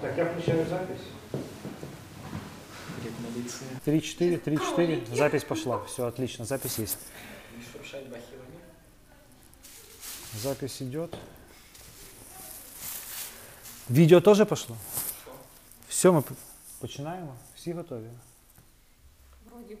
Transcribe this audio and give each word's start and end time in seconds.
Так, 0.00 0.18
я 0.18 0.24
включаю 0.24 0.66
запись. 0.68 1.00
Как 3.02 3.12
милиция. 3.20 3.68
3-4, 3.86 4.38
3-4. 4.76 5.16
Запись 5.16 5.44
пошла. 5.44 5.76
Все, 5.84 6.06
отлично, 6.06 6.44
запись 6.44 6.78
есть. 6.78 6.98
Не 7.56 7.62
шуршать 7.72 8.04
бахилами. 8.08 8.58
Запись 10.42 10.82
идет. 10.82 11.14
Відео 13.90 14.20
теж 14.20 14.44
пошло? 14.48 14.76
Все, 15.88 16.10
ми 16.10 16.22
п- 16.22 16.34
починаємо. 16.78 17.34
Всі 17.56 17.72
готові? 17.72 18.06
Вроді 19.50 19.76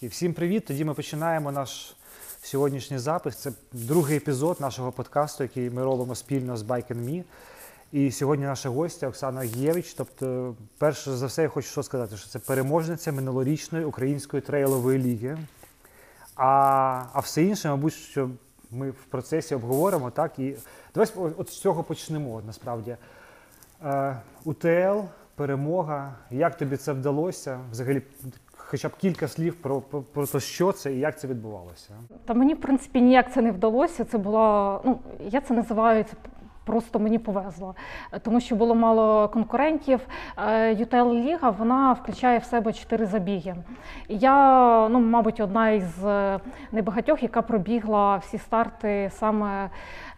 І 0.00 0.08
всім 0.08 0.34
привіт! 0.34 0.64
Тоді 0.64 0.84
ми 0.84 0.94
починаємо 0.94 1.52
наш 1.52 1.96
сьогоднішній 2.42 2.98
запис. 2.98 3.36
Це 3.36 3.52
другий 3.72 4.16
епізод 4.16 4.60
нашого 4.60 4.92
подкасту, 4.92 5.42
який 5.44 5.70
ми 5.70 5.84
робимо 5.84 6.14
спільно 6.14 6.56
з 6.56 6.62
Bike 6.62 6.92
and 6.92 7.04
Me. 7.04 7.24
І 7.92 8.10
сьогодні 8.10 8.44
наша 8.44 8.68
гостя 8.68 9.08
Оксана 9.08 9.40
Гєвич. 9.40 9.94
Тобто, 9.94 10.54
перше 10.78 11.12
за 11.12 11.26
все, 11.26 11.42
я 11.42 11.48
хочу 11.48 11.68
що 11.68 11.82
сказати, 11.82 12.16
що 12.16 12.28
це 12.28 12.38
переможниця 12.38 13.12
минулорічної 13.12 13.84
української 13.84 14.42
трейлової 14.42 14.98
ліги. 14.98 15.38
А, 16.34 17.04
а 17.12 17.20
все 17.20 17.42
інше, 17.42 17.68
мабуть, 17.68 17.94
що 17.94 18.30
ми 18.70 18.90
в 18.90 19.04
процесі 19.10 19.54
обговоримо. 19.54 20.10
Так? 20.10 20.38
І 20.38 20.56
давай 20.94 21.08
от 21.38 21.50
з 21.50 21.60
цього 21.60 21.82
почнемо 21.82 22.42
насправді. 22.46 22.96
Е, 23.84 24.20
УТЛ, 24.44 25.00
перемога. 25.34 26.14
Як 26.30 26.56
тобі 26.56 26.76
це 26.76 26.92
вдалося? 26.92 27.60
Взагалі, 27.70 28.02
хоча 28.66 28.88
б 28.88 28.96
кілька 28.96 29.28
слів 29.28 29.54
про, 29.54 29.80
про, 29.80 30.02
про 30.02 30.26
те, 30.26 30.40
що 30.40 30.72
це 30.72 30.94
і 30.94 30.98
як 30.98 31.20
це 31.20 31.28
відбувалося. 31.28 31.94
Та 32.24 32.34
мені, 32.34 32.54
в 32.54 32.60
принципі, 32.60 33.00
ніяк 33.00 33.32
це 33.32 33.42
не 33.42 33.52
вдалося. 33.52 34.04
Це 34.04 34.18
була, 34.18 34.80
ну, 34.84 34.98
я 35.20 35.40
це 35.40 35.54
називаю 35.54 36.04
це 36.04 36.16
просто 36.64 36.98
мені 36.98 37.18
повезло, 37.18 37.74
Е, 38.12 38.18
тому 38.18 38.40
що 38.40 38.56
було 38.56 38.74
мало 38.74 39.28
конкурентів. 39.28 40.00
UTL 40.72 41.14
Ліга 41.14 41.50
вона 41.50 41.92
включає 41.92 42.38
в 42.38 42.44
себе 42.44 42.72
чотири 42.72 43.06
забіги. 43.06 43.56
Я, 44.08 44.88
ну, 44.88 45.00
мабуть, 45.00 45.40
одна 45.40 45.70
із 45.70 46.04
е, 46.04 46.40
небагатьох, 46.72 47.22
яка 47.22 47.42
пробігла 47.42 48.16
всі 48.16 48.38
старти 48.38 49.10
саме 49.12 49.70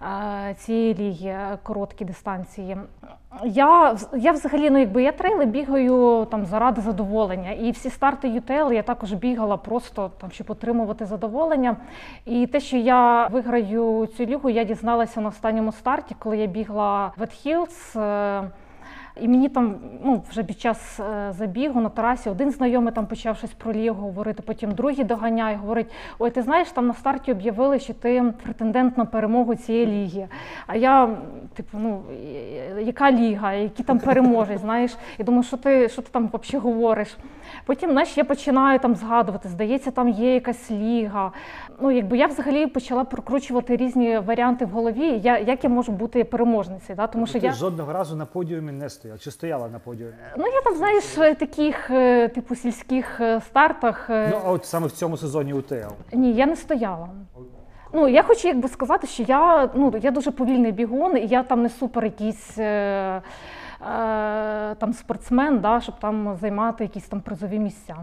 е, 0.02 0.54
цієї 0.54 0.94
ліги, 0.94 1.28
е, 1.28 1.58
короткі 1.62 2.04
дистанції. 2.04 2.76
Я, 3.44 3.96
я 4.16 4.32
взагалі, 4.32 4.70
ну 4.70 4.78
якби 4.78 5.02
я 5.02 5.12
трейли 5.12 5.46
бігаю 5.46 6.26
там 6.30 6.46
заради 6.46 6.80
задоволення. 6.80 7.50
І 7.50 7.70
всі 7.70 7.90
старти 7.90 8.28
UTL 8.28 8.72
я 8.72 8.82
також 8.82 9.12
бігала 9.12 9.56
просто 9.56 10.10
там, 10.20 10.30
щоб 10.30 10.50
отримувати 10.50 11.06
задоволення. 11.06 11.76
І 12.26 12.46
те, 12.46 12.60
що 12.60 12.76
я 12.76 13.26
виграю 13.26 14.08
цю 14.16 14.24
лігу, 14.24 14.50
я 14.50 14.64
дізналася 14.64 15.20
на 15.20 15.28
останньому 15.28 15.72
старті, 15.72 16.16
коли 16.18 16.38
я 16.38 16.46
бігла 16.46 17.12
в 17.16 17.26
Хілс. 17.26 17.96
І 19.20 19.28
мені 19.28 19.48
там, 19.48 19.74
ну 20.04 20.22
вже 20.30 20.42
під 20.42 20.60
час 20.60 21.00
е, 21.00 21.32
забігу 21.32 21.80
на 21.80 21.88
трасі 21.88 22.30
один 22.30 22.50
знайомий 22.50 22.92
там 22.92 23.06
почав 23.06 23.36
щось 23.36 23.50
про 23.50 23.72
лігу 23.72 24.02
говорити, 24.02 24.42
потім 24.46 24.72
другий 24.72 25.04
доганяє, 25.04 25.56
говорить: 25.56 25.86
Ой, 26.18 26.30
ти 26.30 26.42
знаєш, 26.42 26.70
там 26.70 26.86
на 26.86 26.94
старті 26.94 27.32
об'явили, 27.32 27.78
що 27.78 27.94
ти 27.94 28.34
претендент 28.42 28.98
на 28.98 29.04
перемогу 29.04 29.54
цієї 29.54 29.86
ліги. 29.86 30.28
А 30.66 30.76
я, 30.76 31.16
типу, 31.54 31.78
ну 31.78 32.02
яка 32.80 33.12
ліга, 33.12 33.52
які 33.52 33.82
там 33.82 33.98
переможець, 33.98 34.60
знаєш? 34.68 34.96
І 35.18 35.24
думаю, 35.24 35.42
що 35.42 35.56
ти, 35.56 35.88
що 35.88 36.02
ти 36.02 36.08
там 36.10 36.30
взагалі 36.32 36.62
говориш? 36.62 37.16
Потім, 37.66 37.90
знаєш, 37.90 38.18
я 38.18 38.24
починаю 38.24 38.78
там 38.78 38.94
згадувати, 38.94 39.48
здається, 39.48 39.90
там 39.90 40.08
є 40.08 40.34
якась 40.34 40.70
ліга. 40.70 41.32
Ну, 41.80 41.90
якби 41.90 42.18
я 42.18 42.26
взагалі 42.26 42.66
почала 42.66 43.04
прокручувати 43.04 43.76
різні 43.76 44.18
варіанти 44.18 44.64
в 44.64 44.68
голові, 44.68 45.20
я, 45.22 45.38
як 45.38 45.64
я 45.64 45.70
можу 45.70 45.92
бути 45.92 46.24
переможницею. 46.24 46.96
Да? 46.96 47.06
Тому 47.06 47.26
що 47.26 47.32
Тобто 47.32 47.48
ти 47.48 47.52
я 47.52 47.58
жодного 47.58 47.92
разу 47.92 48.16
на 48.16 48.26
подіумі 48.26 48.72
не 48.72 48.88
стояла. 49.08 49.18
Чи 49.18 49.30
стояла 49.30 49.68
на 49.68 49.78
подіумі? 49.78 50.12
Ну, 50.36 50.46
я 50.46 50.62
там, 50.62 50.76
знаєш, 50.76 51.18
е, 51.18 51.34
таких 51.34 51.90
е, 51.90 52.28
типу 52.28 52.54
сільських 52.54 53.20
е, 53.20 53.40
стартах. 53.40 54.06
Ну, 54.08 54.40
а 54.44 54.50
от 54.50 54.64
саме 54.64 54.86
в 54.86 54.92
цьому 54.92 55.16
сезоні 55.16 55.52
УТЛ. 55.52 55.92
Ні, 56.12 56.32
я 56.32 56.46
не 56.46 56.56
стояла. 56.56 57.08
Ну, 57.92 58.08
я 58.08 58.22
хочу 58.22 58.48
якби 58.48 58.68
сказати, 58.68 59.06
що 59.06 59.22
я, 59.22 59.70
ну, 59.74 59.94
я 60.02 60.10
дуже 60.10 60.30
повільний 60.30 60.72
бігун, 60.72 61.16
і 61.16 61.26
я 61.26 61.42
там 61.42 61.62
не 61.62 61.68
супер 61.68 62.04
якийсь. 62.04 62.58
Е, 62.58 62.62
е, 62.64 63.22
там 64.74 64.92
спортсмен, 64.92 65.60
да, 65.60 65.80
щоб 65.80 66.00
там 66.00 66.38
займати 66.40 66.84
якісь 66.84 67.08
там 67.08 67.20
призові 67.20 67.58
місця. 67.58 67.96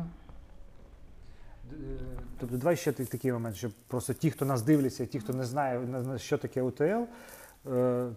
Тобто, 2.40 2.58
давай 2.58 2.76
ще 2.76 2.92
такий 2.92 3.32
момент, 3.32 3.56
щоб 3.56 3.72
просто 3.88 4.14
ті, 4.14 4.32
хто 4.32 4.46
нас 4.46 4.62
дивляться, 4.62 5.06
ті, 5.06 5.20
хто 5.20 5.34
не 5.34 5.44
знає, 5.44 5.82
що 6.18 6.38
таке 6.38 6.62
УТЛ, 6.62 7.04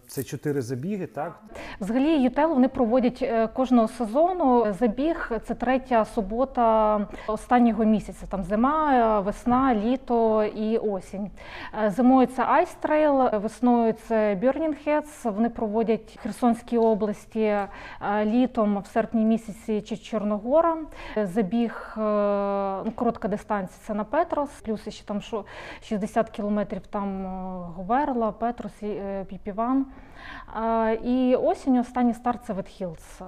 це 0.06 0.22
чотири 0.24 0.62
забіги, 0.62 1.06
так? 1.06 1.40
Взагалі, 1.80 2.22
ЮТЕЛ 2.22 2.48
вони 2.48 2.68
проводять 2.68 3.18
е, 3.22 3.48
кожного 3.48 3.88
сезону. 3.88 4.72
Забіг 4.72 5.30
це 5.44 5.54
третя 5.54 6.04
субота 6.04 7.06
останнього 7.26 7.84
місяця. 7.84 8.26
Там 8.26 8.42
зима, 8.42 8.94
е, 9.18 9.20
весна, 9.20 9.74
літо 9.74 10.44
і 10.44 10.78
осінь. 10.78 11.30
Е, 11.84 11.90
Зимою 11.90 12.26
це 12.26 12.42
Trail, 12.82 13.40
весною 13.40 13.92
це 13.92 14.34
Heads. 14.86 15.32
Вони 15.32 15.48
проводять 15.48 16.16
в 16.16 16.22
Херсонській 16.22 16.78
області 16.78 17.40
е, 17.40 17.68
літом 18.24 18.78
в 18.78 18.86
серпні 18.86 19.24
місяці 19.24 19.80
чи 19.80 19.96
Чорногора. 19.96 20.76
Е, 21.16 21.26
Забіг 21.26 21.94
е, 21.96 22.00
ну, 22.84 22.92
коротка 22.94 23.28
дистанція 23.28 23.78
це 23.86 23.94
на 23.94 24.04
Петрос, 24.04 24.50
плюс 24.64 24.88
ще 24.88 25.04
там 25.04 25.20
що 25.20 25.44
60 25.82 26.30
кілометрів 26.30 26.86
там 26.86 27.26
е, 27.26 27.28
Говерла, 27.76 28.32
Петрос, 28.32 28.82
і, 28.82 28.86
е, 29.46 29.84
Е, 30.56 30.94
І 30.94 31.36
осінь 31.36 31.78
останній 31.78 32.14
старт 32.14 32.44
це 32.44 32.52
Ветхілз, 32.52 33.20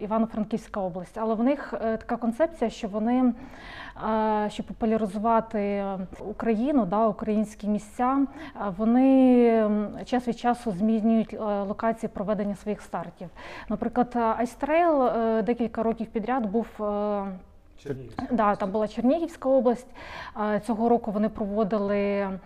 Івано-Франківська 0.00 0.80
область. 0.80 1.18
Але 1.18 1.34
в 1.34 1.42
них 1.42 1.74
е, 1.74 1.96
така 1.96 2.16
концепція, 2.16 2.70
що 2.70 2.88
вони, 2.88 3.32
е, 4.08 4.50
щоб 4.50 4.66
популяризувати 4.66 5.84
Україну, 6.28 6.86
да, 6.86 7.06
українські 7.06 7.68
місця, 7.68 8.18
е, 8.18 8.60
вони 8.76 9.70
час 10.04 10.28
від 10.28 10.38
часу 10.38 10.72
змінюють 10.72 11.34
е, 11.34 11.38
локації 11.62 12.10
проведення 12.14 12.54
своїх 12.54 12.80
стартів. 12.80 13.28
Наприклад, 13.68 14.16
Ice 14.16 14.51
Trail 14.51 15.10
декілька 15.42 15.82
років 15.82 16.06
підряд 16.06 16.46
був. 16.46 16.66
Е, 17.86 18.28
Да, 18.30 18.56
там 18.56 18.70
була 18.70 18.88
Чернігівська 18.88 19.48
область. 19.48 19.86
Е, 20.54 20.60
Цього 20.60 20.88
року 20.88 21.10
вони 21.10 21.28
проводили 21.28 21.98
е, 21.98 22.38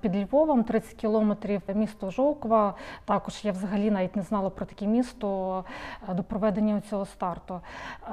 під 0.00 0.16
Львовом 0.16 0.64
30 0.64 0.94
кілометрів 0.94 1.62
місто 1.74 2.10
Жовква. 2.10 2.74
Також 3.04 3.44
я 3.44 3.52
взагалі 3.52 3.90
навіть 3.90 4.16
не 4.16 4.22
знала 4.22 4.50
про 4.50 4.66
таке 4.66 4.86
місто 4.86 5.64
е, 6.08 6.14
до 6.14 6.22
проведення 6.22 6.80
цього 6.90 7.06
старту. 7.06 7.60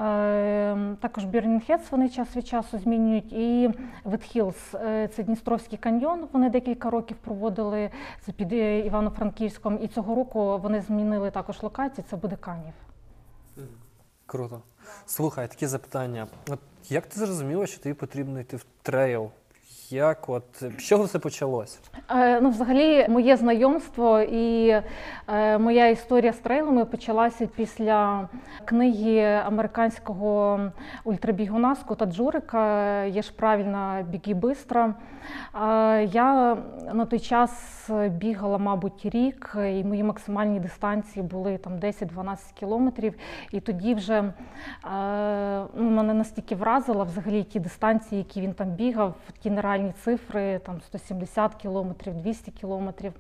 Е, 0.02 0.96
Також 1.02 1.26
Бірнінгхец 1.26 1.92
вони 1.92 2.10
час 2.10 2.36
від 2.36 2.48
часу 2.48 2.78
змінюють. 2.78 3.34
І 3.34 3.70
Ветхілс 4.04 4.58
це 5.16 5.24
Дністровський 5.24 5.78
каньйон. 5.78 6.28
Вони 6.32 6.50
декілька 6.50 6.90
років 6.90 7.18
проводили 7.18 7.90
це 8.22 8.32
під 8.32 8.54
е, 8.54 8.80
Івано-Франківськом. 8.80 9.80
І 9.82 9.88
цього 9.88 10.16
року 10.16 10.58
вони 10.58 10.82
змінили 10.82 11.32
також 11.32 11.64
локацію. 11.64 12.06
Це 12.10 12.16
буде 12.16 12.36
Канів. 12.36 12.74
Круто. 14.26 14.62
Слухай, 15.06 15.48
такі 15.48 15.68
запитання. 15.68 16.28
От 16.50 16.60
як 16.90 17.06
ти 17.06 17.20
зрозуміла, 17.20 17.68
що 17.68 17.80
тобі 17.80 17.94
потрібно 17.94 18.40
йти 18.40 18.58
в 18.58 18.66
трейл? 18.82 19.32
Як 19.92 20.30
от 20.30 20.44
з 20.62 20.78
чого 20.78 21.04
все 21.04 21.20
почалось? 21.20 21.80
Е, 22.10 22.42
Ну, 22.42 22.50
взагалі, 22.50 23.08
моє 23.10 23.38
знайомство 23.38 24.20
і 24.20 24.70
е, 25.28 25.58
моя 25.58 25.88
історія 25.88 26.34
з 26.34 26.38
трейлами 26.38 26.86
почалася 26.86 27.48
після 27.56 28.30
книги 28.66 29.20
американського 29.46 30.60
ультрабігуна 31.04 31.76
Скотта 31.76 32.06
Джурика 32.06 33.04
«Є 33.04 33.22
ж 33.22 33.34
правильно, 33.34 34.06
біги 34.10 34.34
бистро». 34.34 34.94
Е, 35.56 36.04
я 36.04 36.58
на 36.94 37.06
той 37.06 37.20
час 37.20 37.90
бігала, 38.10 38.58
мабуть, 38.58 39.06
рік, 39.06 39.56
і 39.56 39.84
мої 39.84 40.04
максимальні 40.04 40.60
дистанції 40.60 41.26
були 41.26 41.58
там 41.58 41.74
10-12 41.74 42.38
кілометрів. 42.54 43.14
І 43.52 43.60
тоді 43.60 43.94
вже 43.94 44.14
е, 44.18 44.32
ну, 45.76 45.90
мене 45.90 46.14
настільки 46.14 46.56
вразило 46.56 47.04
взагалі 47.06 47.44
ті 47.44 47.60
дистанції, 47.60 48.20
які 48.20 48.42
він 48.42 48.54
там 48.54 48.68
бігав, 48.70 49.16
ті 49.40 49.50
нереальні 49.50 49.79
цифри, 50.04 50.60
там 50.60 50.82
170 50.82 51.56
кілометрів, 51.56 52.16
200 52.16 52.52
кілометрів. 52.52 53.14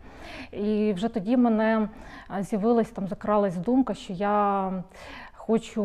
І 0.51 0.93
вже 0.93 1.07
тоді 1.07 1.37
мене 1.37 1.89
е, 2.37 2.43
з'явилась 2.43 2.89
там, 2.89 3.07
закралась 3.07 3.57
думка, 3.57 3.93
що 3.93 4.13
я 4.13 4.71
хочу 5.33 5.83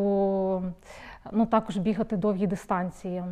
ну, 1.33 1.47
також 1.47 1.77
бігати 1.77 2.17
довгі 2.17 2.47
дистанції. 2.47 3.25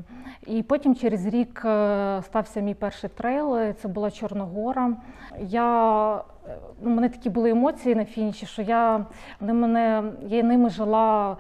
І 0.47 0.63
потім 0.63 0.95
через 0.95 1.27
рік 1.27 1.63
е, 1.65 2.23
стався 2.23 2.61
мій 2.61 2.75
перший 2.75 3.11
трейл, 3.11 3.73
це 3.73 3.89
була 3.89 4.11
Чорногора. 4.11 4.97
Я, 5.41 6.17
е, 6.17 6.57
у 6.83 6.89
мене 6.89 7.09
такі 7.09 7.31
були 7.31 7.51
емоції 7.51 7.95
на 7.95 8.05
фініші, 8.05 8.47
що 8.47 8.63
я, 8.63 9.07
вони 9.41 9.53
мене, 9.53 10.03
я 10.23 10.43
ними 10.43 10.71
жила 10.71 11.37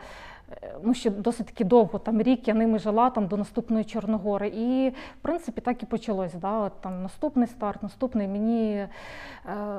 ну, 0.82 0.94
ще 0.94 1.10
досить 1.10 1.46
таки 1.46 1.64
довго, 1.64 1.98
там 1.98 2.22
рік 2.22 2.48
я 2.48 2.54
ними 2.54 2.78
жила 2.78 3.10
там, 3.10 3.26
до 3.26 3.36
наступної 3.36 3.84
Чорногори. 3.84 4.48
І, 4.48 4.88
в 4.90 5.22
принципі, 5.22 5.60
так 5.60 5.82
і 5.82 5.86
почалось. 5.86 6.34
Да? 6.34 6.58
От, 6.58 6.80
там, 6.80 7.02
наступний 7.02 7.48
старт, 7.48 7.82
наступний. 7.82 8.28
Мені 8.28 8.72
е, 8.74 8.88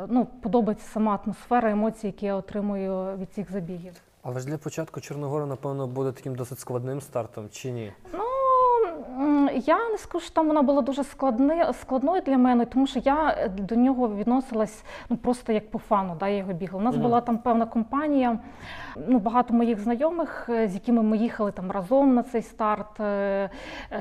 ну, 0.07 0.27
подобається 0.41 0.87
сама 0.87 1.19
атмосфера, 1.23 1.71
емоції, 1.71 2.11
які 2.11 2.25
я 2.25 2.35
отримую 2.35 3.17
від 3.17 3.33
цих 3.33 3.51
забігів. 3.51 3.93
Але 4.23 4.39
ж 4.39 4.45
для 4.47 4.57
початку 4.57 5.01
Чорногора, 5.01 5.45
напевно, 5.45 5.87
буде 5.87 6.11
таким 6.11 6.35
досить 6.35 6.59
складним 6.59 7.01
стартом, 7.01 7.49
чи 7.51 7.71
ні? 7.71 7.93
Ну, 8.13 8.23
я 9.65 9.89
не 9.89 9.97
скажу, 9.97 10.25
що 10.25 10.33
там 10.33 10.47
вона 10.47 10.61
була 10.61 10.81
дуже 10.81 11.03
складни, 11.03 11.65
складною 11.73 12.21
для 12.21 12.37
мене, 12.37 12.65
тому 12.65 12.87
що 12.87 12.99
я 12.99 13.35
е, 13.37 13.49
до 13.49 13.75
нього 13.75 14.15
відносилась 14.15 14.83
ну, 15.09 15.17
просто 15.17 15.53
як 15.53 15.71
по 15.71 15.79
фану, 15.79 16.15
да, 16.19 16.27
я 16.27 16.37
його 16.37 16.53
бігла. 16.53 16.79
У 16.79 16.83
нас 16.83 16.95
Мгм. 16.95 17.03
була 17.03 17.21
там 17.21 17.37
певна 17.37 17.65
компанія, 17.65 18.39
ну, 19.07 19.19
багато 19.19 19.53
моїх 19.53 19.79
знайомих, 19.79 20.49
е, 20.49 20.67
з 20.67 20.73
якими 20.73 21.03
ми 21.03 21.17
їхали 21.17 21.51
там 21.51 21.71
разом 21.71 22.13
на 22.13 22.23
цей 22.23 22.41
старт. 22.41 22.99
Е, 22.99 23.49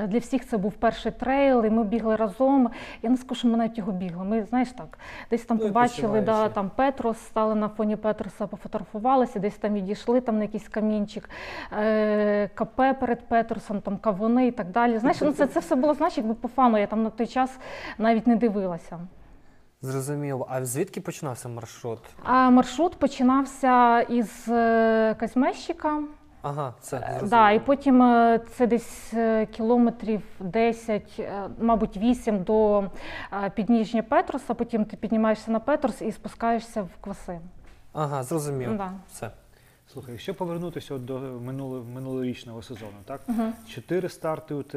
Для 0.07 0.19
всіх 0.19 0.47
це 0.47 0.57
був 0.59 0.73
перший 0.73 1.13
трейл, 1.13 1.65
і 1.65 1.71
ми 1.71 1.85
бігли 1.85 2.17
разом. 2.17 2.71
Я 3.03 3.11
не 3.11 3.17
скажу, 3.17 3.35
що 3.35 3.49
ми 3.49 3.57
навіть 3.57 3.79
його 3.79 3.93
бігли. 3.93 4.25
Ми, 4.25 4.43
знаєш 4.43 4.69
так, 4.73 4.99
десь 5.31 5.45
там 5.45 5.59
Ну, 5.61 5.67
побачили, 5.67 6.21
да, 6.21 6.49
там 6.49 6.71
Петрос, 6.77 7.19
стали 7.19 7.55
на 7.55 7.69
фоні 7.69 7.97
Петроса, 7.97 8.47
пофотографувалися, 8.47 9.39
десь 9.39 9.55
там 9.57 9.75
відійшли 9.75 10.21
там 10.21 10.37
на 10.37 10.43
якийсь 10.43 10.69
камінчик, 10.69 11.31
КП 12.55 12.77
перед 13.01 13.29
Петросом, 13.29 13.81
там 13.81 13.97
кавуни 13.97 14.47
і 14.47 14.51
так 14.51 14.71
далі. 14.71 14.99
Знаєш, 15.03 15.21
ну 15.21 15.33
це, 15.33 15.47
це 15.47 15.61
все 15.61 15.75
було, 15.75 15.95
знаєш, 15.95 16.17
якби 16.17 16.35
по 16.35 16.49
фану. 16.49 16.79
Я 16.79 16.87
там 16.87 17.03
на 17.03 17.11
той 17.11 17.27
час 17.27 17.59
навіть 17.99 18.27
не 18.27 18.37
дивилася. 18.37 18.99
Зрозуміло. 19.83 20.47
А 20.51 20.65
звідки 20.65 21.01
починався 21.01 21.49
маршрут? 21.49 21.99
А 22.23 22.51
маршрут 22.51 22.97
починався 22.97 24.01
із 24.01 24.49
е, 24.49 25.15
Казьмещика. 25.21 26.03
Ага, 26.43 26.75
це 26.81 26.97
Е, 26.97 27.01
зрозуміло. 27.01 27.29
Да, 27.31 27.51
і 27.51 27.59
потім 27.61 28.03
е, 28.03 28.41
це 28.57 28.67
десь 28.67 29.15
е, 29.15 29.47
кілометрів 29.47 30.23
10, 30.41 31.03
е, 31.19 31.33
мабуть, 31.61 31.97
8 31.97 32.43
до 32.43 32.85
підніжжя 33.55 34.03
Петроса. 34.03 34.55
Потім 34.55 34.85
ти 34.85 34.97
піднімаєшся 34.97 35.51
на 35.51 35.61
Петрос 35.61 36.03
і 36.03 36.13
спускаєшся 36.13 36.83
в 36.83 36.89
кваси. 37.01 37.41
Ага, 37.93 38.23
зрозуміло. 38.23 38.75
Да. 38.75 38.93
Все. 39.13 39.31
Слухай, 39.93 40.13
якщо 40.13 40.35
повернутися 40.35 40.95
от 40.95 41.05
до 41.05 41.19
минуло, 41.19 41.85
минулорічного 41.95 42.63
сезону, 42.63 42.93
так? 43.05 43.21
Чотири 43.69 44.09
старти 44.09 44.55
УТЛ, 44.55 44.77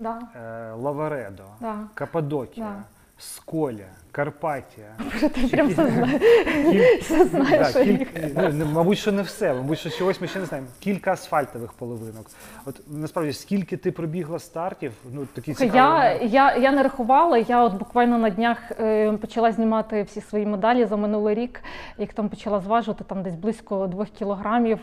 Да. 0.00 0.20
е, 0.36 0.72
Лаваредо, 0.72 1.44
Да. 1.60 1.78
Каппадокія, 1.94 2.66
Да. 2.66 2.82
Сколя, 3.20 3.84
Карпатія. 4.12 4.86
Ти 5.20 5.46
прям 5.50 5.68
все 5.68 5.90
знаєш. 5.90 7.00
Все 7.00 7.24
знаєш. 7.24 7.72
Да, 7.72 7.84
кіль- 7.84 8.50
ну, 8.52 8.66
мабуть, 8.72 8.98
що 8.98 9.12
не 9.12 9.22
все, 9.22 9.54
мабуть, 9.54 9.78
що 9.78 9.90
чогось 9.90 10.20
ми 10.20 10.28
ще 10.28 10.38
не 10.38 10.44
знаємо. 10.44 10.68
Кілька 10.80 11.12
асфальтових 11.12 11.72
половинок. 11.72 12.26
От 12.66 12.80
насправді, 12.90 13.32
скільки 13.32 13.76
ти 13.76 13.92
пробігла 13.92 14.38
стартів? 14.38 14.92
Ну 15.12 15.26
такі 15.34 15.50
Я, 15.50 15.56
цікаві. 15.56 16.28
я, 16.28 16.56
я 16.56 16.72
не 16.72 16.82
рахувала. 16.82 17.38
Я 17.38 17.64
от 17.64 17.74
буквально 17.74 18.18
на 18.18 18.30
днях 18.30 18.58
е, 18.80 19.12
почала 19.12 19.52
знімати 19.52 20.02
всі 20.02 20.20
свої 20.20 20.46
медалі 20.46 20.84
за 20.84 20.96
минулий 20.96 21.34
рік. 21.34 21.60
Як 21.98 22.12
там 22.12 22.28
почала 22.28 22.60
зважувати, 22.60 23.04
там 23.04 23.22
десь 23.22 23.34
близько 23.34 23.86
двох 23.86 24.08
кілограмів. 24.08 24.78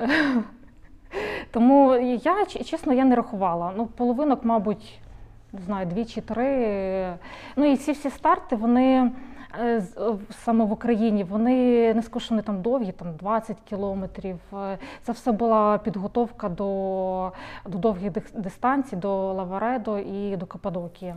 Е, 0.00 0.08
Тому 1.50 1.94
я 1.96 2.46
чесно 2.46 2.92
я 2.92 3.04
не 3.04 3.16
рахувала. 3.16 3.72
Ну, 3.76 3.86
половинок, 3.86 4.44
мабуть, 4.44 5.00
не 5.52 5.60
знаю, 5.60 5.86
дві 5.86 6.04
чи 6.04 6.20
три. 6.20 7.14
Ну 7.56 7.64
і 7.72 7.76
ці 7.76 7.92
всі 7.92 8.10
старти, 8.10 8.56
вони. 8.56 9.12
е, 9.60 9.64
е, 9.66 9.82
Саме 10.44 10.64
в 10.64 10.72
Україні 10.72 11.24
вони 11.24 11.54
не 11.94 12.02
скажу, 12.02 12.24
що 12.24 12.34
вони 12.34 12.42
там 12.42 12.62
довгі, 12.62 12.92
там 12.92 13.14
20 13.16 13.56
кілометрів. 13.68 14.38
Е, 14.54 14.78
Це 15.02 15.12
все 15.12 15.32
була 15.32 15.78
підготовка 15.78 16.48
до, 16.48 17.32
до 17.66 17.78
довгих 17.78 18.12
дистанцій, 18.34 18.96
до 18.96 19.32
Лаваредо 19.32 19.98
і 19.98 20.36
до 20.36 20.46
Каппадокії. 20.46 21.14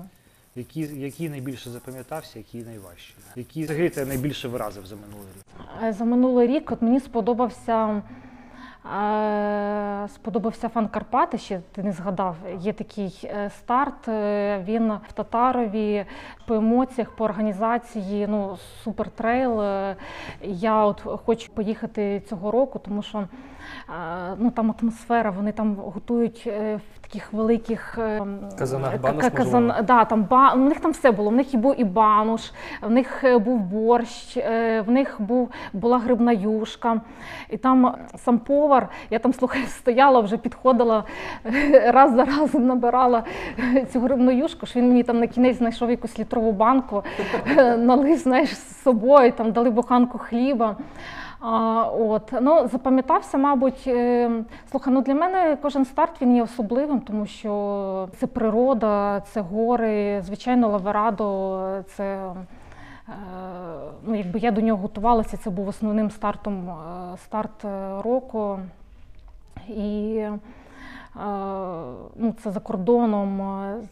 Які, 0.55 0.79
які 0.79 1.29
найбільше 1.29 1.69
запам'ятався, 1.69 2.39
які 2.39 2.57
найважчі? 2.57 3.15
Які 3.35 3.63
взагалі 3.63 3.89
тебе 3.89 4.07
найбільше 4.07 4.47
вразив 4.47 4.85
за 4.85 4.95
минулий 4.95 5.27
рік? 5.35 5.93
За 5.93 6.05
минулий 6.05 6.47
рік 6.47 6.71
от 6.71 6.81
мені 6.81 6.99
сподобався. 6.99 8.01
Сподобався 10.07 10.69
фан 10.69 10.87
Карпати, 10.87 11.37
ще 11.37 11.59
ти 11.71 11.83
не 11.83 11.91
згадав. 11.91 12.35
Є 12.59 12.73
такий 12.73 13.21
е, 13.23 13.49
старт. 13.49 14.07
е, 14.07 14.63
Він 14.67 14.93
в 15.09 15.11
Татарові 15.13 16.05
по 16.47 16.55
емоціях, 16.55 17.15
по 17.15 17.23
організації. 17.23 18.27
Ну 18.27 18.57
супертрейл. 18.83 19.61
Е, 19.61 19.95
Я 20.41 20.85
от 20.85 21.01
хочу 21.25 21.51
поїхати 21.51 22.19
цього 22.29 22.51
року, 22.51 22.79
тому 22.85 23.01
що 23.01 23.27
ну 24.37 24.51
там 24.51 24.75
атмосфера. 24.81 25.29
Вони 25.29 25.51
там 25.51 25.75
готують 25.75 26.43
е, 26.47 26.79
в 26.95 26.99
таких 26.99 27.33
великих 27.33 27.97
е, 27.97 28.21
Казанах 28.59 29.01
банош, 29.01 29.25
казан- 29.25 29.85
Да, 29.85 30.05
там 30.05 30.23
ба... 30.23 30.53
У 30.53 30.57
них 30.57 30.79
там 30.79 30.91
все 30.91 31.11
було. 31.11 31.29
В 31.29 31.33
них 31.33 31.53
і 31.53 31.57
був 31.57 31.79
і 31.79 31.83
бануш, 31.83 32.51
в 32.81 32.89
них 32.89 33.23
е, 33.23 33.37
був 33.37 33.59
борщ, 33.59 34.37
е, 34.37 34.81
в 34.81 34.91
них 34.91 35.15
був, 35.19 35.49
була 35.73 35.97
грибна 35.99 36.31
юшка. 36.31 37.01
І 37.49 37.57
там 37.57 37.95
сам 38.15 38.39
повар, 38.39 38.89
я 39.09 39.19
там 39.19 39.33
слухай, 39.33 39.63
стояла, 39.67 40.19
вже 40.19 40.37
підходила, 40.37 41.03
е, 41.45 41.91
раз 41.95 42.15
за 42.15 42.25
разом 42.25 42.67
набирала 42.67 43.23
е, 43.75 43.85
цю 43.85 43.99
грибну 43.99 44.31
юшку, 44.31 44.65
що 44.65 44.79
він 44.79 44.87
мені 44.87 45.03
там 45.03 45.19
на 45.19 45.27
кінець 45.27 45.57
знайшов 45.57 45.89
якусь 45.89 46.19
літрову 46.19 46.51
банку, 46.51 47.03
е, 47.57 47.77
налив, 47.77 48.17
знаєш, 48.17 48.49
з 48.49 48.81
собою, 48.81 49.31
там 49.31 49.51
дали 49.51 49.69
буханку 49.69 50.17
хліба. 50.17 50.75
А, 51.43 51.83
от. 51.99 52.33
Ну, 52.41 52.67
запам'ятався, 52.67 53.37
мабуть, 53.37 53.83
е, 53.87 54.31
слухай, 54.71 54.93
ну 54.93 55.01
для 55.01 55.13
мене 55.15 55.57
кожен 55.61 55.85
старт 55.85 56.21
він 56.21 56.35
є 56.35 56.43
особливим, 56.43 56.99
тому 56.99 57.25
що 57.25 58.09
це 58.17 58.27
природа, 58.27 59.21
це 59.21 59.41
гори, 59.41 60.21
звичайно, 60.21 60.67
Лаверадо, 60.69 61.83
це. 61.95 62.03
е, 63.09 63.13
Ну, 64.05 64.15
якби 64.15 64.39
я 64.39 64.51
до 64.51 64.61
нього 64.61 64.81
готувалася, 64.81 65.37
це 65.37 65.49
був 65.49 65.67
основним 65.67 66.11
стартом 66.11 66.69
е, 66.69 67.17
старт 67.17 67.65
року. 68.03 68.59
І 69.67 70.23
ну, 72.15 72.33
це 72.43 72.51
за 72.51 72.59
кордоном, 72.59 73.41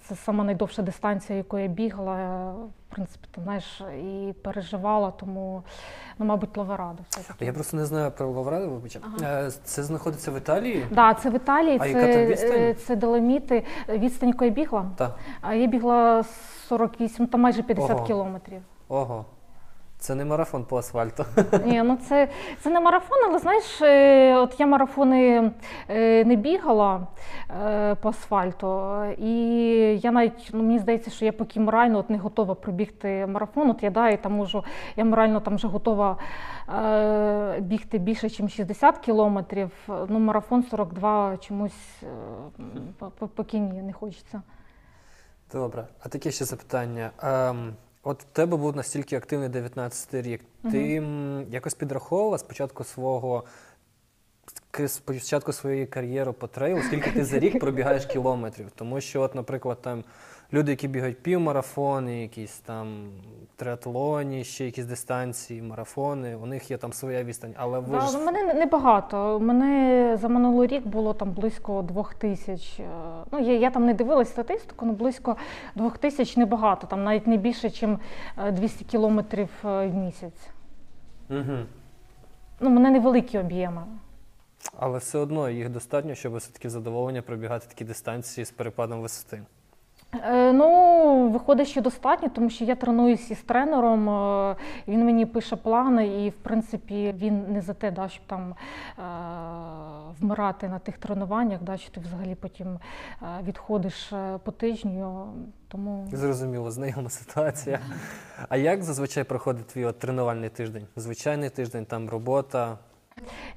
це 0.02 0.16
сама 0.16 0.44
найдовша 0.44 0.82
дистанція, 0.82 1.38
яку 1.38 1.58
я 1.58 1.68
бігла. 1.68 2.54
В 2.92 2.96
принципі, 2.96 3.28
ти 3.32 3.42
знаєш, 3.42 3.82
і 4.04 4.34
переживала, 4.44 5.12
тому, 5.12 5.64
ну, 6.20 6.26
мабуть, 6.26 6.58
Лаверадо. 6.58 6.98
все-таки. 7.10 7.46
Я 7.46 7.54
просто 7.54 7.78
не 7.78 7.86
знаю 7.86 8.12
про 8.12 8.32
Лавраду, 8.32 8.70
вибачте. 8.70 9.00
Е, 9.22 9.52
Це 9.64 9.84
знаходиться 9.84 10.32
в 10.32 10.38
Італії? 10.38 10.86
Да, 10.92 11.14
це 11.14 11.30
в 11.30 11.36
Італії, 11.36 11.78
А 11.82 11.84
це, 11.84 11.90
яка 11.90 12.14
там 12.14 12.26
відстань? 12.26 12.62
е, 12.62 12.74
це 12.74 12.96
доломіти. 12.96 13.66
Відстань, 13.90 14.30
яку 14.30 14.46
я 14.46 14.52
бігла. 14.52 14.86
Так. 14.96 15.20
А 15.42 15.54
я 15.54 15.68
бігла 15.68 16.24
48, 16.68 17.28
там 17.28 17.42
майже 17.42 17.64
50 17.64 17.92
Ого. 17.98 18.06
кілометрів. 18.08 18.62
Ого. 18.88 19.26
Це 20.02 20.16
не 20.16 20.26
марафон 20.26 20.64
по 20.66 20.78
асфальту. 20.78 21.26
Ні, 21.66 21.84
ну 21.84 21.98
це, 21.98 22.28
це 22.62 22.70
не 22.70 22.80
марафон, 22.80 23.18
але 23.28 23.40
знаєш, 23.40 23.82
е, 23.82 24.36
от 24.38 24.60
я 24.60 24.66
марафони 24.66 25.52
е, 25.90 26.26
не 26.26 26.36
бігала 26.36 27.08
е, 27.66 27.96
по 27.96 28.10
асфальту. 28.10 29.04
І 29.18 29.32
я 30.04 30.12
навіть, 30.12 30.50
ну 30.54 30.64
мені 30.64 30.80
здається, 30.80 31.12
що 31.12 31.26
я 31.26 31.32
поки 31.32 31.60
морально 31.60 32.00
от 32.00 32.10
не 32.10 32.18
готова 32.18 32.56
пробігти 32.56 33.28
марафон. 33.28 33.70
От 33.70 33.84
я 33.84 33.90
да, 33.90 34.10
і 34.10 34.24
там 34.24 34.34
можу, 34.34 34.64
я 34.96 35.06
морально 35.06 35.40
там 35.40 35.56
вже 35.56 35.68
готова 35.68 36.18
е, 36.80 37.60
бігти 37.60 37.98
більше, 37.98 38.44
ніж 38.44 38.54
60 38.54 38.98
кілометрів. 38.98 39.72
Ну, 39.88 40.20
марафон 40.20 40.64
42 40.64 41.38
чомусь 41.38 42.04
е, 42.04 42.08
по- 43.00 43.10
по- 43.12 43.28
поки 43.28 43.60
ні, 43.60 43.82
не 43.82 43.94
хочеться. 43.94 44.42
Добре. 45.54 45.88
А 46.04 46.10
таке 46.10 46.32
ще 46.32 46.46
запитання. 46.46 47.10
Ем, 47.24 47.74
от 48.10 48.22
в 48.22 48.26
тебе 48.26 48.58
був 48.58 48.76
настільки 48.76 49.16
активний 49.16 49.50
19 49.50 50.14
й 50.14 50.22
рік. 50.22 50.42
Ти 50.72 50.96
м, 50.96 51.46
якось 51.50 51.74
підраховувала 51.74 52.38
спочатку 52.38 52.84
свого 52.84 53.44
спочатку 54.88 55.54
своєї 55.54 55.86
кар'єри 55.86 56.32
по 56.32 56.48
трейлу, 56.48 56.82
скільки 56.82 57.12
ти 57.12 57.26
за 57.26 57.40
рік 57.40 57.60
пробігаєш 57.60 58.06
кілометрів? 58.06 58.68
Тому 58.76 59.02
що, 59.02 59.22
от, 59.22 59.36
наприклад, 59.36 59.78
там 59.82 60.04
люди, 60.54 60.72
які 60.72 60.88
бігають 60.88 61.24
півмарафони, 61.24 62.22
якісь 62.22 62.60
там 62.60 63.10
триатлоні, 63.56 64.44
ще 64.44 64.66
якісь 64.66 64.86
дистанції, 64.86 65.62
марафони, 65.62 66.36
у 66.36 66.46
них 66.46 66.72
є 66.72 66.78
там 66.78 66.94
своя 66.94 67.24
відстань. 67.24 67.54
Але 67.58 67.80
ви 67.80 67.98
Да, 67.98 68.02
ж 68.06 68.18
у 68.18 68.26
мене 68.26 68.44
не- 68.44 68.54
небагато. 68.54 69.38
У 69.38 69.40
мене 69.40 70.18
за 70.22 70.28
минулий 70.28 70.68
рік 70.68 70.88
було 70.88 71.14
там 71.14 71.32
близько 71.32 71.82
двох 71.82 72.14
тисяч. 72.14 72.80
Е, 72.80 72.84
Ну, 73.32 73.40
я, 73.40 73.58
я 73.58 73.70
там 73.72 73.86
не 73.86 73.94
дивилась 73.94 74.30
статистику, 74.30 74.86
але 74.86 74.96
близько 74.96 75.36
двох 75.76 75.98
тисяч 75.98 76.38
небагато, 76.38 76.88
там 76.88 77.04
навіть 77.04 77.28
не 77.28 77.38
більше, 77.38 77.88
ніж 77.88 77.98
200 78.54 78.86
кілометрів 78.86 79.50
е, 79.66 79.88
в 79.88 79.94
місяць. 79.94 80.50
угу. 81.30 81.58
Ну, 82.60 82.70
мене 82.70 82.90
невеликі 82.92 83.40
об'єми. 83.40 83.84
Але 84.80 84.98
все 84.98 85.18
одно 85.18 85.50
їх 85.50 85.70
достатньо, 85.70 86.16
щоб 86.16 86.36
все-таки 86.36 86.70
задоволення 86.70 87.22
пробігати 87.22 87.68
такі 87.68 87.86
дистанції 87.86 88.46
з 88.46 88.52
перепадом 88.52 89.02
висоти. 89.02 89.42
Е, 90.14 90.54
Ну, 90.54 91.30
виходить, 91.30 91.68
що 91.68 91.82
достатньо, 91.82 92.30
тому 92.30 92.50
що 92.50 92.66
я 92.66 92.76
тренуюся 92.76 93.34
із 93.34 93.42
тренером. 93.42 94.10
е, 94.10 94.56
Він 94.88 95.06
мені 95.06 95.26
пише 95.26 95.56
плани, 95.56 96.26
і 96.26 96.30
в 96.30 96.34
принципі 96.34 97.16
він 97.18 97.54
не 97.54 97.62
за 97.62 97.74
те, 97.74 97.92
да, 97.92 98.10
щоб 98.10 98.24
там 98.26 98.56
е, 99.00 99.02
вмирати 100.20 100.70
на 100.70 100.80
тих 100.80 100.98
тренуваннях, 100.98 101.62
да, 101.62 101.78
що 101.78 101.92
ти 101.92 102.00
взагалі 102.00 102.36
потім 102.36 102.80
відходиш 103.44 104.14
по 104.44 104.52
тижню. 104.52 105.28
Тому 105.68 106.08
Зрозуміло, 106.12 106.72
знайома 106.72 107.10
ситуація. 107.10 107.80
А 108.50 108.58
як 108.58 108.84
зазвичай 108.84 109.24
проходить 109.24 109.68
твій 109.68 109.86
от 109.86 110.00
тренувальний 110.00 110.50
тиждень? 110.50 110.86
Звичайний 110.96 111.50
тиждень, 111.50 111.86
там 111.86 112.10
робота. 112.10 112.78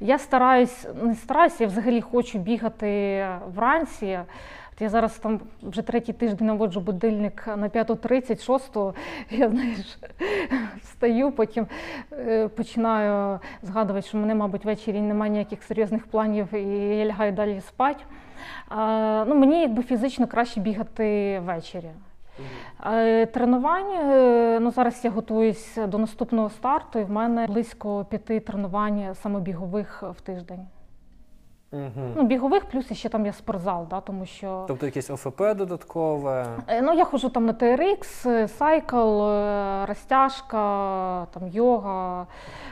я 0.01 0.19
стараюсь, 0.19 0.87
не 1.03 1.15
стараюсь, 1.15 1.61
я 1.61 1.67
взагалі 1.67 2.01
хочу 2.01 2.39
бігати 2.39 3.27
вранці. 3.55 4.21
Я 4.83 4.89
зараз 4.89 5.19
там 5.19 5.41
вже 5.63 5.83
третій 5.83 6.13
тиждень 6.13 6.47
наводжу 6.47 6.81
будильник 6.81 7.47
на 7.47 7.69
5.30, 7.69 8.45
6 8.47 8.77
я 9.31 9.49
знаєш, 9.49 9.99
встаю, 10.83 11.33
потім 11.33 11.67
е, 12.13 12.49
починаю 12.49 13.41
згадувати, 13.63 14.07
що 14.09 14.19
мене, 14.19 14.35
мабуть, 14.35 14.65
ввечері 14.65 15.01
немає 15.01 15.33
ніяких 15.33 15.63
серйозних 15.63 16.07
планів, 16.07 16.55
і 16.55 16.63
я 16.97 17.05
лягаю 17.05 17.33
далі 17.33 17.61
спати. 17.61 18.05
Ну, 19.27 19.35
мені 19.35 19.61
якби 19.61 19.83
фізично 19.83 20.27
краще 20.27 20.61
бігати 20.61 21.39
ввечері. 21.45 21.91
Е, 22.87 23.27
Тренувань, 23.27 23.93
е, 23.93 24.59
ну 24.61 24.71
зараз 24.71 25.05
я 25.05 25.11
готуюсь 25.11 25.79
до 25.89 25.99
наступного 25.99 26.51
старту, 26.51 26.99
і 26.99 27.05
в 27.05 27.11
мене 27.11 27.47
близько 27.47 28.05
п'яти 28.05 28.41
тренувань 28.41 29.15
саме 29.15 29.41
бігових 29.41 30.03
в 30.03 30.21
тиждень. 30.21 30.67
Угу. 31.73 32.13
Ну, 32.17 32.23
бігових, 32.23 32.65
плюс 32.65 32.93
ще 32.93 33.09
там 33.09 33.27
є 33.27 33.33
спортзал, 33.33 33.87
да, 33.91 34.01
тому 34.01 34.27
що 34.27 34.65
Тобто 34.69 34.87
якесь 34.87 35.11
ОФП 35.11 35.41
додаткове. 35.57 36.47
Е, 36.69 36.83
Ну, 36.83 36.93
я 36.95 37.05
ходжу 37.05 37.29
там 37.29 37.47
на 37.47 37.53
TRX, 37.53 38.29
е, 38.31 38.49
сайкл, 38.49 39.23
е, 39.23 39.87
розтяжка, 39.87 41.27
там 41.31 41.49
йога. 41.49 42.27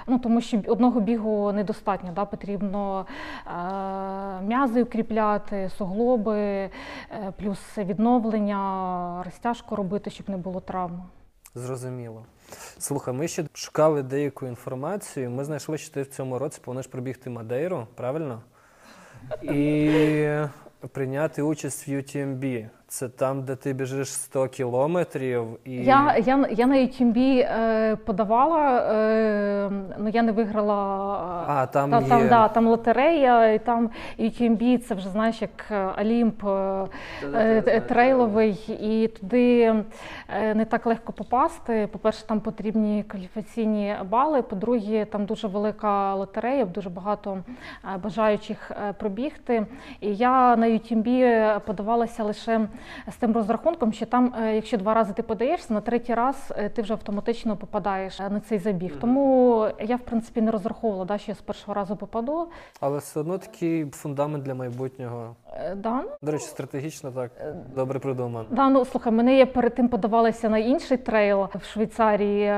Ну, 0.06 0.18
тому 0.18 0.40
що 0.40 0.60
одного 0.66 1.00
бігу 1.00 1.52
недостатньо, 1.52 2.10
да? 2.14 2.24
потрібно 2.24 3.06
е, 3.46 3.50
м'язи 4.42 4.82
укріпляти, 4.82 5.70
суглоби, 5.78 6.38
е, 6.40 6.70
плюс 7.36 7.78
відновлення, 7.78 9.22
розтяжку 9.24 9.76
робити, 9.76 10.10
щоб 10.10 10.30
не 10.30 10.36
було 10.36 10.60
травм. 10.60 11.02
Зрозуміло. 11.54 12.22
Слухай, 12.78 13.14
ми 13.14 13.28
ще 13.28 13.44
шукали 13.52 14.02
деяку 14.02 14.46
інформацію. 14.46 15.30
Ми 15.30 15.44
знайшли, 15.44 15.78
що 15.78 15.94
ти 15.94 16.02
в 16.02 16.06
цьому 16.08 16.38
році 16.38 16.60
плануєш 16.64 16.86
пробігти 16.86 17.30
Мадейру, 17.30 17.86
правильно? 17.94 18.40
І 19.42 19.90
прийняти 20.92 21.42
участь 21.42 21.88
в 21.88 21.90
UTMB. 21.90 22.68
Це 22.90 23.08
там, 23.08 23.42
де 23.42 23.56
ти 23.56 23.72
біжиш 23.72 24.08
100 24.08 24.48
кілометрів. 24.48 25.44
І... 25.64 25.72
Я, 25.72 26.16
я, 26.26 26.48
я 26.50 26.66
на 26.66 26.76
UTMB 26.76 27.18
е, 27.18 27.96
подавала, 27.96 28.78
е, 28.78 29.70
ну 29.98 30.08
я 30.08 30.22
не 30.22 30.32
виграла. 30.32 30.74
А, 31.46 31.66
там 31.66 31.90
Та, 31.90 32.00
є. 32.00 32.06
там, 32.08 32.28
да, 32.28 32.48
там 32.48 32.66
лотерея, 32.66 33.52
і 33.52 33.58
там 33.58 33.90
UTMB, 34.18 34.78
це 34.78 34.94
вже 34.94 35.08
знаєш, 35.08 35.42
як 35.42 35.50
е, 35.70 35.88
Олімп 36.00 36.44
е, 36.44 36.86
е, 37.34 37.80
трейловий, 37.80 38.78
і 38.80 39.08
туди 39.08 39.74
е, 40.28 40.54
не 40.54 40.64
так 40.64 40.86
легко 40.86 41.12
попасти. 41.12 41.88
По-перше, 41.92 42.26
там 42.26 42.40
потрібні 42.40 43.04
кваліфікаційні 43.08 43.94
бали. 44.10 44.42
По-друге, 44.42 45.04
там 45.04 45.24
дуже 45.24 45.48
велика 45.48 46.14
лотерея, 46.14 46.64
дуже 46.64 46.90
багато 46.90 47.38
е, 47.94 47.98
бажаючих 47.98 48.70
е, 48.70 48.92
пробігти. 48.92 49.66
І 50.00 50.14
я 50.14 50.56
на 50.56 50.66
UTMB 50.66 51.60
подавалася 51.60 52.24
лише 52.24 52.60
з 53.08 53.16
тим 53.16 53.32
розрахунком, 53.32 53.92
що 53.92 54.06
там, 54.06 54.34
е, 54.42 54.54
якщо 54.54 54.76
два 54.76 54.94
рази 54.94 55.12
ти 55.12 55.22
подаєшся, 55.22 55.74
на 55.74 55.80
третій 55.80 56.14
раз 56.14 56.52
е, 56.56 56.68
ти 56.68 56.82
вже 56.82 56.92
автоматично 56.92 57.56
попадаєш 57.56 58.20
е, 58.20 58.30
на 58.30 58.40
цей 58.40 58.58
забіг. 58.58 58.96
Тому 59.00 59.66
я, 59.80 59.96
в 59.96 60.00
принципі, 60.00 60.40
не 60.40 60.50
розраховувала, 60.50 61.04
да, 61.04 61.18
що 61.18 61.30
я 61.30 61.34
з 61.34 61.40
першого 61.40 61.74
разу 61.74 61.96
попаду. 61.96 62.48
Але 62.80 62.98
все 62.98 63.20
одно 63.20 63.38
такий 63.38 63.86
фундамент 63.90 64.44
для 64.44 64.54
майбутнього. 64.54 65.36
Да, 65.76 66.02
ну, 66.02 66.10
До 66.22 66.32
речі, 66.32 66.44
стратегічно 66.44 67.10
так 67.10 67.30
добре 67.74 67.98
придумано. 67.98 68.46
Да, 68.50 68.68
ну 68.68 68.84
слухай, 68.84 69.12
мене 69.12 69.36
я 69.38 69.46
перед 69.46 69.74
тим 69.74 69.88
подавалася 69.88 70.48
на 70.48 70.58
інший 70.58 70.96
трейл 70.96 71.48
в 71.54 71.64
Швейцарії, 71.64 72.54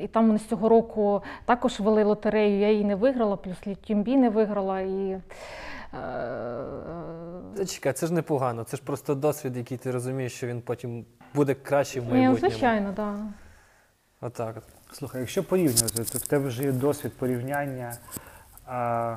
і 0.00 0.06
там 0.06 0.26
вони 0.26 0.38
з 0.38 0.46
цього 0.46 0.68
року 0.68 1.22
також 1.44 1.80
вели 1.80 2.04
лотерею. 2.04 2.60
Я 2.60 2.70
її 2.70 2.84
не 2.84 2.94
виграла, 2.94 3.36
плюс 3.36 3.56
Тімбі 3.84 4.16
не 4.16 4.30
виграла. 4.30 4.80
І, 4.80 5.20
Чекай, 7.66 7.92
це 7.92 8.06
ж 8.06 8.12
непогано. 8.12 8.64
Це 8.64 8.76
ж 8.76 8.82
просто 8.82 9.14
досвід, 9.14 9.56
який 9.56 9.78
ти 9.78 9.90
розумієш, 9.90 10.32
що 10.32 10.46
він 10.46 10.60
потім 10.60 11.04
буде 11.34 11.54
краще 11.54 12.00
в 12.00 12.04
майбутньому. 12.04 12.34
Ні, 12.34 12.38
звичайно, 12.38 12.86
так. 12.86 12.96
Да. 12.96 13.24
Отак. 14.26 14.62
Слухай, 14.92 15.20
якщо 15.20 15.44
порівнювати, 15.44 16.04
то 16.04 16.18
в 16.18 16.26
тебе 16.26 16.48
вже 16.48 16.64
є 16.64 16.72
досвід 16.72 17.12
порівняння 17.18 17.96
а, 18.66 19.16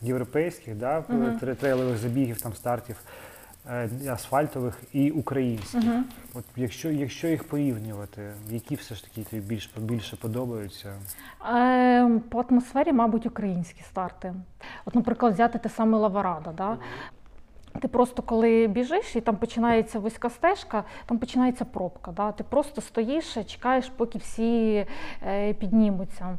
європейських 0.00 0.76
да, 0.76 1.04
угу. 1.08 1.54
трейлових 1.60 1.98
забігів, 1.98 2.40
там, 2.40 2.54
стартів, 2.54 2.96
е, 2.96 3.10
асфальтових 4.10 4.82
і 4.92 5.10
українських. 5.10 5.84
Угу. 5.84 6.02
От 6.34 6.44
якщо, 6.56 6.90
якщо 6.90 7.28
їх 7.28 7.44
порівнювати, 7.44 8.32
які 8.50 8.74
все 8.74 8.94
ж 8.94 9.04
таки 9.04 9.22
тобі 9.22 9.42
більш, 9.42 9.70
більше 9.76 10.16
подобаються? 10.16 10.94
Е, 11.54 12.20
По 12.28 12.44
атмосфері, 12.50 12.92
мабуть, 12.92 13.26
українські 13.26 13.82
старти. 13.82 14.34
От, 14.84 14.94
наприклад, 14.94 15.34
взяти 15.34 15.58
те 15.58 15.68
саме 15.68 15.98
Лаварадо. 15.98 16.52
Да? 16.52 16.78
Ти 17.80 17.88
просто 17.88 18.22
коли 18.22 18.66
біжиш, 18.66 19.16
і 19.16 19.20
там 19.20 19.36
починається 19.36 19.98
вузька 19.98 20.30
стежка, 20.30 20.84
там 21.06 21.18
починається 21.18 21.64
пробка. 21.64 22.12
Да? 22.12 22.32
Ти 22.32 22.44
просто 22.44 22.80
стоїш, 22.80 23.34
чекаєш, 23.46 23.88
поки 23.96 24.18
всі 24.18 24.86
е, 25.26 25.54
піднімуться. 25.54 26.38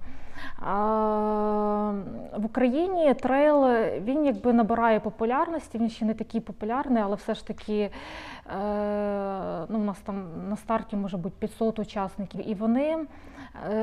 В 2.38 2.46
Україні 2.46 3.13
трейл 3.13 3.65
він 4.03 4.25
якби 4.25 4.53
набирає 4.53 5.00
популярності, 5.00 5.77
він 5.77 5.89
ще 5.89 6.05
не 6.05 6.13
такий 6.13 6.41
популярний, 6.41 7.03
але 7.03 7.15
все 7.15 7.34
ж 7.34 7.48
таки 7.48 7.79
е, 7.79 7.91
ну, 9.69 9.79
у 9.79 9.84
нас 9.84 10.00
там 10.00 10.50
на 10.50 10.55
старті 10.55 10.96
може 10.96 11.17
бути 11.17 11.36
500 11.39 11.79
учасників, 11.79 12.50
і 12.50 12.53
вони 12.53 12.98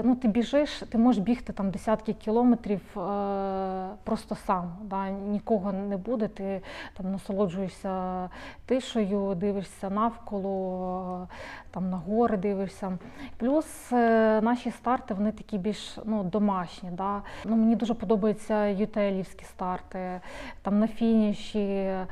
ну, 0.05 0.15
ти 0.15 0.29
біжиш, 0.29 0.83
ти 0.89 0.99
можеш 0.99 1.23
бігти 1.23 1.53
там 1.53 1.71
десятки 1.71 2.13
кілометрів 2.13 2.99
е, 2.99 3.89
просто 4.05 4.35
сам. 4.35 4.73
Да? 4.85 5.11
Нікого 5.11 5.73
не 5.73 5.97
буде, 5.97 6.29
ти 6.29 6.63
там 6.97 7.13
насолоджуєшся 7.13 8.29
тишею, 8.67 9.35
дивишся 9.35 9.91
навколо, 9.91 11.29
там 11.71 11.91
на 11.91 11.97
гори 11.97 12.37
дивишся. 12.37 12.99
Плюс 13.37 13.93
е, 13.93 14.41
наші 14.41 14.71
старти 14.71 15.15
вони 15.15 15.33
такі 15.33 15.59
більш 15.59 15.99
ну, 16.05 16.25
домашні. 16.25 16.91
Да? 16.91 17.23
Ну, 17.45 17.57
мені 17.57 17.77
дуже 17.77 17.95
подобаються 17.95 18.67
ютелівські 18.67 19.45
старти. 19.45 20.21
Там 20.63 20.79
на 20.79 20.89
фініші 20.89 21.59
е, 21.59 22.07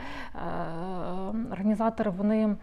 організатори 1.53 2.11
вони 2.11 2.45
е, 2.45 2.57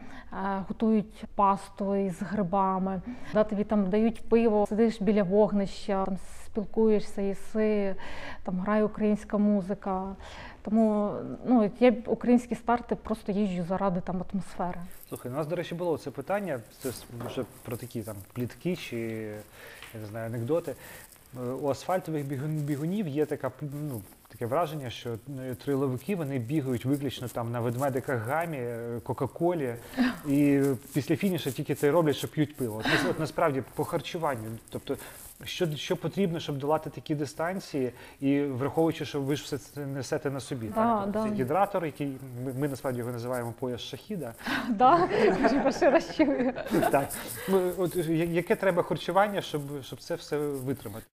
готують 0.68 1.26
пасту 1.36 1.96
із 1.96 2.22
грибами, 2.22 3.02
да, 3.34 3.44
тобі 3.44 3.64
там 3.64 3.90
дають 3.90 4.30
пиво, 4.30 4.66
сидиш 4.82 5.02
біля 5.02 5.24
вогнища, 5.24 6.06
там 6.06 6.18
спілкуєшся, 6.46 7.22
їси, 7.22 7.96
там 8.44 8.60
грає 8.60 8.84
українська 8.84 9.38
музика. 9.38 10.16
Тому 10.62 11.12
ну, 11.46 11.72
я 11.80 11.94
українські 12.06 12.56
старти 12.56 12.96
просто 12.96 13.32
їжджу 13.32 13.64
заради 13.68 14.02
там 14.02 14.24
атмосфери. 14.32 14.80
Слухай, 15.10 15.32
у 15.32 15.36
нас, 15.36 15.48
до 15.48 15.56
речі, 15.56 15.76
було 15.76 15.98
це 15.98 16.12
питання, 16.12 16.60
це 16.80 16.90
вже 17.26 17.46
про 17.64 17.78
такі 17.78 18.02
там 18.02 18.16
плітки 18.34 18.76
чи 18.76 18.98
я 19.94 20.00
не 20.00 20.06
знаю, 20.06 20.26
анекдоти. 20.26 20.76
Е, 21.38 21.52
У 21.52 21.70
асфальтових 21.70 22.26
бігунів 22.48 23.08
є 23.08 23.26
така, 23.26 23.52
ну, 23.62 24.02
таке 24.32 24.46
враження, 24.46 24.90
що 24.90 25.10
е, 25.50 25.56
триловики 25.56 26.16
вони 26.16 26.40
бігають 26.40 26.86
виключно 26.86 27.28
там 27.28 27.52
на 27.52 27.60
ведмедиках 27.60 28.28
гамі, 28.28 28.58
е, 28.58 29.00
Кока-Колі, 29.04 29.76
і 30.28 30.62
після 30.94 31.16
фінішу 31.16 31.52
тільки 31.52 31.76
це 31.76 31.92
роблять, 31.92 32.16
що 32.16 32.28
п'ють 32.28 32.56
пиво. 32.56 32.78
От, 32.86 33.10
от 33.10 33.20
насправді 33.20 33.64
по 33.76 33.84
харчуванню, 33.84 34.50
тобто, 34.70 34.98
що, 35.44 35.76
що 35.76 35.98
потрібно, 35.98 36.40
щоб 36.40 36.58
долати 36.58 36.90
такі 36.90 37.16
дистанції, 37.16 37.92
і 38.20 38.42
враховуючи, 38.42 39.06
що 39.06 39.22
ви 39.22 39.36
ж 39.36 39.44
все 39.44 39.58
це 39.58 39.86
несете 39.86 40.32
на 40.32 40.40
собі. 40.40 40.68
Да, 40.68 40.74
так? 40.76 41.12
Да. 41.12 41.24
Це 41.24 41.36
гідратор, 41.36 41.86
який 41.86 42.18
ми, 42.46 42.54
ми 42.54 42.68
насправді 42.68 43.00
його 43.00 43.12
називаємо 43.12 43.54
пояс 43.60 43.82
шахіда. 43.82 44.34
Да. 44.70 45.08
Так. 46.92 47.10
Ну, 47.50 47.74
От, 47.78 47.96
яке 48.10 48.56
треба 48.56 48.84
харчування, 48.84 49.42
щоб, 49.42 49.62
щоб 49.84 50.00
це 50.02 50.16
все 50.16 50.38
витримати? 50.38 51.06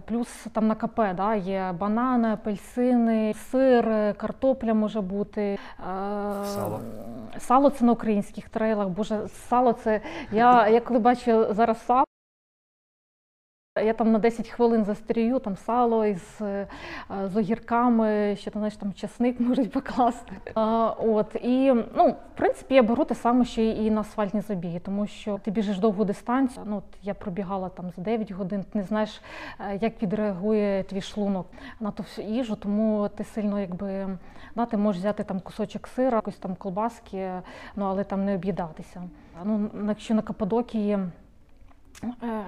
Плюс 0.00 0.28
там 0.52 0.68
на 0.68 0.74
КП 0.74 1.14
да, 1.14 1.34
є 1.34 1.74
банани, 1.78 2.32
апельсини, 2.32 3.34
сир, 3.34 3.88
е, 3.88 4.12
картопля 4.12 4.74
може 4.74 5.00
бути. 5.00 5.42
е, 5.42 5.58
Сало. 6.44 6.80
Сало 7.38 7.70
це 7.70 7.84
на 7.84 7.92
українських 7.92 8.48
трейлах. 8.48 8.88
Боже, 8.88 9.28
сало 9.28 9.72
це. 9.72 10.00
Я, 10.30 10.68
я 10.68 10.80
коли 10.80 10.98
бачу 11.00 11.46
зараз 11.54 11.84
сало. 11.86 12.04
Я 13.80 13.94
там 13.94 14.12
на 14.12 14.18
10 14.18 14.48
хвилин 14.48 14.84
застрію, 14.84 15.38
там 15.38 15.56
сало 15.56 16.06
із 16.06 16.40
е, 16.40 16.66
з 17.24 17.36
огірками, 17.36 18.36
ще 18.36 18.50
там, 18.50 18.60
знаєш, 18.60 18.76
там 18.76 18.92
часник 18.92 19.40
можуть 19.40 19.72
покласти. 19.72 20.32
А, 20.54 20.94
от 20.98 21.36
і 21.42 21.72
ну, 21.96 22.08
в 22.08 22.36
принципі, 22.36 22.74
я 22.74 22.82
беру 22.82 23.04
те 23.04 23.14
саме, 23.14 23.44
що 23.44 23.62
і 23.62 23.90
на 23.90 24.00
асфальтні 24.00 24.40
забіги, 24.40 24.80
тому 24.80 25.06
що 25.06 25.38
ти 25.38 25.50
біжиш 25.50 25.78
довгу 25.78 26.04
дистанцію. 26.04 26.64
Ну, 26.68 26.76
от 26.76 26.84
я 27.02 27.14
пробігала 27.14 27.68
там 27.68 27.90
за 27.96 28.02
9 28.02 28.32
годин, 28.32 28.64
ти 28.72 28.78
не 28.78 28.84
знаєш, 28.84 29.20
е, 29.60 29.78
як 29.80 30.02
відреагує 30.02 30.82
твій 30.82 31.00
шлунок 31.00 31.46
на 31.80 31.90
ту 31.90 32.02
всю 32.02 32.28
їжу, 32.28 32.56
тому 32.56 33.08
ти 33.16 33.24
сильно 33.24 33.60
якби 33.60 34.18
да, 34.56 34.66
ти 34.66 34.76
можеш 34.76 35.00
взяти 35.00 35.24
там 35.24 35.40
кусочок 35.40 35.86
сира, 35.86 36.16
якось 36.18 36.36
там 36.36 36.54
колбаски, 36.54 37.30
ну 37.76 37.84
але 37.84 38.04
там 38.04 38.24
не 38.24 38.34
об'їдатися. 38.34 39.02
Ну, 39.44 39.70
якщо 39.88 40.14
на 40.14 40.22
Каппадокії 40.22 40.98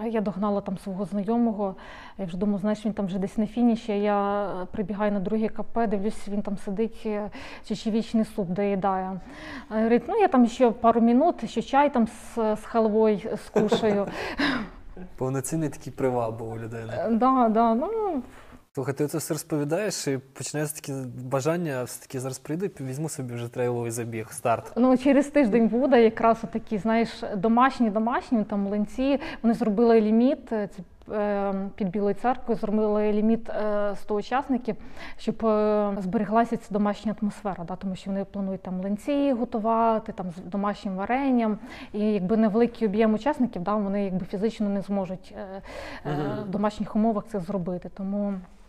Я 0.05 0.21
догнала 0.21 0.61
там 0.61 0.79
свого 0.79 1.05
знайомого. 1.05 1.77
Я 2.19 2.25
вже 2.25 2.37
думаю, 2.37 2.59
знаєш, 2.59 2.87
він 2.87 2.93
там 2.93 3.07
вже 3.07 3.19
десь 3.19 3.39
на 3.39 3.47
фініші. 3.47 3.93
Я 3.93 4.47
е, 4.63 4.67
прибігаю 4.73 5.13
на 5.13 5.21
друге 5.21 5.49
КП, 5.49 5.79
дивлюсь, 5.89 6.29
він 6.29 6.43
там 6.43 6.57
сидить, 6.59 7.03
е, 7.07 7.31
чечевічний 7.65 8.25
суп 8.25 8.49
доїдає. 8.49 9.21
Е, 9.71 9.75
Говорить, 9.75 10.03
ну 10.09 10.17
я 10.17 10.29
там 10.29 10.47
ще 10.47 10.71
пару 10.71 11.01
минут, 11.01 11.51
ще 11.51 11.63
чай 11.63 11.93
там 11.93 12.07
з, 12.07 12.35
з 12.57 12.65
халвою 12.65 13.19
скушаю. 13.47 14.07
Повноцінний 15.17 15.69
такий 15.69 15.93
привал 15.93 16.33
був 16.33 16.53
у 16.53 16.59
людини. 16.59 16.93
Е, 16.99 17.09
Да, 17.11 17.49
да, 17.49 17.75
ну, 17.75 18.23
Слухай, 18.75 18.95
ти 18.95 19.07
це 19.07 19.19
все 19.19 19.35
розповідаєш 19.35 20.09
і 20.09 20.19
починається 20.19 20.81
таке 20.81 20.93
бажання, 21.25 21.83
все-таки 21.83 22.21
зараз 22.21 22.39
прийду 22.39 22.67
і 22.67 22.83
візьму 22.83 23.09
собі 23.09 23.35
вже 23.35 23.49
трейловий 23.49 23.91
забіг, 23.91 24.29
старт. 24.31 24.73
Ну, 24.77 24.97
через 24.97 25.27
тиждень 25.27 25.69
буде 25.69 26.03
якраз 26.03 26.39
такі, 26.53 26.79
знаєш, 26.79 27.23
домашні, 27.37 27.91
домашні, 27.91 28.45
там 28.45 28.61
млинці. 28.61 29.21
Вони 29.43 29.55
зробили 29.55 30.01
ліміт. 30.01 30.53
е, 30.53 30.69
Це 30.77 30.83
е, 31.15 31.55
під 31.75 31.89
Білою 31.91 32.15
церквою 32.15 32.59
зробили 32.61 33.13
ліміт 33.13 33.49
е, 33.49 33.97
100 33.97 34.15
учасників, 34.15 34.77
щоб 35.19 35.47
е, 35.47 35.97
збереглася 36.01 36.57
ця 36.57 36.67
домашня 36.71 37.15
атмосфера, 37.23 37.65
да, 37.65 37.77
тому 37.77 37.97
що 37.97 38.11
вони 38.11 38.25
планують 38.25 38.63
там 38.63 38.77
млинці 38.77 39.33
готувати, 39.33 40.13
там 40.13 40.27
з 40.31 40.37
домашнім 40.51 40.97
варенням. 40.97 41.59
І 41.93 42.01
якби 42.01 42.37
невеликий 42.37 42.89
об'єм 42.89 43.15
учасників, 43.15 43.63
да, 43.63 43.75
вони 43.75 44.05
якби 44.05 44.27
фізично 44.27 44.69
не 44.69 44.83
зможуть 44.83 45.35
е, 45.39 45.63
е, 46.07 46.17
в 46.47 46.51
домашніх 46.51 46.97
умовах 46.97 47.25
це 47.29 47.41
зробити. 47.41 47.91
Тому 47.95 48.35
Е, 48.35 48.64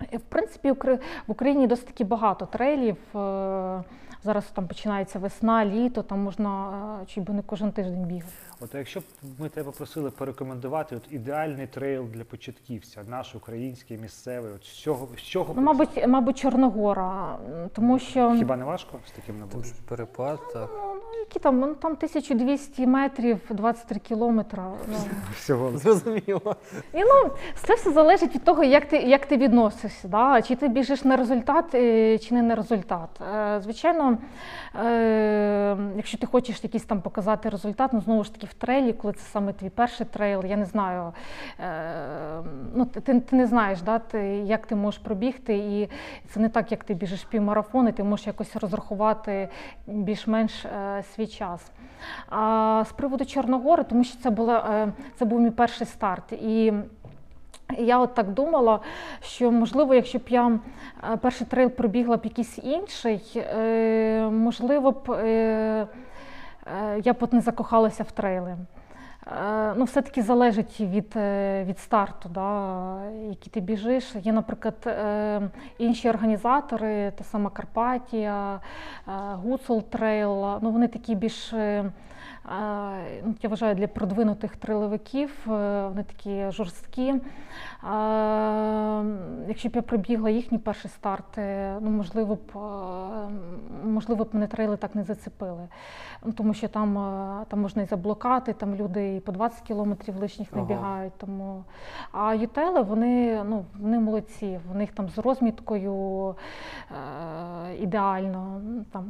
В 0.00 0.20
принципі, 0.28 0.72
в 0.72 0.98
Україні 1.26 1.66
досить 1.66 1.86
таки 1.86 2.04
багато 2.04 2.46
трейлів. 2.46 2.96
Е, 3.16 3.82
Зараз 4.24 4.44
там 4.44 4.66
починається 4.66 5.18
весна, 5.18 5.64
літо, 5.64 6.02
там 6.02 6.20
можна 6.20 6.68
е, 7.02 7.06
чи 7.06 7.20
не 7.20 7.42
кожен 7.42 7.72
тиждень 7.72 8.04
бігати. 8.04 8.32
От 8.60 8.74
а 8.74 8.78
якщо 8.78 9.00
б 9.00 9.02
ми 9.38 9.48
тебе 9.48 9.70
просили 9.70 10.10
порекомендувати 10.10 10.96
от 10.96 11.02
ідеальний 11.10 11.66
трейл 11.66 12.04
для 12.04 12.24
початківця, 12.24 13.04
наш 13.08 13.34
український, 13.34 13.98
місцевий, 13.98 14.52
от 14.52 14.64
з 14.64 14.76
чого, 14.76 15.08
з 15.16 15.20
чого 15.20 15.54
Ну, 15.56 15.62
мабуть, 15.62 16.06
мабуть, 16.08 16.38
Чорногора, 16.38 17.38
тому 17.72 17.98
що 17.98 18.34
хіба 18.38 18.56
не 18.56 18.64
важко 18.64 18.98
з 19.06 19.10
таким 19.10 19.38
набором? 19.38 19.64
перепад, 19.88 20.40
так. 20.52 20.70
ну, 21.12 21.18
які 21.18 21.38
там, 21.38 21.60
ну, 21.60 21.74
там 21.74 21.92
1200 21.92 22.86
метрів, 22.86 23.38
23 23.50 24.00
кілометра. 24.00 24.72
Ну. 24.88 24.96
Всього 25.34 25.78
Зрозуміло. 25.78 26.56
І 26.94 26.98
ну, 26.98 27.30
це 27.54 27.74
все 27.74 27.92
залежить 27.92 28.34
від 28.34 28.44
того, 28.44 28.64
як 28.64 28.88
ти, 28.88 28.96
як 28.96 29.26
ти 29.26 29.36
відносишся. 29.36 30.08
Да? 30.08 30.42
Чи 30.42 30.56
ти 30.56 30.68
біжиш 30.68 31.04
на 31.04 31.16
результат, 31.16 31.74
е, 31.74 32.18
чи 32.18 32.34
не 32.34 32.42
на 32.42 32.54
результат. 32.54 33.08
Е, 33.34 33.60
Звичайно, 33.60 34.18
е, 34.84 35.76
якщо 35.96 36.18
ти 36.18 36.26
хочеш 36.26 36.64
якийсь 36.64 36.84
там 36.84 37.00
показати 37.00 37.48
результат, 37.48 37.92
ну 37.92 38.00
знову 38.00 38.24
ж 38.24 38.34
таки 38.34 38.47
в 38.50 38.54
трейлі, 38.54 38.92
коли 38.92 39.12
це 39.12 39.20
саме 39.20 39.52
твій 39.52 39.70
перший 39.70 40.06
трейл, 40.06 40.44
я 40.44 40.56
не 40.56 40.64
знаю, 40.64 41.12
е, 41.60 42.42
ну, 42.74 42.84
ти, 42.84 43.20
ти, 43.20 43.36
не 43.36 43.46
знаєш, 43.46 43.80
да, 43.82 43.98
ти, 43.98 44.18
як 44.26 44.66
ти 44.66 44.74
можеш 44.74 45.00
пробігти, 45.00 45.56
і 45.56 45.88
це 46.28 46.40
не 46.40 46.48
так, 46.48 46.70
як 46.70 46.84
ти 46.84 46.94
біжиш 46.94 47.24
півмарафон, 47.24 47.88
і 47.88 47.92
ти 47.92 48.04
можеш 48.04 48.26
якось 48.26 48.56
розрахувати 48.56 49.48
більш-менш 49.86 50.64
е, 50.64 51.02
свій 51.14 51.26
час. 51.26 51.70
А 52.28 52.84
з 52.88 52.92
приводу 52.92 53.24
Чорногори, 53.24 53.84
тому 53.84 54.04
що 54.04 54.18
це 54.18 54.30
була 54.30 54.70
е, 54.70 54.92
це 55.16 55.24
був 55.24 55.40
мій 55.40 55.50
перший 55.50 55.86
старт. 55.86 56.32
І 56.32 56.72
я 57.76 57.98
от 57.98 58.14
так 58.14 58.30
думала, 58.30 58.80
що 59.20 59.50
можливо, 59.50 59.94
якщо 59.94 60.18
б 60.18 60.22
я 60.28 60.58
е, 61.12 61.16
перший 61.16 61.46
трейл 61.46 61.70
пробігла 61.70 62.16
б 62.16 62.20
якийсь 62.24 62.58
інший, 62.58 63.22
е, 63.36 64.28
можливо 64.32 64.90
б 64.90 65.10
е, 65.10 65.86
я 67.04 67.12
б 67.12 67.16
от 67.20 67.32
не 67.32 67.40
закохалася 67.40 68.02
в 68.02 68.12
трейли. 68.12 68.56
Е, 69.26 69.74
Ну, 69.76 69.84
все-таки 69.84 70.22
залежить 70.22 70.80
від, 70.80 71.12
е, 71.16 71.64
від 71.64 71.78
старту, 71.78 72.28
да, 72.28 72.96
який 73.28 73.52
ти 73.52 73.60
біжиш. 73.60 74.14
Є, 74.14 74.32
наприклад, 74.32 74.74
е, 74.86 75.40
інші 75.78 76.10
організатори, 76.10 77.12
та 77.16 77.24
сама 77.24 77.50
Карпатія, 77.50 78.54
е, 78.54 79.10
Гуцул 79.34 79.82
Trail, 79.82 80.58
ну, 80.62 80.70
вони 80.70 80.88
такі 80.88 81.14
більш. 81.14 81.54
Ну, 83.24 83.34
Я 83.42 83.48
вважаю, 83.48 83.74
для 83.74 83.88
продвинутих 83.88 84.56
трейловиків 84.56 85.30
е, 85.52 85.88
вони 85.88 86.02
такі 86.04 86.50
жорсткі. 86.50 87.14
Якщо 89.48 89.68
б 89.68 89.76
я 89.76 89.82
пробігла 89.82 90.30
їхній 90.30 90.58
перший 90.58 90.90
старт, 90.90 91.38
е, 91.38 91.76
ну 91.80 91.90
можливо 91.90 92.34
б 92.34 92.56
е, 92.56 92.58
можливо 93.84 94.24
б 94.24 94.28
мене 94.32 94.46
трейли 94.46 94.76
так 94.76 94.94
не 94.94 95.04
зацепили. 95.04 95.68
Ну, 96.24 96.32
Тому 96.32 96.54
що 96.54 96.68
там, 96.68 96.98
е, 96.98 97.44
там 97.48 97.60
можна 97.60 97.82
і 97.82 97.86
заблокати, 97.86 98.52
там 98.52 98.74
люди 98.74 99.16
і 99.16 99.20
по 99.20 99.32
20 99.32 99.60
кілометрів 99.60 100.16
лишніх 100.16 100.52
не 100.52 100.60
Ага. 100.60 100.68
бігають. 100.68 101.12
Тому... 101.18 101.64
А 102.12 102.34
ютели 102.34 102.82
вони, 102.82 103.44
ну, 103.44 103.64
вони 103.80 103.98
молодці, 103.98 104.60
в 104.72 104.76
них 104.76 104.92
там 104.92 105.08
з 105.08 105.18
розміткою 105.18 106.34
ідеально. 107.80 108.60
Ну, 108.64 108.84
Там, 108.92 109.04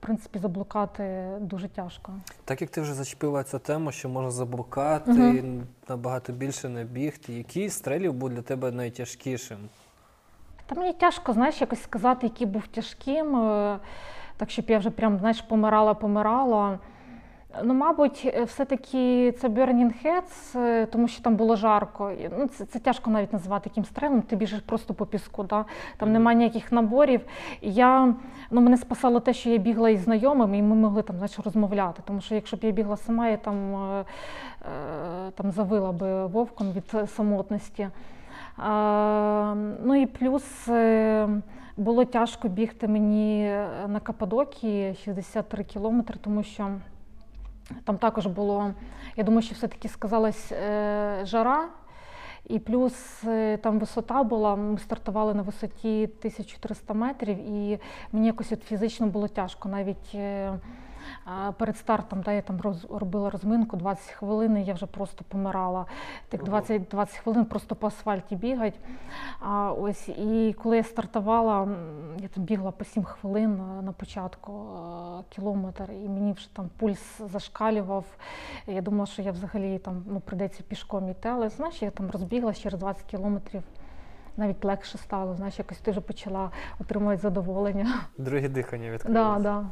в 0.00 0.06
принципі, 0.06 0.38
заблукати 0.38 1.28
дуже 1.40 1.68
тяжко. 1.68 2.12
Так 2.44 2.60
як 2.60 2.70
ти 2.70 2.80
вже 2.80 2.94
зачепила 2.94 3.44
цю 3.44 3.58
тему, 3.58 3.92
що 3.92 4.08
можна 4.08 4.30
заблукати, 4.30 5.10
Мгм. 5.12 5.62
набагато 5.88 6.32
більше 6.32 6.68
не 6.68 6.84
бігти, 6.84 7.32
який 7.32 7.70
стрелів 7.70 8.12
був 8.12 8.30
для 8.30 8.42
тебе 8.42 8.70
найтяжкішим? 8.70 9.58
Та 10.66 10.74
мені 10.74 10.92
тяжко, 10.92 11.32
знаєш, 11.32 11.60
якось 11.60 11.82
сказати, 11.82 12.26
який 12.26 12.46
був 12.46 12.66
тяжким, 12.66 13.36
е, 13.36 13.78
так 14.36 14.50
щоб 14.50 14.64
я 14.70 14.78
вже 14.78 14.90
прям, 14.90 15.18
знаєш, 15.18 15.40
помирала, 15.42 15.94
помирала. 15.94 16.78
Ну, 17.62 17.74
мабуть, 17.74 18.22
е, 18.34 18.44
все-таки 18.44 19.32
це 19.32 19.48
Burning 19.48 19.92
Heads, 20.04 20.58
е, 20.58 20.86
тому 20.86 21.08
що 21.08 21.22
там 21.22 21.36
було 21.36 21.56
жарко. 21.56 22.12
Ну, 22.38 22.46
це, 22.46 22.64
це 22.64 22.78
тяжко 22.78 23.10
навіть 23.10 23.32
назвати 23.32 23.70
яким 23.70 23.84
стрелом, 23.84 24.22
ти 24.22 24.36
біжиш 24.36 24.60
просто 24.60 24.94
по 24.94 25.06
піску, 25.06 25.42
да? 25.42 25.64
там 25.96 26.12
немає 26.12 26.38
ніяких 26.38 26.72
наборів. 26.72 27.20
Я, 27.62 28.14
ну, 28.50 28.60
мене 28.60 28.76
спасало 28.76 29.20
те, 29.20 29.32
що 29.32 29.50
я 29.50 29.58
бігла 29.58 29.90
із 29.90 30.00
знайомими, 30.00 30.58
і 30.58 30.62
ми 30.62 30.74
могли 30.74 31.02
там, 31.02 31.16
знаєш, 31.16 31.38
розмовляти. 31.38 32.02
Тому 32.04 32.20
що 32.20 32.34
якщо 32.34 32.56
б 32.56 32.60
я 32.62 32.70
бігла 32.70 32.96
сама, 32.96 33.28
я 33.28 33.36
там, 33.36 33.74
е, 33.74 34.00
е, 34.00 35.30
там 35.34 35.50
завила 35.50 35.92
би 35.92 36.26
вовком 36.26 36.72
від 36.72 37.10
самотності. 37.10 37.88
А, 38.56 39.54
ну 39.84 39.94
і 39.94 40.06
плюс 40.06 40.68
було 41.76 42.04
тяжко 42.04 42.48
бігти 42.48 42.88
мені 42.88 43.44
на 43.86 44.00
Каппадокії 44.02 44.94
63 44.94 45.64
кілометри, 45.64 46.18
тому 46.22 46.42
що 46.42 46.70
там 47.84 47.98
також 47.98 48.26
було, 48.26 48.74
я 49.16 49.24
думаю, 49.24 49.42
що 49.42 49.54
все-таки 49.54 49.88
сказалась 49.88 50.52
е, 50.52 51.20
жара. 51.22 51.68
І 52.48 52.58
плюс 52.58 53.24
е, 53.24 53.56
там 53.56 53.78
висота 53.78 54.22
була, 54.22 54.56
ми 54.56 54.78
стартували 54.78 55.34
на 55.34 55.42
висоті 55.42 56.04
1300 56.04 56.94
метрів, 56.94 57.38
і 57.38 57.78
мені 58.12 58.26
якось 58.26 58.52
от 58.52 58.62
фізично 58.62 59.06
було 59.06 59.28
тяжко. 59.28 59.68
Навіть 59.68 60.14
е, 60.14 60.58
перед 61.58 61.76
стартом 61.76 62.22
да, 62.22 62.32
я 62.32 62.42
там 62.42 62.60
роз, 62.60 62.86
робила 62.90 63.30
розминку 63.30 63.76
20 63.76 64.10
хвилин, 64.10 64.56
і 64.56 64.64
я 64.64 64.74
вже 64.74 64.86
просто 64.86 65.24
помирала. 65.28 65.86
Так 66.28 66.44
20, 66.44 66.88
20 66.90 67.16
хвилин 67.16 67.44
просто 67.44 67.76
по 67.76 67.86
асфальті 67.86 68.36
бігать. 68.36 68.80
А, 69.40 69.72
ось, 69.72 70.08
і 70.08 70.56
коли 70.62 70.76
я 70.76 70.84
стартувала, 70.84 71.68
я 72.18 72.28
там 72.28 72.44
бігла 72.44 72.70
по 72.70 72.84
7 72.84 73.04
хвилин 73.04 73.60
на 73.82 73.92
початку 73.92 74.66
кілометр, 75.28 75.90
і 75.92 76.08
мені 76.08 76.32
вже 76.32 76.54
там 76.54 76.70
пульс 76.78 77.20
зашкалював. 77.32 78.04
Я 78.66 78.82
думала, 78.82 79.06
що 79.06 79.22
я 79.22 79.32
взагалі 79.32 79.78
там 79.78 80.04
ну, 80.06 80.20
прийдеться 80.20 80.62
пішком 80.68 81.08
іти, 81.08 81.28
але 81.28 81.48
знаєш, 81.48 81.82
я 81.82 81.90
там 81.90 82.10
розбіглась 82.10 82.58
через 82.58 82.80
20 82.80 83.02
кілометрів. 83.02 83.62
Навіть 84.36 84.64
легше 84.64 84.98
стало, 84.98 85.34
знаєш, 85.34 85.58
якось 85.58 85.78
ти 85.78 85.90
вже 85.90 86.00
почала 86.00 86.50
отримувати 86.80 87.20
задоволення. 87.20 87.94
Друге 88.18 88.48
дихання 88.48 88.98
Да, 89.08 89.38
да. 89.40 89.64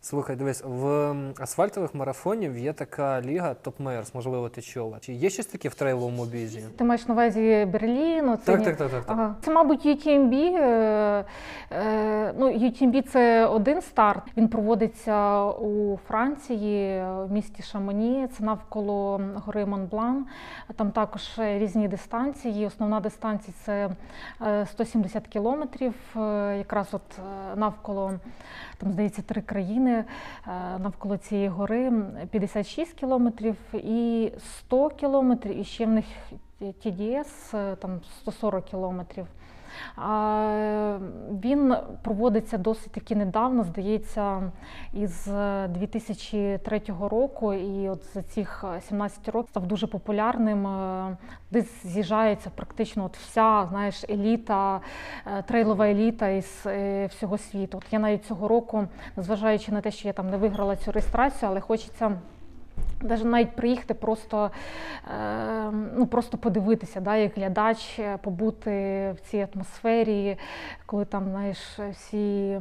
Слухай, 0.00 0.36
дивись, 0.36 0.62
в 0.64 1.14
асфальтових 1.40 1.94
марафонів 1.94 2.58
є 2.58 2.72
така 2.72 3.20
ліга 3.20 3.56
Top 3.64 3.72
Mayors, 3.82 4.10
можливо, 4.14 4.48
ти 4.48 4.62
чула. 4.62 4.98
Чи 5.00 5.12
є 5.12 5.30
щось 5.30 5.46
таке 5.46 5.68
в 5.68 5.74
трейловому 5.74 6.24
бізі? 6.24 6.64
Ти 6.76 6.84
маєш 6.84 7.08
на 7.08 7.14
увазі 7.14 7.68
Берлін? 7.72 8.28
оце 8.28 8.44
Так, 8.44 8.58
ні? 8.58 8.64
так, 8.64 8.76
так, 8.76 8.90
так. 8.90 9.04
так. 9.04 9.16
Ага. 9.18 9.34
Це, 9.42 9.50
мабуть, 9.50 9.86
UTMB. 9.86 10.34
Е, 10.34 11.24
е, 11.72 12.34
ну, 12.38 12.46
UTMB– 12.48 13.02
це 13.08 13.46
один 13.46 13.82
старт. 13.82 14.22
Він 14.36 14.48
проводиться 14.48 15.44
у 15.44 15.96
Франції, 16.08 17.02
в 17.02 17.32
місті 17.32 17.62
Шамоні. 17.62 18.28
Це 18.38 18.44
навколо 18.44 19.20
гори 19.34 19.66
Монблан. 19.66 20.26
Там 20.76 20.90
також 20.90 21.22
різні 21.38 21.88
дистанції. 21.88 22.66
Основна 22.66 23.00
дистанція 23.00 23.54
це 23.64 23.90
е, 24.46 24.66
170 24.66 25.26
кілометрів. 25.26 25.94
Е, 26.16 26.54
Якраз 26.58 26.86
от 26.92 27.02
е, 27.18 27.56
навколо 27.56 28.12
там 28.78 28.92
здається 28.92 29.22
три 29.22 29.42
країни 29.42 29.92
е, 29.92 30.04
навколо 30.78 31.16
цієї 31.16 31.48
гори 31.48 31.92
56 32.30 32.92
кілометрів 32.92 33.56
і 33.72 34.32
100 34.58 34.90
кілометрів, 34.90 35.58
і 35.60 35.64
ще 35.64 35.86
в 35.86 35.88
них 35.88 36.04
TDS 36.60 37.56
е, 37.56 37.76
там 37.76 38.00
140 38.20 38.64
кілометрів. 38.64 39.26
Е, 39.98 40.98
Він 41.44 41.74
проводиться 42.02 42.58
досить 42.58 42.92
таки 42.92 43.16
недавно, 43.16 43.64
здається, 43.64 44.52
із 44.94 45.28
е, 45.28 45.68
2003 45.68 46.82
року. 47.00 47.54
І 47.54 47.88
от 47.88 48.04
за 48.14 48.22
цих 48.22 48.64
е, 48.76 48.80
17 48.80 49.28
років 49.28 49.50
став 49.50 49.66
дуже 49.66 49.86
популярним. 49.86 50.66
е, 50.66 51.16
Де 51.50 51.64
з'їжджається 51.84 52.50
практично 52.54 53.04
от 53.04 53.16
вся 53.16 53.66
знаєш, 53.70 54.04
еліта, 54.10 54.80
е, 55.26 55.42
трейлова 55.42 55.88
еліта 55.88 56.28
із 56.28 56.62
е, 56.66 57.06
всього 57.06 57.38
світу. 57.38 57.78
От 57.78 57.92
я 57.92 57.98
навіть 57.98 58.24
цього 58.24 58.48
року, 58.48 58.86
незважаючи 59.16 59.72
на 59.72 59.80
те, 59.80 59.90
що 59.90 60.08
я 60.08 60.14
там 60.14 60.30
не 60.30 60.36
виграла 60.36 60.76
цю 60.76 60.92
реєстрацію, 60.92 61.50
але 61.50 61.60
хочеться. 61.60 62.12
Навіть 63.02 63.24
навіть 63.24 63.56
приїхати 63.56 63.94
просто, 63.94 64.50
е, 65.08 65.70
ну, 65.96 66.06
просто 66.06 66.38
подивитися, 66.38 67.00
да, 67.00 67.16
як 67.16 67.34
глядач, 67.34 67.98
е, 67.98 68.18
побути 68.22 68.70
в 69.16 69.20
цій 69.20 69.46
атмосфері, 69.54 70.38
коли 70.86 71.04
там 71.04 71.28
знаєш, 71.28 71.78
всі 71.92 72.60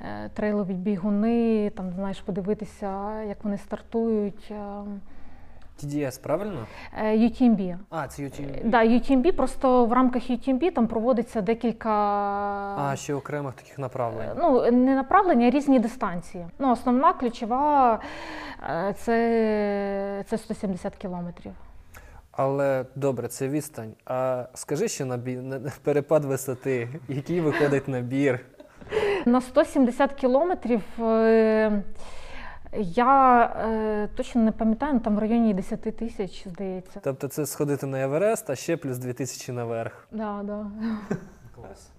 е, 0.00 0.30
трейлові 0.34 0.74
бігуни, 0.74 1.70
там, 1.70 1.92
знаєш, 1.92 2.20
подивитися, 2.20 3.22
як 3.22 3.44
вони 3.44 3.58
стартують. 3.58 4.52
Е. 5.84 5.86
TDS, 5.86 6.20
правильно? 6.20 6.66
Е, 6.98 7.16
UTMB. 7.16 7.76
А, 7.90 8.08
це 8.08 8.22
UTMB. 8.22 8.64
Да, 8.64 8.84
UTMB, 8.84 9.32
просто 9.32 9.86
в 9.86 9.92
рамках 9.92 10.30
UTMB 10.30 10.72
там 10.72 10.86
проводиться 10.86 11.40
декілька 11.40 11.90
А, 12.78 12.96
ще 12.96 13.14
окремих 13.14 13.54
таких 13.54 13.78
направлень. 13.78 14.28
Ну, 14.36 14.70
не 14.70 14.94
направлення, 14.94 15.46
а 15.46 15.50
різні 15.50 15.78
дистанції. 15.78 16.46
Ну, 16.58 16.72
основна 16.72 17.12
ключова 17.12 17.98
е, 18.70 18.94
це, 18.98 20.24
це 20.28 20.38
170 20.38 20.96
кілометрів. 20.96 21.52
Але 22.32 22.84
добре, 22.94 23.28
це 23.28 23.48
відстань. 23.48 23.92
А 24.04 24.44
скажи 24.54 24.88
ще 24.88 25.04
на, 25.04 25.18
перепад 25.82 26.24
висоти, 26.24 26.88
який 27.08 27.40
виходить 27.40 27.88
набір. 27.88 28.40
На 29.26 29.40
170 29.40 30.12
кілометрів 30.12 30.82
е, 31.00 31.82
я 32.78 33.44
е, 33.44 34.08
точно 34.16 34.42
не 34.42 34.52
пам'ятаю, 34.52 34.94
ну, 34.94 35.00
там 35.00 35.16
в 35.16 35.18
районі 35.18 35.54
10 35.54 35.80
тисяч, 35.80 36.48
здається. 36.48 37.00
Тобто 37.04 37.28
це 37.28 37.46
сходити 37.46 37.86
на 37.86 38.02
Еверест, 38.02 38.50
а 38.50 38.56
ще 38.56 38.76
плюс 38.76 38.98
2000 38.98 39.52
наверх. 39.52 40.08
Да, 40.10 40.42
да. 40.42 40.70
Клас. 41.54 41.90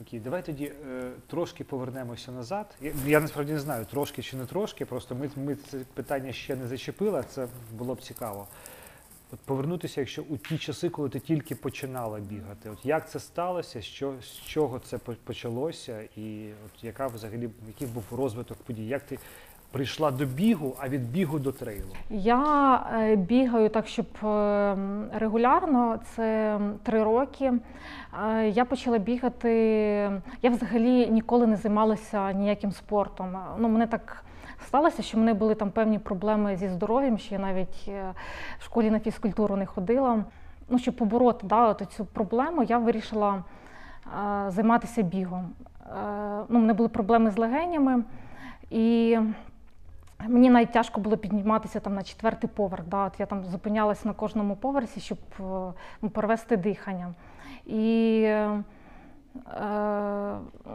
Окей, 0.00 0.20
давай 0.20 0.42
тоді 0.42 0.64
е, 0.64 1.10
трошки 1.26 1.64
повернемося 1.64 2.32
назад. 2.32 2.76
Я, 2.80 2.92
я 3.06 3.20
насправді 3.20 3.52
не 3.52 3.60
знаю, 3.60 3.84
трошки 3.84 4.22
чи 4.22 4.36
не 4.36 4.46
трошки, 4.46 4.84
просто 4.84 5.14
ми, 5.14 5.30
ми 5.36 5.54
це 5.54 5.78
питання 5.94 6.32
ще 6.32 6.56
не 6.56 6.66
зачепили, 6.66 7.24
це 7.30 7.46
було 7.72 7.94
б 7.94 8.02
цікаво. 8.02 8.46
От 9.34 9.40
повернутися, 9.40 10.00
якщо 10.00 10.22
у 10.22 10.36
ті 10.36 10.58
часи, 10.58 10.88
коли 10.88 11.08
ти 11.08 11.20
тільки 11.20 11.54
починала 11.54 12.20
бігати, 12.20 12.70
от 12.70 12.86
як 12.86 13.10
це 13.10 13.20
сталося, 13.20 13.82
що, 13.82 14.12
з 14.22 14.40
чого 14.46 14.78
це 14.78 14.98
почалося, 14.98 16.00
і 16.16 16.48
от 16.66 16.84
яка 16.84 17.06
взагалі 17.06 17.50
який 17.66 17.86
був 17.88 18.04
розвиток 18.10 18.58
подій? 18.58 18.86
Як 18.86 19.02
ти 19.02 19.18
прийшла 19.70 20.10
до 20.10 20.24
бігу, 20.24 20.76
а 20.80 20.88
від 20.88 21.10
бігу 21.10 21.38
до 21.38 21.52
трейлу? 21.52 21.88
Я 22.10 22.76
е, 22.92 23.16
бігаю 23.16 23.68
так, 23.68 23.86
щоб 23.86 24.06
е, 24.24 24.76
регулярно, 25.14 26.00
це 26.16 26.60
три 26.82 27.04
роки. 27.04 27.52
Е, 28.28 28.48
Я 28.48 28.64
почала 28.64 28.98
бігати. 28.98 29.50
Я 30.42 30.50
взагалі 30.50 31.06
ніколи 31.06 31.46
не 31.46 31.56
займалася 31.56 32.32
ніяким 32.32 32.72
спортом. 32.72 33.36
Ну, 33.58 33.68
мене 33.68 33.86
так 33.86 34.24
сталося, 34.64 35.02
що 35.02 35.16
в 35.16 35.20
мене 35.20 35.34
були 35.34 35.54
там 35.54 35.70
певні 35.70 35.98
проблеми 35.98 36.56
зі 36.56 36.68
здоров'ям, 36.68 37.18
що 37.18 37.34
я 37.34 37.40
навіть 37.40 37.84
е, 37.88 38.14
в 38.58 38.64
школі 38.64 38.90
на 38.90 39.00
фізкультуру 39.00 39.56
не 39.56 39.66
ходила. 39.66 40.24
Ну, 40.68 40.78
щоб 40.78 40.96
побороти 40.96 41.46
да, 41.46 41.68
от 41.68 41.82
цю 41.92 42.04
проблему, 42.04 42.62
я 42.62 42.78
вирішила 42.78 43.34
е, 43.34 44.50
займатися 44.50 45.02
бігом. 45.02 45.50
Е, 45.80 46.44
Ну, 46.48 46.58
у 46.58 46.60
мене 46.60 46.72
були 46.72 46.88
проблеми 46.88 47.30
з 47.30 47.38
легенями. 47.38 48.04
І 48.70 49.18
Мені 50.28 50.50
навіть 50.50 50.72
тяжко 50.72 51.00
було 51.00 51.16
підніматися 51.16 51.80
там 51.80 51.94
на 51.94 52.02
четвертий 52.02 52.50
поверх. 52.54 52.84
Да? 52.86 53.06
От 53.06 53.20
я 53.20 53.26
там 53.26 53.44
зупинялася 53.44 54.08
на 54.08 54.14
кожному 54.14 54.56
поверсі, 54.56 55.00
щоб 55.00 55.18
е, 55.40 55.42
ну, 56.02 56.10
перевести 56.10 56.56
дихання. 56.56 57.14
І 57.66 58.20
е, 58.22 58.62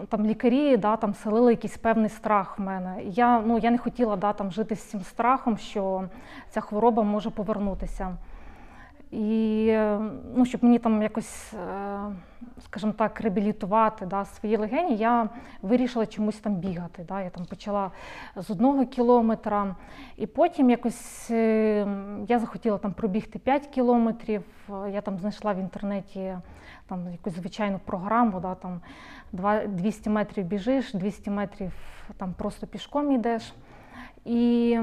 там 0.10 0.26
лікарі 0.26 0.78
да, 0.78 0.96
там 0.96 1.14
селили 1.14 1.52
якийсь 1.52 1.78
певний 1.78 2.10
страх 2.10 2.60
в 2.60 2.62
мене. 2.62 3.02
Я, 3.04 3.42
ну, 3.46 3.58
я 3.58 3.72
не 3.72 3.78
хотіла 3.78 4.16
да, 4.16 4.34
там, 4.34 4.52
жити 4.52 4.76
з 4.76 4.84
цим 4.84 5.02
страхом, 5.02 5.58
що 5.58 6.04
ця 6.50 6.62
хвороба 6.62 7.04
може 7.04 7.30
повернутися. 7.30 8.18
І 9.12 9.68
е, 9.70 10.00
ну, 10.36 10.46
щоб 10.46 10.64
мені 10.64 10.80
там 10.80 11.02
якось, 11.02 11.54
е, 11.54 12.00
скажімо 12.60 12.94
так, 12.98 13.22
реабілітувати 13.22 14.06
да, 14.06 14.26
свої 14.26 14.58
легені, 14.58 14.96
я 14.96 15.30
вирішила 15.62 16.06
чомусь 16.06 16.38
там 16.38 16.56
бігати. 16.56 17.06
Да. 17.08 17.22
Я 17.22 17.30
там 17.30 17.46
почала 17.46 17.92
з 18.36 18.50
одного 18.50 18.86
кілометра, 18.86 19.76
і 20.18 20.28
потім 20.28 20.70
якось 20.70 21.32
е, 21.32 21.88
я 22.28 22.40
захотіла 22.40 22.78
там 22.78 22.94
пробігти 22.94 23.40
5 23.40 23.68
кілометрів. 23.68 24.44
Я 24.92 25.02
там 25.02 25.18
знайшла 25.20 25.54
в 25.54 25.60
інтернеті 25.60 26.38
там 26.88 27.12
якусь 27.12 27.34
звичайну 27.34 27.80
програму, 27.86 28.40
да, 28.40 28.56
там 28.56 28.82
200 29.68 30.10
метрів 30.10 30.46
біжиш, 30.46 30.94
200 30.94 31.30
метрів 31.30 31.72
там 32.18 32.34
просто 32.34 32.68
пішком 32.68 33.12
йдеш. 33.12 33.54
І 34.26 34.80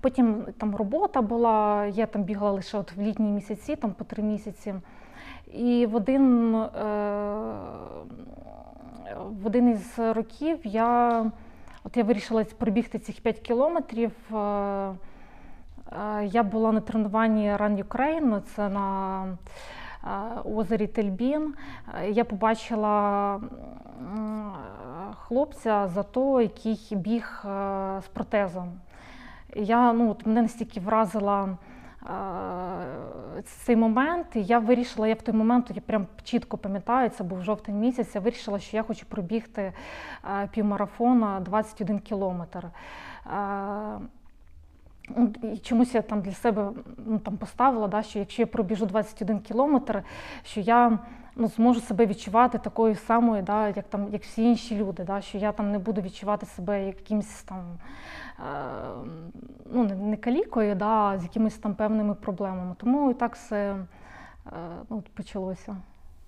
Потім 0.00 0.44
там 0.58 0.76
робота 0.76 1.22
була, 1.22 1.86
я 1.86 2.06
там 2.06 2.22
бігала 2.22 2.50
лише 2.50 2.78
от 2.78 2.96
в 2.96 3.00
літні 3.00 3.30
місяці, 3.30 3.76
там 3.76 3.92
по 3.92 4.04
три 4.04 4.22
місяці. 4.22 4.74
І 5.52 5.86
в 5.86 5.94
один, 5.94 6.54
е, 6.54 6.68
в 9.42 9.46
один 9.46 9.68
із 9.68 9.98
років 9.98 10.58
я, 10.64 11.24
от 11.84 11.96
я 11.96 12.04
вирішила 12.04 12.44
пробігти 12.44 12.98
цих 12.98 13.20
5 13.20 13.38
кілометрів. 13.38 14.12
Е, 14.34 14.36
е, 14.36 14.94
я 16.24 16.42
була 16.42 16.72
на 16.72 16.80
тренуванні 16.80 17.50
Run 17.50 17.84
Ukraine, 17.84 18.40
це 18.40 18.68
на 18.68 19.24
е, 19.24 20.08
озері 20.44 20.86
Тельбін. 20.86 21.54
Я 22.08 22.24
побачила 22.24 23.40
хлопця 25.16 25.88
за 25.88 26.02
то, 26.02 26.40
який 26.40 26.88
біг 26.90 27.40
з 28.04 28.08
протезом. 28.12 28.72
Я, 29.56 29.92
ну, 29.92 30.10
от 30.10 30.26
мене 30.26 30.42
настільки 30.42 30.80
вразила 30.80 31.56
цей 33.44 33.76
момент, 33.76 34.26
і 34.34 34.42
я 34.42 34.58
вирішила, 34.58 35.08
я 35.08 35.14
в 35.14 35.22
той 35.22 35.34
момент, 35.34 35.70
я 35.74 35.80
прям 35.80 36.06
чітко 36.24 36.58
пам'ятаю, 36.58 37.10
це 37.10 37.24
був 37.24 37.42
жовтень 37.42 37.80
місяць, 37.80 38.14
я 38.14 38.20
вирішила, 38.20 38.58
що 38.58 38.76
я 38.76 38.82
хочу 38.82 39.06
пробігти 39.06 39.72
півмарафона 40.50 41.40
21 41.40 41.98
кілометр. 41.98 42.66
І 45.54 45.58
чомусь 45.58 45.94
я 45.94 46.02
там 46.02 46.20
для 46.20 46.32
себе 46.32 46.70
ну, 47.06 47.18
там 47.18 47.36
поставила, 47.36 47.88
да, 47.88 48.02
що 48.02 48.18
якщо 48.18 48.42
я 48.42 48.46
пробіжу 48.46 48.86
21 48.86 49.40
кілометр, 49.40 50.02
що 50.44 50.60
я 50.60 50.98
ну, 51.36 51.48
зможу 51.48 51.80
себе 51.80 52.06
відчувати 52.06 52.58
такою 52.58 52.96
самою, 52.96 53.42
да, 53.42 53.68
як, 53.68 53.88
там, 53.88 54.08
як 54.12 54.22
всі 54.22 54.42
інші 54.42 54.76
люди, 54.76 55.04
да, 55.04 55.20
що 55.20 55.38
я 55.38 55.52
там 55.52 55.72
не 55.72 55.78
буду 55.78 56.00
відчувати 56.00 56.46
себе 56.46 56.86
якимось 56.86 57.42
там 57.42 57.78
е, 58.38 58.42
ну, 59.72 59.84
не, 59.84 60.16
калікою, 60.16 60.74
да, 60.74 60.86
а 60.86 61.18
з 61.18 61.22
якимись 61.22 61.54
там 61.54 61.74
певними 61.74 62.14
проблемами. 62.14 62.74
Тому 62.78 63.10
і 63.10 63.14
так 63.14 63.36
все 63.36 63.76
е, 64.46 64.50
ну, 64.90 65.02
почалося. 65.14 65.76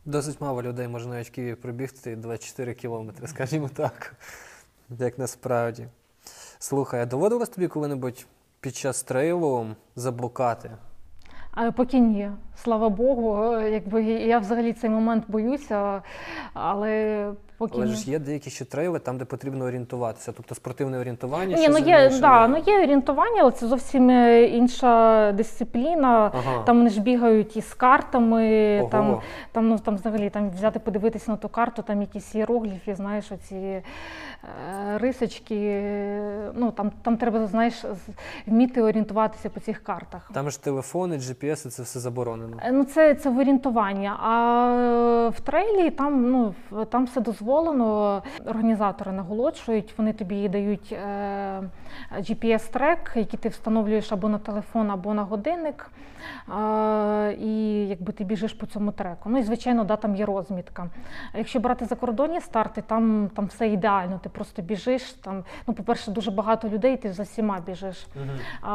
Досить 0.05 0.41
мало 0.41 0.63
людей 0.63 0.89
може 0.89 1.09
навіть 1.09 1.29
в 1.29 1.33
Києві 1.33 1.55
пробігти 1.55 2.17
24 2.17 2.75
кілометри, 2.75 3.27
скажімо 3.27 3.71
так, 3.75 4.15
як 4.91 5.19
насправді. 5.19 5.89
Слухай, 6.59 7.01
а 7.01 7.07
доводилось 7.07 7.49
тобі 7.49 7.69
коли-небудь 7.69 8.27
під 8.61 8.77
час 8.77 9.03
трейлу 9.03 9.67
заблукати? 9.97 10.71
Поки 11.77 11.99
ні, 11.99 12.31
слава 12.57 12.89
Богу, 12.89 13.53
е, 13.55 13.71
якби 13.71 14.05
я 14.05 14.39
взагалі 14.39 14.73
цей 14.73 14.91
момент 14.91 15.25
боюся, 15.29 16.03
але 16.55 17.33
Поки 17.59 17.73
Але 17.77 17.87
ні. 17.87 17.93
ж 17.93 18.11
є 18.11 18.19
деякі 18.19 18.51
ще 18.51 18.65
трейли, 18.65 18.99
там, 18.99 19.19
де 19.19 19.25
потрібно 19.25 19.65
орієнтуватися, 19.65 20.33
тобто 20.37 20.55
спортивне 20.55 20.99
орієнтування. 20.99 21.57
Ні, 21.57 21.69
ну 21.69 21.79
є, 21.79 22.11
да, 22.21 22.49
ну 22.49 22.57
є 22.67 22.83
орієнтування, 22.83 23.41
але 23.43 23.51
це 23.51 23.67
зовсім 23.67 24.11
е, 24.11 24.45
інша 24.45 25.33
дисципліна. 25.33 26.31
Ага. 26.35 26.63
Там 26.63 26.77
вони 26.77 26.91
ж 26.91 27.01
бігають 27.01 27.57
із 27.57 27.75
картами, 27.75 28.79
Ого. 28.81 28.89
там, 28.91 29.21
там, 29.53 29.69
ну, 29.69 29.79
там 29.79 29.95
взагалі 29.97 30.31
там 30.31 30.51
взяти, 30.51 30.79
подивитися 30.79 31.31
на 31.31 31.37
ту 31.37 31.49
карту, 31.49 31.83
там 31.83 32.01
якісь 32.01 32.35
іерогліфи, 32.35 32.95
знаєш, 32.95 33.33
оці 33.33 33.55
е, 33.55 33.83
рисочки. 34.99 35.57
е, 35.57 36.51
Ну, 36.55 36.71
там, 36.71 36.93
там 37.03 37.17
треба, 37.17 37.47
знаєш, 37.47 37.85
вміти 38.47 38.83
орієнтуватися 38.83 39.49
по 39.51 39.61
цих 39.61 39.83
картах. 39.83 40.31
Там 40.35 40.51
ж 40.51 40.63
телефони, 40.63 41.17
GPS, 41.17 41.57
це 41.71 41.83
все 41.83 42.01
заборонено. 42.01 42.57
Е, 42.65 42.73
Ну, 42.73 42.85
це, 42.85 43.15
це 43.15 43.31
в 43.31 43.39
орієнтування. 43.39 44.17
А 44.23 45.29
в 45.37 45.41
трейлі 45.41 45.91
там, 45.91 46.31
ну, 46.31 46.55
там 46.91 47.05
все 47.05 47.21
дозволено. 47.21 47.44
Організатори 48.47 49.13
наголошують, 49.13 49.95
вони 49.99 50.13
тобі 50.13 50.49
дають 50.49 50.93
е, 50.93 51.63
GPS-трек, 52.13 53.19
який 53.19 53.39
ти 53.39 53.49
встановлюєш 53.49 54.13
або 54.13 54.29
на 54.29 54.39
телефон, 54.39 54.91
або 54.91 55.15
на 55.15 55.23
годинник. 55.23 55.91
Е, 56.49 57.33
і 57.41 57.87
якби 57.89 58.13
ти 58.13 58.25
біжиш 58.25 58.53
по 58.53 58.67
цьому 58.67 58.93
треку. 58.93 59.29
Ну 59.29 59.39
і 59.39 59.43
звичайно, 59.43 59.85
да, 59.85 59.97
там 59.97 60.17
є 60.17 60.27
розмітка. 60.27 60.91
Якщо 61.35 61.61
брати 61.61 61.85
закордонні 61.85 62.41
старти, 62.41 62.83
там, 62.83 63.31
там 63.37 63.47
все 63.47 63.69
ідеально. 63.69 64.21
Ти 64.23 64.29
просто 64.29 64.63
біжиш. 64.63 65.13
Там, 65.13 65.45
ну, 65.67 65.75
по-перше, 65.75 66.11
дуже 66.11 66.31
багато 66.31 66.69
людей, 66.69 66.97
ти 66.97 67.13
за 67.13 67.23
всіма 67.23 67.61
біжиш. 67.67 68.07
Мгм. 68.17 68.39
А 68.63 68.75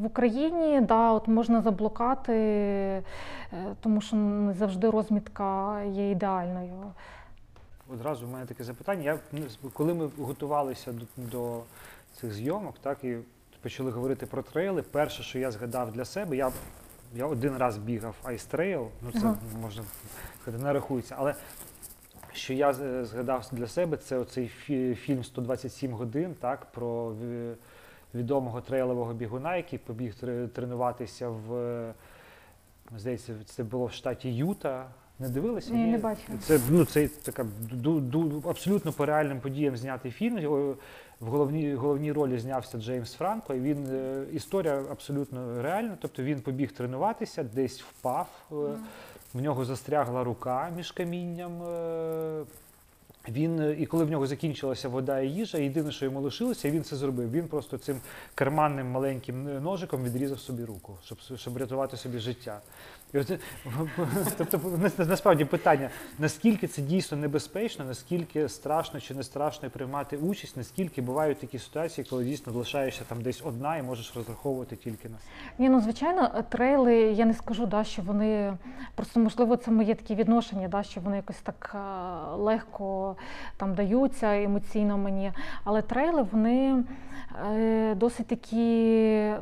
в 0.00 0.06
Україні 0.06 0.80
да, 0.80 1.12
от 1.12 1.28
можна 1.28 1.60
заблукати, 1.60 2.32
е, 2.32 3.02
тому 3.80 4.00
що 4.00 4.16
не 4.16 4.52
завжди 4.52 4.90
розмітка 4.90 5.82
є 5.82 6.10
ідеальною. 6.10 6.92
Одразу 7.88 8.26
в 8.26 8.30
мене 8.30 8.46
таке 8.46 8.64
запитання. 8.64 9.02
Я 9.02 9.18
ну, 9.32 9.42
коли 9.72 9.94
ми 9.94 10.10
готувалися 10.18 10.92
до, 10.92 11.04
до 11.16 11.62
цих 12.20 12.32
зйомок, 12.32 12.74
так 12.82 13.04
і 13.04 13.18
почали 13.62 13.90
говорити 13.90 14.26
про 14.26 14.42
трейли. 14.42 14.82
Перше, 14.82 15.22
що 15.22 15.38
я 15.38 15.50
згадав 15.50 15.92
для 15.92 16.04
себе, 16.04 16.36
я, 16.36 16.52
я 17.14 17.26
один 17.26 17.56
раз 17.56 17.78
бігав 17.78 18.14
Ice 18.24 18.54
Trail, 18.56 18.88
ну 19.02 19.12
це 19.12 19.18
Ага. 19.26 19.36
можна 19.60 19.82
сказати, 20.42 20.64
не 20.64 20.72
рахується. 20.72 21.14
Але 21.18 21.34
що 22.32 22.52
я 22.54 22.72
згадав 23.04 23.48
для 23.52 23.66
себе, 23.66 23.96
це 23.96 24.18
оцей 24.18 24.50
фі- 24.68 24.94
фільм 24.94 25.24
127 25.24 25.92
годин, 25.92 26.34
так, 26.40 26.64
про 26.72 27.14
відомого 28.14 28.60
трейлового 28.60 29.12
бігуна, 29.14 29.56
який 29.56 29.78
побіг 29.78 30.14
тренуватися 30.54 31.28
в. 31.28 31.54
е, 31.54 31.94
Здається, 32.96 33.34
це 33.44 33.64
було 33.64 33.86
в 33.86 33.92
штаті 33.92 34.34
Юта. 34.36 34.86
Не 35.20 35.28
дивилися? 35.28 35.72
Ні, 35.72 35.86
не 35.86 35.98
бачила. 35.98 36.38
Це 36.40 36.60
ну 36.70 36.84
це 36.84 37.08
така 37.08 37.46
ду, 37.72 38.00
ду, 38.00 38.42
абсолютно 38.48 38.92
по 38.92 39.06
реальним 39.06 39.40
подіям 39.40 39.76
знятий 39.76 40.10
фільм. 40.12 40.36
В 41.20 41.26
головній 41.26 41.74
головній 41.74 42.12
ролі 42.12 42.38
знявся 42.38 42.78
Джеймс 42.78 43.14
Франко. 43.14 43.54
І 43.54 43.60
він 43.60 43.86
е, 43.92 44.24
історія 44.32 44.82
абсолютно 44.90 45.62
реальна. 45.62 45.96
Тобто 46.00 46.22
він 46.22 46.40
побіг 46.40 46.72
тренуватися, 46.72 47.42
десь 47.54 47.80
впав. 47.82 48.28
е, 48.52 48.54
В 49.34 49.42
нього 49.42 49.64
застрягла 49.64 50.24
рука 50.24 50.70
між 50.76 50.92
камінням. 50.92 51.62
е, 51.62 52.42
Він, 53.28 53.60
е, 53.60 53.76
і 53.78 53.86
коли 53.86 54.04
в 54.04 54.10
нього 54.10 54.26
закінчилася 54.26 54.88
вода 54.88 55.20
і 55.20 55.28
їжа, 55.28 55.58
єдине, 55.58 55.92
що 55.92 56.04
йому 56.04 56.20
лишилося, 56.20 56.68
і 56.68 56.70
він 56.70 56.84
це 56.84 56.96
зробив. 56.96 57.30
Він 57.30 57.48
просто 57.48 57.78
цим 57.78 58.00
карманним 58.34 58.90
маленьким 58.90 59.48
е, 59.48 59.60
ножиком 59.60 60.04
відрізав 60.04 60.38
собі 60.40 60.64
руку, 60.64 60.96
щоб, 61.04 61.18
щоб 61.38 61.56
рятувати 61.56 61.96
собі 61.96 62.18
життя. 62.18 62.60
Тобто, 64.38 64.60
на- 64.98 65.04
насправді 65.06 65.44
питання, 65.44 65.90
наскільки 66.18 66.66
це 66.66 66.82
дійсно 66.82 67.16
небезпечно, 67.18 67.84
наскільки 67.84 68.48
страшно 68.48 69.00
чи 69.00 69.14
не 69.14 69.22
страшно 69.22 69.70
приймати 69.70 70.16
участь, 70.16 70.56
наскільки 70.56 71.02
бувають 71.02 71.40
такі 71.40 71.58
ситуації, 71.58 72.06
коли 72.10 72.24
дійсно 72.24 72.52
залишаєшся 72.52 73.02
там 73.08 73.22
десь 73.22 73.42
одна 73.44 73.76
і 73.76 73.82
можеш 73.82 74.12
розраховувати 74.16 74.76
тільки 74.76 75.08
на 75.08 75.18
себе. 75.18 75.30
Ні, 75.58 75.68
ну 75.68 75.80
звичайно, 75.80 76.44
трейли, 76.48 76.94
я 76.94 77.24
не 77.24 77.34
скажу, 77.34 77.66
да, 77.66 77.84
що 77.84 78.02
вони 78.02 78.56
просто 78.94 79.20
можливо 79.20 79.56
це 79.56 79.70
моє 79.70 79.94
таке 79.94 80.14
відношення, 80.14 80.68
да, 80.68 80.82
що 80.82 81.00
вони 81.00 81.16
якось 81.16 81.40
так 81.42 81.74
е, 81.74 81.78
легко 82.36 83.16
там 83.56 83.74
даються 83.74 84.42
емоційно 84.42 84.98
мені. 84.98 85.32
Але 85.64 85.82
трейли 85.82 86.22
вони 86.32 86.84
е, 87.56 87.94
досить 87.94 88.26
такі, 88.26 88.64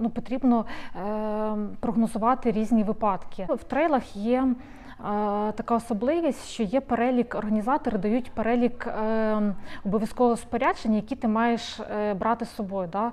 ну 0.00 0.10
потрібно 0.10 0.66
е, 0.96 1.56
прогнозувати 1.80 2.52
різні 2.52 2.84
випадки. 2.84 3.46
В 3.56 3.64
трейлах 3.64 4.16
є. 4.16 4.42
е, 4.42 5.52
Така 5.52 5.74
особливість, 5.74 6.48
що 6.48 6.62
є 6.62 6.80
перелік, 6.80 7.34
організатори 7.34 7.98
дають 7.98 8.30
перелік 8.30 8.86
е, 8.86 9.54
обов'язкового 9.84 10.36
спорядження, 10.36 10.96
які 10.96 11.16
ти 11.16 11.28
маєш 11.28 11.80
е, 11.80 12.14
брати 12.14 12.44
з 12.44 12.54
собою. 12.54 12.88
Да? 12.92 13.12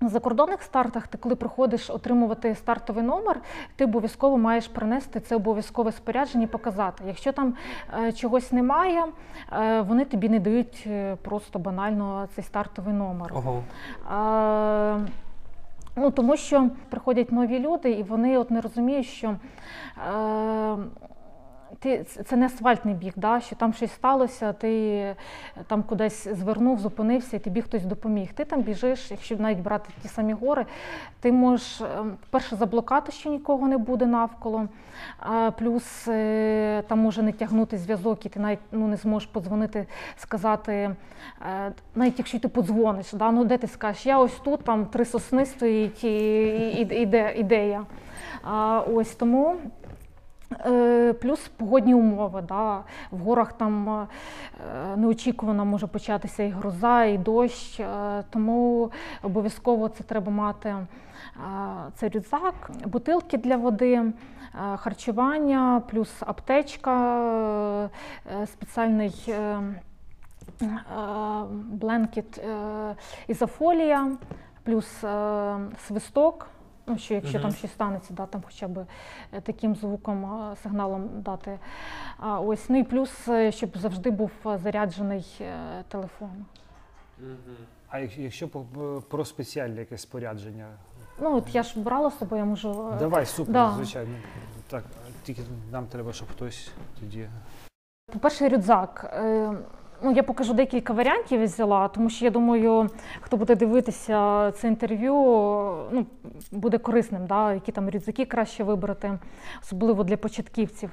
На 0.00 0.08
закордонних 0.08 0.62
стартах, 0.62 1.06
ти 1.08 1.18
коли 1.18 1.34
приходиш 1.34 1.90
отримувати 1.90 2.54
стартовий 2.54 3.04
номер, 3.04 3.40
ти 3.76 3.84
обов'язково 3.84 4.38
маєш 4.38 4.68
принести 4.68 5.20
це 5.20 5.36
обов'язкове 5.36 5.92
спорядження 5.92 6.44
і 6.44 6.46
показати. 6.46 7.04
Якщо 7.06 7.32
там 7.32 7.54
е, 8.04 8.12
чогось 8.12 8.52
немає, 8.52 9.04
е, 9.52 9.80
вони 9.80 10.04
тобі 10.04 10.28
не 10.28 10.40
дають 10.40 10.88
просто 11.22 11.58
банально 11.58 12.28
цей 12.34 12.44
стартовий 12.44 12.94
номер. 12.94 13.32
Ого. 13.34 13.62
Е, 15.02 15.06
ну, 15.96 16.10
тому 16.10 16.36
що 16.36 16.70
приходять 16.90 17.32
нові 17.32 17.58
люди, 17.58 17.90
і 17.90 18.02
вони 18.02 18.38
от 18.38 18.50
не 18.50 18.60
розуміють, 18.60 19.06
що 19.06 19.28
е, 19.28 20.76
ти, 21.78 22.04
це 22.04 22.36
не 22.36 22.46
асфальтний 22.46 22.94
біг, 22.94 23.12
да, 23.16 23.40
що 23.40 23.56
там 23.56 23.72
щось 23.72 23.92
сталося, 23.92 24.52
ти 24.52 25.14
там 25.66 25.82
кудись 25.82 26.28
звернув, 26.28 26.78
зупинився, 26.78 27.36
і 27.36 27.40
тобі 27.40 27.62
хтось 27.62 27.84
допоміг. 27.84 28.32
Ти 28.34 28.44
там 28.44 28.62
біжиш, 28.62 29.10
якщо 29.10 29.36
навіть 29.36 29.58
брати 29.58 29.90
ті 30.02 30.08
самі 30.08 30.32
гори, 30.32 30.66
ти 31.20 31.32
можеш, 31.32 31.80
е, 31.80 31.86
по-перше, 32.30 32.56
заблукати, 32.56 33.12
що 33.12 33.30
нікого 33.30 33.68
не 33.68 33.78
буде 33.78 34.06
навколо. 34.06 34.68
Плюс 35.58 36.08
е, 36.08 36.82
там 36.88 36.98
може 36.98 37.22
не 37.22 37.32
тягнути 37.32 37.78
зв'язок, 37.78 38.26
і 38.26 38.28
ти 38.28 38.40
навіть 38.40 38.58
ну, 38.72 38.88
не 38.88 38.96
зможеш 38.96 39.28
подзвонити, 39.28 39.86
сказати, 40.16 40.72
е, 40.72 41.72
навіть 41.94 42.18
якщо 42.18 42.38
ти 42.38 42.48
подзвониш, 42.48 43.12
да, 43.12 43.30
ну 43.30 43.44
де 43.44 43.58
ти 43.58 43.66
скажеш, 43.66 44.06
я 44.06 44.18
ось 44.18 44.36
тут, 44.44 44.64
там 44.64 44.86
три 44.86 45.04
сосни 45.04 45.46
стоїть, 45.46 46.04
і, 46.04 46.08
і, 46.08 46.80
і, 46.80 47.02
і, 47.02 47.06
де, 47.06 47.34
і 47.36 47.42
де 47.42 47.68
я. 47.68 47.84
А, 48.42 48.80
ось 48.80 49.14
тому. 49.14 49.56
Е, 50.66 51.12
Плюс 51.12 51.48
погодні 51.56 51.94
умови. 51.94 52.42
Да. 52.48 52.82
В 53.10 53.18
горах 53.18 53.52
там 53.52 53.88
е, 53.88 54.06
неочікувано 54.96 55.64
може 55.64 55.86
початися 55.86 56.42
і 56.42 56.50
гроза, 56.50 57.04
і 57.04 57.18
дощ, 57.18 57.80
е, 57.80 58.24
тому 58.30 58.90
обов'язково 59.22 59.88
це 59.88 60.04
треба 60.04 60.32
мати. 60.32 60.68
е, 60.68 60.86
Це 61.94 62.08
рюкзак, 62.08 62.70
бутилки 62.86 63.38
для 63.38 63.56
води, 63.56 64.12
харчування, 64.76 65.82
плюс 65.90 66.10
аптечка, 66.20 67.88
спеціальний 68.46 69.34
бленкет 71.52 72.44
ізофолія, 73.28 74.10
плюс 74.64 75.04
свисток. 75.86 76.48
Ну, 76.86 76.98
що 76.98 77.14
якщо 77.14 77.40
там 77.40 77.52
щось 77.52 77.72
станеться, 77.72 78.14
да, 78.14 78.26
там 78.26 78.42
хоча 78.46 78.68
б 78.68 78.86
е, 79.32 79.40
таким 79.40 79.74
звуком, 79.74 80.24
е, 80.52 80.56
сигналом 80.62 81.08
дати. 81.22 81.58
А, 82.18 82.40
ось, 82.40 82.68
ну 82.68 82.78
і 82.78 82.82
плюс, 82.82 83.28
е, 83.28 83.52
щоб 83.52 83.78
завжди 83.78 84.10
був 84.10 84.30
заряджений 84.44 85.26
телефон. 85.88 86.44
А 87.88 87.98
якщо 87.98 88.48
про 89.08 89.24
спеціальне 89.24 89.80
якесь 89.80 90.02
спорядження, 90.02 90.66
Ну, 91.20 91.36
от 91.36 91.54
я 91.54 91.62
ж 91.62 91.80
брала 91.80 92.10
з 92.10 92.18
собою, 92.18 92.42
я 92.42 92.46
можу. 92.46 92.94
давай 92.98 93.26
супер, 93.26 93.52
да. 93.52 93.70
звичайно. 93.70 94.14
Так, 94.68 94.84
тільки 95.22 95.42
нам 95.72 95.86
треба, 95.86 96.12
щоб 96.12 96.28
хтось 96.28 96.70
тоді. 97.00 97.28
По-перше, 98.12 98.48
рюкзак. 98.48 99.14
Ну, 100.02 100.12
я 100.12 100.22
покажу 100.22 100.52
декілька 100.54 100.92
варіантів 100.92 101.40
я 101.40 101.46
взяла, 101.46 101.88
тому 101.88 102.10
що 102.10 102.24
я 102.24 102.30
думаю, 102.30 102.90
хто 103.20 103.36
буде 103.36 103.54
дивитися 103.54 104.52
це 104.52 104.68
інтерв'ю, 104.68 105.14
ну, 105.90 106.06
буде 106.52 106.78
корисним, 106.78 107.26
да, 107.26 107.52
які 107.52 107.72
там 107.72 107.90
рюкзаки 107.90 108.24
краще 108.24 108.64
вибрати, 108.64 109.18
особливо 109.62 110.04
для 110.04 110.16
початківців. 110.16 110.90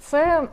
Це 0.00 0.48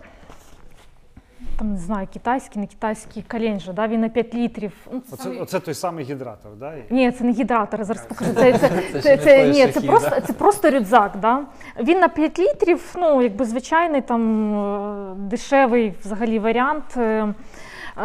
там 1.58 1.72
не 1.72 1.78
знаю, 1.78 2.08
китайський, 2.14 2.62
не 2.62 2.68
китайський 2.68 3.24
календжа, 3.28 3.74
да, 3.74 3.88
він 3.88 4.02
на 4.02 4.10
5 4.10 4.36
літрів. 4.36 4.72
Ну, 4.92 5.02
Оце, 5.12 5.30
оце 5.30 5.60
той 5.60 5.74
самий 5.74 6.06
гідратор, 6.06 6.52
да? 6.60 6.76
і- 6.76 6.86
ні, 6.90 7.12
це 7.12 7.24
не 7.24 7.32
гідратор, 7.32 7.80
я 7.80 7.86
зараз 7.86 8.06
покажу. 8.06 8.34
Це, 8.34 8.58
це, 8.58 8.70
Це 8.94 9.02
це, 9.02 9.02
ще 9.02 9.18
це, 9.18 9.38
не 9.38 9.44
той 9.44 9.52
ні, 9.52 9.68
це, 9.68 9.82
просто, 9.82 10.22
це 10.28 10.34
просто 10.34 10.72
рюкзак. 10.72 11.12
Да? 11.22 11.46
Він 11.80 12.00
на 12.00 12.08
5 12.08 12.40
літрів, 12.40 12.96
ну, 12.96 13.22
якби 13.22 13.46
звичайний 13.46 14.02
там 14.02 14.54
е, 14.56 15.16
дешевий 15.16 15.94
взагалі 16.04 16.40
варіант. 16.40 16.98
Е, 16.98 17.34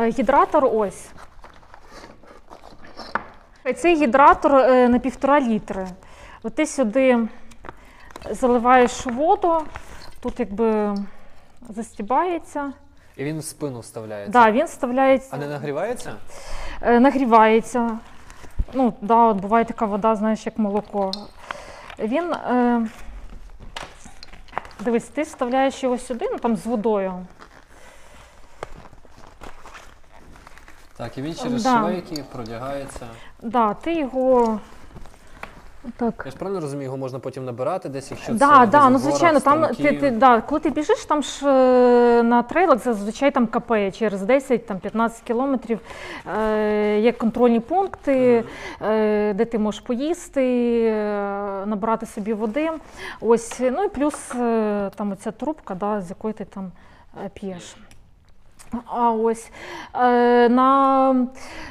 е, 0.01 0.09
Гідратор 0.09 0.64
ось. 0.72 1.09
Цей 3.77 3.96
гідратор 3.96 4.55
е, 4.55 4.88
на 4.88 4.98
півтора 4.98 5.40
літри. 5.40 5.87
От 6.42 6.55
ти 6.55 6.66
сюди 6.66 7.29
заливаєш 8.31 9.07
воду, 9.07 9.59
тут 10.20 10.40
якби 10.40 10.94
застібається. 11.68 12.72
І 13.19 13.25
він 13.25 13.39
в 13.39 13.45
спину 13.45 13.81
вставляється. 13.81 14.33
Да, 14.33 14.51
він 14.51 14.67
вставляється, 14.67 15.29
А 15.33 15.37
не 15.37 15.47
нагрівається? 15.47 16.13
е, 16.83 17.01
нагрівається. 17.01 17.99
Ну, 18.73 18.95
да, 19.01 19.17
от 19.25 19.37
буває 19.37 19.65
така 19.65 19.85
вода, 19.87 20.17
знаєш, 20.17 20.47
як 20.47 20.59
молоко. 20.59 21.11
Він. 21.99 22.33
Е, 22.33 22.87
дивись, 24.81 25.05
ти 25.05 25.23
вставляєш 25.23 25.83
його 25.83 25.99
сюди, 25.99 26.29
ну 26.33 26.39
там 26.39 26.57
з 26.57 26.67
водою. 26.67 27.27
Так, 30.97 31.19
і 31.19 31.23
він 31.23 31.35
через 31.35 31.63
Да. 31.63 31.79
шлейки 31.79 32.25
продягається. 32.33 33.07
Да, 33.43 33.75
ти 33.75 33.95
його. 33.95 34.61
Так. 35.96 36.22
Я 36.24 36.31
ж 36.31 36.37
правильно 36.37 36.61
розумію, 36.61 36.85
його 36.85 36.96
можна 36.96 37.18
потім 37.18 37.44
набирати 37.44 37.88
десь, 37.88 38.11
якщо 38.11 38.33
Да, 38.33 38.38
це 38.38 38.66
да, 38.66 38.66
десь 38.66 38.74
ну 38.74 38.79
в 38.81 38.83
горах, 38.83 39.01
звичайно, 39.01 39.40
там 39.40 39.66
ти, 39.74 39.92
ти, 39.92 40.11
да, 40.11 40.40
коли 40.40 40.61
ти 40.61 40.70
біжиш, 40.70 41.05
там 41.05 41.22
ж 41.22 41.48
е, 41.48 42.22
на 42.22 42.42
трейлах 42.42 42.79
зазвичай 42.79 43.31
там 43.31 43.46
капає 43.46 43.90
через 43.90 44.22
10-15 44.22 45.11
кілометрів. 45.24 45.81
Е, 46.38 47.01
є 47.01 47.12
контрольні 47.12 47.61
пункти, 47.61 48.44
е, 48.83 49.35
де 49.35 49.44
ти 49.44 49.59
можеш 49.59 49.81
поїсти, 49.81 50.83
е, 50.85 51.66
набрати 51.66 52.07
собі 52.07 52.33
води. 52.33 52.70
Ось, 53.20 53.61
ну 53.61 53.85
і 53.85 53.88
плюс 53.88 54.35
е, 54.35 54.90
там 54.94 55.12
оця 55.12 55.31
трубка, 55.31 55.74
да, 55.74 56.01
з 56.01 56.09
якої 56.11 56.35
ти 56.35 56.44
там 56.44 56.72
е, 57.24 57.31
п'єш. 57.35 57.77
А 58.87 59.11
ось 59.11 59.51
е, 59.95 60.49
на 60.49 61.11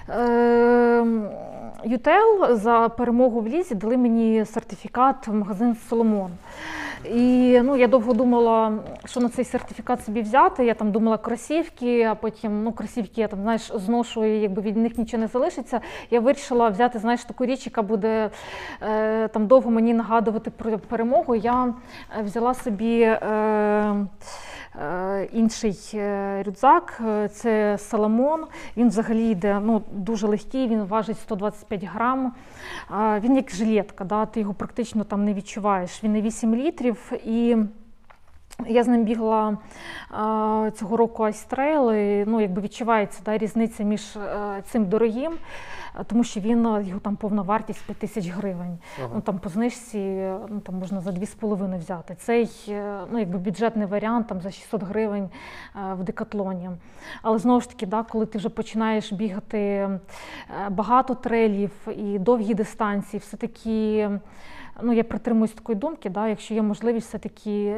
е, 0.10 1.06
ЮТЕЛ 1.84 2.48
за 2.56 2.90
перемогу 2.90 3.42
в 3.42 3.48
лізі 3.48 3.76
дали 3.76 3.98
мені 3.98 4.46
сертифікат 4.46 5.28
в 5.28 5.34
магазин 5.34 5.76
Соломон. 5.90 6.32
І 7.06 7.60
ну, 7.64 7.78
я 7.78 7.88
довго 7.88 8.14
думала, 8.14 8.74
що 9.06 9.20
на 9.20 9.30
цей 9.30 9.46
сертифікат 9.46 10.06
собі 10.06 10.22
взяти. 10.22 10.66
Я 10.66 10.74
там 10.74 10.92
думала 10.92 11.18
кросівки, 11.18 12.04
а 12.04 12.16
потім 12.16 12.64
ну, 12.64 12.72
кросівки 12.72 13.22
я 13.22 13.28
там 13.28 13.42
знаєш, 13.42 13.72
зношу, 13.76 14.26
і 14.26 14.40
якби 14.40 14.62
від 14.62 14.78
них 14.78 14.98
нічого 14.98 15.22
не 15.22 15.28
залишиться. 15.28 15.82
Я 16.12 16.20
вирішила 16.20 16.70
взяти 16.70 17.00
знаєш, 17.00 17.24
таку 17.24 17.46
річ, 17.46 17.66
яка 17.66 17.82
буде 17.82 18.30
е, 18.82 19.28
там 19.28 19.48
довго 19.48 19.72
мені 19.72 19.94
нагадувати 19.94 20.52
про 20.52 20.80
перемогу. 20.80 21.36
Я 21.36 21.74
е, 22.20 22.22
взяла 22.24 22.54
собі. 22.54 23.00
Е, 23.02 24.08
Е, 24.82 25.28
Інший 25.34 25.80
е, 25.94 26.44
рюкзак 26.44 27.02
це 27.32 27.78
Salomon. 27.78 28.46
Він 28.78 28.88
взагалі 28.88 29.30
йде 29.30 29.60
ну, 29.64 29.82
дуже 29.92 30.28
легкий, 30.28 30.68
він 30.68 30.84
важить 30.84 31.20
125 31.20 31.84
грам. 31.84 32.34
Він 32.92 33.36
як 33.36 33.52
жилетка, 33.52 34.04
да? 34.04 34.26
ти 34.26 34.40
його 34.40 34.54
практично 34.54 35.04
там 35.04 35.26
не 35.26 35.34
відчуваєш. 35.34 36.04
Він 36.04 36.12
не 36.12 36.22
8 36.22 36.56
літрів. 36.56 36.87
І 37.26 37.58
я 38.68 38.84
з 38.84 38.88
ним 38.88 39.04
бігла 39.04 39.58
а, 40.12 40.72
цього 40.76 40.98
року 40.98 41.24
Ice 41.24 41.47
Trail, 41.47 41.94
і 41.94 42.26
ну, 42.28 42.42
якби 42.42 42.62
відчувається 42.62 43.22
да, 43.26 43.38
різниця 43.38 43.84
між 43.84 44.16
е, 44.16 44.64
цим 44.72 44.86
дорогим, 44.86 45.34
а, 45.34 45.87
тому 46.04 46.24
що 46.24 46.40
він 46.40 46.66
е, 46.66 46.84
його 46.84 47.00
там 47.00 47.16
повна 47.16 47.42
вартість 47.42 47.86
5 47.86 47.98
тисяч 47.98 48.28
гривень. 48.28 48.78
Ага. 49.00 49.10
Ну 49.16 49.22
там 49.22 49.40
по 49.40 49.50
знижці 49.50 50.00
е, 50.00 50.40
ну, 50.50 50.60
там 50.60 50.76
можна 50.76 51.02
за 51.02 51.12
2,5 51.12 51.80
взяти. 51.80 52.16
Цей 52.16 52.52
е, 52.70 53.00
ну, 53.12 53.20
якби 53.20 53.38
бюджетний 53.38 53.88
варіант 53.88 54.28
там 54.28 54.42
за 54.42 54.52
600 54.52 54.84
гривень 54.84 55.30
в 55.94 56.04
декатлоні. 56.04 56.70
Але 57.22 57.38
знову 57.38 57.62
ж 57.62 57.70
таки, 57.70 57.86
да, 57.86 58.04
коли 58.04 58.26
ти 58.26 58.38
вже 58.38 58.50
починаєш 58.50 59.14
бігати 59.14 59.90
багато 60.70 61.16
трейлів 61.16 61.72
і 61.98 62.20
довгі 62.20 62.54
дистанції, 62.54 63.20
все-таки 63.20 64.10
ну, 64.82 64.94
я 64.94 65.04
притримуюсь 65.04 65.52
такої 65.52 65.78
думки, 65.78 66.10
да, 66.10 66.28
якщо 66.28 66.54
є 66.54 66.62
можливість 66.62 67.08
все-таки 67.08 67.76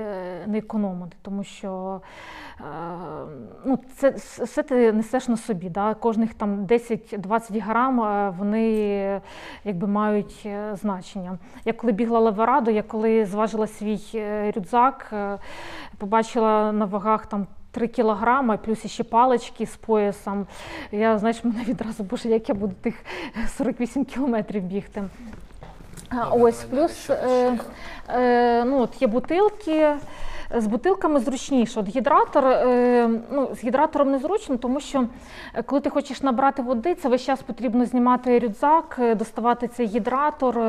не 0.47 0.57
економити, 0.57 1.17
тому 1.21 1.43
що 1.43 2.01
е, 2.59 2.63
ну, 3.65 3.79
це 3.95 4.09
все 4.09 4.63
ти 4.63 4.93
несеш 4.93 5.27
на 5.27 5.37
собі. 5.37 5.69
Да? 5.69 5.93
Кожних 5.93 6.33
там 6.33 6.65
10-20 6.65 7.61
грам 7.61 8.01
вони 8.37 9.21
якби 9.65 9.87
мають 9.87 10.41
е, 10.45 10.75
значення. 10.75 11.37
Я 11.65 11.73
коли 11.73 11.93
бігла 11.93 12.19
Леверадо, 12.19 12.71
я 12.71 12.83
коли 12.83 13.25
зважила 13.25 13.67
свій 13.67 13.99
е, 14.15 14.51
рюкзак, 14.55 15.09
е, 15.13 15.37
побачила 15.97 16.71
на 16.71 16.85
вагах 16.85 17.25
там. 17.25 17.47
3 17.71 17.87
кілограми, 17.87 18.57
плюс 18.57 18.85
ще 18.85 19.03
палички 19.03 19.65
з 19.65 19.75
поясом. 19.75 20.47
Я, 20.91 21.17
знаєш, 21.17 21.43
мене 21.43 21.63
відразу, 21.63 22.03
боже, 22.03 22.29
як 22.29 22.49
я 22.49 22.55
буду 22.55 22.73
тих 22.81 22.95
48 23.57 24.05
кілометрів 24.05 24.63
бігти. 24.63 25.03
Добре, 26.11 26.27
Ось, 26.31 26.63
плюс 26.63 27.09
е, 27.09 27.57
е, 28.09 28.63
ну, 28.65 28.81
от 28.81 29.01
є 29.01 29.07
бутилки. 29.07 29.95
З 30.55 30.67
бутилками 30.67 31.19
зручніше. 31.19 31.79
От 31.79 31.87
гідратор, 31.87 32.45
е, 32.45 33.09
ну, 33.31 33.49
з 33.55 33.63
гідратором 33.63 34.11
незручно, 34.11 34.57
тому 34.57 34.79
що 34.79 35.05
е, 35.53 35.63
коли 35.63 35.81
ти 35.81 35.89
хочеш 35.89 36.21
набрати 36.21 36.61
води, 36.61 36.95
це 36.95 37.09
весь 37.09 37.21
час 37.21 37.41
потрібно 37.41 37.85
знімати 37.85 38.39
рюкзак, 38.39 38.95
е, 38.99 39.15
доставати 39.15 39.67
цей 39.67 39.87
гідратор, 39.87 40.59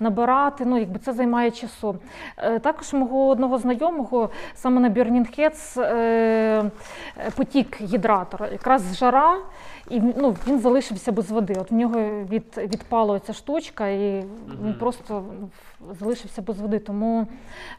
набирати. 0.00 0.64
Ну, 0.64 0.78
якби 0.78 0.98
це 0.98 1.12
займає 1.12 1.50
часу. 1.50 1.96
Також 2.62 2.92
мого 2.92 3.28
одного 3.28 3.58
знайомого 3.58 4.30
саме 4.54 4.80
на 4.80 4.90
Burning 4.90 5.38
Heads 5.38 6.70
потік 7.36 7.80
гідратор. 7.80 8.48
Якраз 8.52 8.96
жара, 8.96 9.36
і 9.90 10.00
ну, 10.00 10.36
він 10.46 10.60
залишився 10.60 11.12
без 11.12 11.30
води. 11.30 11.54
От 11.60 11.70
в 11.70 11.74
нього 11.74 12.00
від, 12.30 12.44
відпала 12.56 13.20
ця 13.20 13.32
штучка, 13.32 13.88
і 13.88 14.24
він 14.64 14.74
просто 14.78 15.24
залишився 16.00 16.42
без 16.42 16.60
води. 16.60 16.78
Тому 16.78 17.26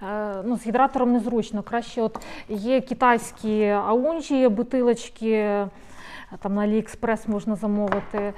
е, 0.02 0.36
ну, 0.46 0.58
з 0.58 0.68
гідратором 0.68 1.14
незручно. 1.14 1.64
Краще 1.64 2.02
от 2.02 2.20
є 2.50 2.82
китайські 2.82 3.66
аунжі, 3.66 4.48
бутилочки. 4.48 5.66
Там 6.40 6.56
на 6.56 6.62
Аліекспрес 6.62 7.28
можна 7.28 7.56
замовити. 7.56 8.18
Е, 8.18 8.34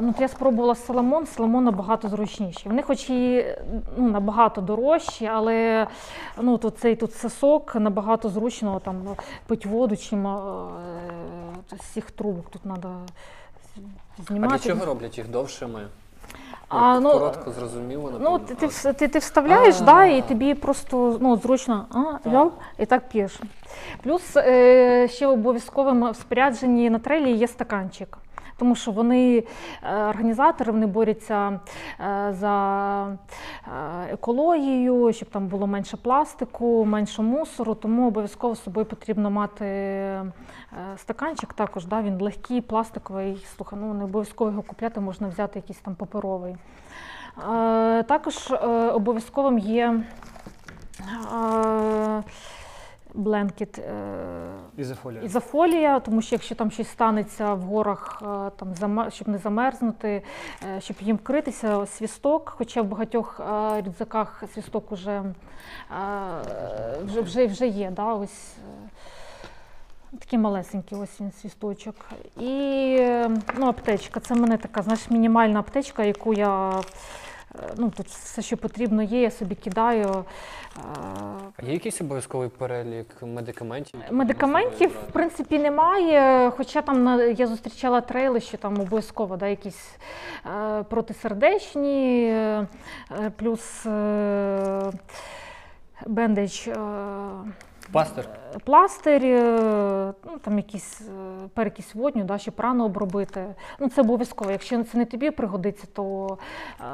ну, 0.00 0.14
я 0.18 0.28
спробувала 0.28 0.74
Соломон, 0.74 1.26
Соломон 1.26 1.64
набагато 1.64 2.08
зручніші. 2.08 2.68
Вони 2.68 2.82
хоч 2.82 3.10
і 3.10 3.46
ну, 3.96 4.08
набагато 4.08 4.60
дорожчі, 4.60 5.26
але 5.26 5.86
ну, 6.38 6.58
тут 6.58 6.78
цей 6.78 6.96
тут 6.96 7.14
сосок 7.14 7.74
набагато 7.74 8.28
зручно 8.28 8.80
там, 8.80 9.16
пить 9.46 9.66
воду, 9.66 9.96
чим 9.96 10.26
е, 10.26 10.30
з 11.80 11.84
цих 11.84 12.10
трубок 12.10 12.50
тут 12.50 12.62
треба 12.62 12.94
А 14.28 14.46
для 14.46 14.58
чого 14.58 14.84
роблять 14.84 15.18
їх 15.18 15.28
довшими? 15.28 15.80
А, 16.70 17.00
ну, 17.00 17.10
коротко, 17.12 17.50
зрозуміло, 17.50 18.10
напевно. 18.10 18.30
Ну, 18.30 18.38
ти, 18.38 18.54
ти, 18.54 18.66
вс- 18.66 18.94
ти, 18.94 19.08
ти 19.08 19.18
вставляєш, 19.18 19.80
да, 19.80 20.04
і 20.04 20.22
тобі 20.22 20.54
просто 20.54 21.18
ну, 21.20 21.36
зручно 21.36 21.86
а, 21.90 21.94
Так. 21.94 22.20
взяв 22.26 22.52
і 22.78 22.86
так 22.86 23.08
п'єш. 23.08 23.40
Плюс 24.02 24.36
е, 24.36 25.08
ще 25.08 25.26
обов'язковим 25.26 26.10
в 26.10 26.16
спорядженні 26.16 26.90
на 26.90 26.98
трейлі 26.98 27.32
є 27.32 27.48
стаканчик. 27.48 28.18
Тому 28.60 28.74
що 28.74 28.90
вони, 28.90 29.44
е, 29.82 30.04
організатори, 30.04 30.72
вони 30.72 30.86
борються 30.86 31.60
е, 32.00 32.34
за 32.40 33.06
е, 33.06 33.16
екологію, 34.12 35.12
щоб 35.12 35.28
там 35.28 35.46
було 35.46 35.66
менше 35.66 35.96
пластику, 35.96 36.84
менше 36.84 37.22
мусору, 37.22 37.74
тому 37.74 38.08
обов'язково 38.08 38.54
з 38.54 38.62
собою 38.62 38.86
потрібно 38.86 39.30
мати 39.30 40.22
стаканчик 40.96 41.52
також. 41.52 41.84
Да, 41.84 42.02
він 42.02 42.20
легкий, 42.20 42.60
пластиковий. 42.60 43.46
Слухай, 43.56 43.78
ну 43.82 43.94
не 43.94 44.04
обов'язково 44.04 44.50
його 44.50 44.62
купляти, 44.62 45.00
можна 45.00 45.28
взяти 45.28 45.58
якийсь 45.58 45.78
там 45.78 45.94
паперовий. 45.94 46.56
Також 48.06 48.52
обов'язковим 48.92 49.58
є 49.58 50.02
бленкет. 53.14 53.80
Ізофолія. 54.76 55.22
Ізофолія, 55.22 56.00
тому 56.00 56.22
що 56.22 56.34
якщо 56.34 56.54
там 56.54 56.70
щось 56.70 56.88
станеться 56.88 57.54
в 57.54 57.60
горах, 57.60 58.22
е, 58.22 58.50
там 58.56 59.10
щоб 59.10 59.28
не 59.28 59.38
замерзнути, 59.38 60.22
е, 60.76 60.80
щоб 60.80 60.96
їм 61.00 61.16
вкритися, 61.16 61.86
свісток, 61.86 62.54
хоча 62.58 62.82
в 62.82 62.86
багатьох 62.86 63.40
е, 63.40 63.82
рюкзаках 63.82 64.44
свісток 64.54 64.92
уже, 64.92 65.22
вже, 67.04 67.20
вже, 67.20 67.46
вже 67.46 67.66
є. 67.66 67.90
Да, 67.90 68.14
ось, 68.14 68.54
Такий 70.18 70.38
малесенький 70.38 70.98
ось 70.98 71.20
він 71.20 71.32
свісточок. 71.32 71.94
І 72.36 72.96
ну, 73.56 73.66
аптечка. 73.66 74.20
Це 74.20 74.34
в 74.34 74.40
мене 74.40 74.56
така 74.56 74.82
знаєш, 74.82 75.10
мінімальна 75.10 75.60
аптечка, 75.60 76.04
яку 76.04 76.34
я 76.34 76.80
ну, 77.76 77.90
тут 77.90 78.06
все, 78.06 78.42
що 78.42 78.56
потрібно 78.56 79.02
є, 79.02 79.20
я 79.20 79.30
собі 79.30 79.54
кидаю. 79.54 80.24
А 81.56 81.66
є 81.66 81.72
якийсь 81.72 82.00
обов'язковий 82.00 82.48
перелік 82.48 83.06
медикаментів? 83.22 84.00
Медикаментів, 84.10 84.90
в 84.90 85.12
принципі, 85.12 85.58
немає. 85.58 86.50
Хоча 86.50 86.82
там 86.82 87.20
я 87.36 87.46
зустрічала 87.46 88.00
трейли, 88.00 88.40
що 88.40 88.56
там 88.56 88.80
обов'язково 88.80 89.36
да, 89.36 89.46
якісь 89.46 89.90
е, 90.46 90.82
протисердечні, 90.82 92.24
е, 92.24 92.66
плюс 93.36 93.86
е, 93.86 94.92
bandage. 96.06 96.68
Е, 96.68 96.76
Пастир. 97.92 98.28
пластир, 98.64 99.24
е, 99.24 100.12
ну 100.24 100.38
там 100.38 100.56
якісь 100.56 101.00
е, 101.00 101.48
перекись 101.54 101.94
водню, 101.94 102.24
да, 102.24 102.38
щоб 102.38 102.54
рану 102.58 102.84
обробити. 102.84 103.54
Ну 103.78 103.88
це 103.88 104.00
обов'язково. 104.00 104.50
Якщо 104.50 104.84
це 104.84 104.98
не 104.98 105.04
тобі 105.04 105.30
пригодиться, 105.30 105.86
то 105.92 106.38
е, 106.80 106.84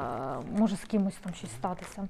може 0.57 0.75
з 0.75 0.83
кимось 0.83 1.15
там 1.15 1.33
щось 1.33 1.51
статися. 1.51 2.07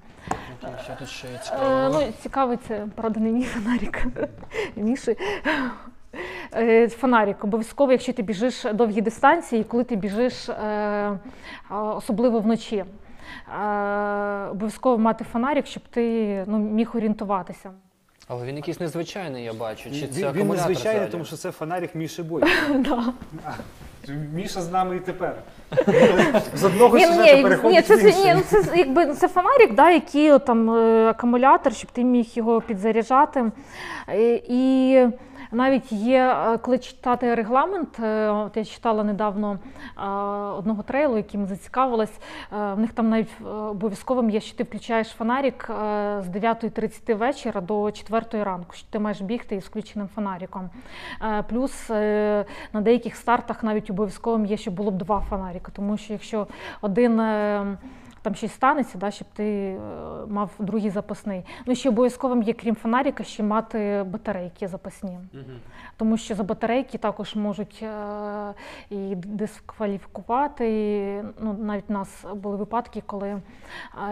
Що 0.83 0.93
тут 0.99 1.07
ще 1.07 1.27
є 1.27 1.39
Е, 1.63 1.89
ну, 1.89 2.01
цікавий 2.21 2.57
це, 2.67 2.87
правда, 2.95 3.19
не 3.19 3.31
мій 3.31 3.43
фонарик. 3.43 4.05
Міші. 4.75 5.17
Е, 6.55 6.89
Фонарик 6.89 7.43
обов'язково, 7.43 7.91
якщо 7.91 8.13
ти 8.13 8.21
біжиш 8.21 8.65
довгі 8.73 9.01
дистанції, 9.01 9.63
коли 9.63 9.83
ти 9.83 9.95
біжиш, 9.95 10.49
е, 10.49 11.19
особливо 11.69 12.39
вночі. 12.39 12.75
Е, 12.75 12.85
Обов'язково 14.47 14.97
мати 14.97 15.23
фонарик, 15.23 15.65
щоб 15.65 15.83
ти 15.83 16.43
ну, 16.47 16.57
міг 16.57 16.91
орієнтуватися. 16.97 17.71
Але 18.27 18.45
він 18.45 18.55
якийсь 18.55 18.79
незвичайний, 18.79 19.43
я 19.43 19.53
бачу. 19.53 19.83
Чи 19.83 19.89
Він, 19.89 20.11
це 20.11 20.19
він 20.19 20.27
акумулятор 20.27 20.69
незвичайний, 20.69 20.99
ззаді? 20.99 21.11
тому 21.11 21.25
що 21.25 21.35
це 21.35 21.51
фонарик 21.51 21.95
Міші 21.95 22.23
Бой. 22.23 22.43
Да. 22.75 23.03
Міша 24.33 24.61
з 24.61 24.71
нами 24.71 24.95
і 24.95 24.99
тепер. 24.99 25.35
З 26.55 26.63
одного 26.63 26.97
Ні, 26.97 27.05
ну, 27.07 27.13
сюжету 27.13 27.37
ні, 27.37 27.43
переходить 27.43 27.75
ні, 27.75 27.81
це, 27.81 27.95
в 27.95 28.01
це, 28.01 28.07
інший. 28.09 28.33
ну, 28.35 28.41
це 28.61 28.77
якби 28.77 29.13
це 29.13 29.27
фонарик, 29.27 29.73
да, 29.75 29.89
який 29.89 30.39
там 30.39 30.69
е, 30.69 31.09
акумулятор, 31.09 31.73
щоб 31.73 31.91
ти 31.91 32.03
міг 32.03 32.25
його 32.33 32.61
підзаряджати. 32.61 33.51
Е, 34.09 34.41
І 34.47 34.93
навіть 35.51 35.91
є, 35.91 36.19
е, 36.19 36.57
коли 36.57 36.79
читати 36.79 37.35
регламент, 37.35 37.99
е, 37.99 38.29
от 38.29 38.57
я 38.57 38.65
читала 38.65 39.03
недавно 39.03 39.59
е, 39.97 40.07
одного 40.57 40.83
трейлу, 40.83 41.17
яким 41.17 41.45
зацікавилась. 41.45 42.19
В 42.51 42.75
них 42.79 42.93
там 42.93 43.09
навіть 43.09 43.29
обов'язковим 43.45 44.29
є, 44.29 44.39
що 44.39 44.57
ти 44.57 44.63
включаєш 44.63 45.07
фонарик 45.07 45.65
з 46.19 46.29
9.30 46.29 47.13
вечора 47.13 47.61
до 47.61 47.91
4 47.91 48.43
ранку, 48.43 48.75
що 48.75 48.87
ти 48.89 48.99
маєш 48.99 49.21
бігти 49.21 49.55
із 49.55 49.63
включеним 49.63 50.09
фонариком. 50.15 50.69
Плюс 51.49 51.89
на 51.89 52.81
деяких 52.81 53.15
стартах 53.15 53.63
навіть 53.63 53.89
обов'язковим 53.89 54.45
є, 54.45 54.57
щоб 54.57 54.73
було 54.73 54.91
б 54.91 54.97
два 54.97 55.19
фонарики, 55.29 55.71
тому 55.75 55.97
що 55.97 56.13
якщо 56.13 56.47
один 56.81 57.21
там 58.21 58.35
щось 58.35 58.53
станеться, 58.53 58.97
да, 58.97 59.11
щоб 59.11 59.27
ти 59.33 59.43
е, 59.43 59.79
мав 60.27 60.51
другий 60.59 60.89
запасний. 60.89 61.43
Ну 61.65 61.75
ще 61.75 61.89
обов'язковим 61.89 62.43
є, 62.43 62.53
крім 62.53 62.75
фонарика, 62.75 63.23
ще 63.23 63.43
мати 63.43 64.05
батарейки 64.07 64.67
запасні. 64.67 65.19
Мгм. 65.33 65.59
Тому 65.97 66.17
що 66.17 66.35
за 66.35 66.43
батарейки 66.43 66.97
також 66.97 67.35
можуть 67.35 67.83
е, 67.83 68.53
і 68.89 69.15
дискваліфікувати. 69.15 70.69
І, 70.69 71.21
ну, 71.39 71.53
навіть 71.53 71.89
у 71.89 71.93
нас 71.93 72.25
були 72.33 72.57
випадки, 72.57 73.03
коли 73.05 73.27
е, 73.29 73.41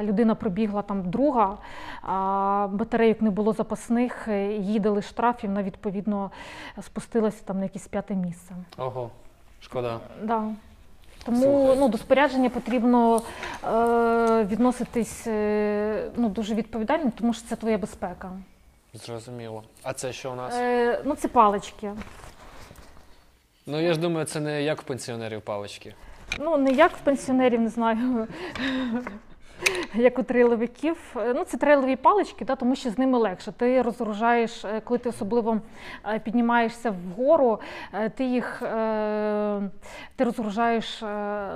людина 0.03 0.35
пробігла 0.35 0.81
там 0.81 1.09
друга, 1.09 1.57
а 2.01 2.67
батарейок 2.71 3.21
не 3.21 3.29
було 3.29 3.53
запасних, 3.53 4.27
їй 4.59 4.79
дали 4.79 5.01
штраф, 5.01 5.43
і 5.43 5.47
вона 5.47 5.63
відповідно 5.63 6.31
спустилася 6.81 7.43
там 7.45 7.57
на 7.57 7.63
якесь 7.63 7.87
п'яте 7.87 8.15
місце. 8.15 8.55
Ого, 8.77 9.09
шкода. 9.59 9.99
Да. 10.23 10.49
Тому 11.25 11.75
ну, 11.77 11.89
до 11.89 11.97
спорядження 11.97 12.49
потрібно 12.49 13.21
е, 13.63 14.43
відноситись 14.43 15.27
е, 15.27 16.09
ну, 16.15 16.29
дуже 16.29 16.55
відповідально, 16.55 17.11
тому 17.17 17.33
що 17.33 17.47
це 17.49 17.55
твоя 17.55 17.77
безпека. 17.77 18.31
Зрозуміло. 18.93 19.63
А 19.83 19.93
це 19.93 20.13
що 20.13 20.31
у 20.31 20.35
нас? 20.35 20.53
Е, 20.55 21.01
ну, 21.05 21.15
це 21.15 21.27
палички. 21.27 21.91
Ну 23.65 23.81
я 23.81 23.93
ж 23.93 23.99
думаю, 23.99 24.25
це 24.25 24.39
не 24.39 24.63
як 24.63 24.81
в 24.81 24.83
пенсіонерів 24.85 25.41
палички. 25.41 25.93
Ну, 26.39 26.57
не 26.57 26.71
як 26.71 26.91
в 26.91 26.99
пенсіонерів, 26.99 27.61
не 27.61 27.69
знаю, 27.69 28.27
як 29.93 30.19
у 30.19 30.23
трейловиків. 30.23 30.97
Е, 31.15 31.33
Ну, 31.33 31.43
це 31.43 31.57
трейлові 31.57 31.95
палички, 31.95 32.45
да, 32.45 32.55
тому 32.55 32.75
що 32.75 32.89
з 32.89 32.97
ними 32.97 33.17
легше. 33.17 33.51
Ти 33.51 33.81
розгружаєш, 33.81 34.65
е, 34.65 34.81
коли 34.83 34.97
ти 34.97 35.09
особливо 35.09 35.61
е, 36.07 36.19
піднімаєшся 36.19 36.91
вгору, 36.91 37.59
ти 38.17 38.25
їх 38.25 38.57
ти 40.15 40.23
розгружаєш 40.23 41.01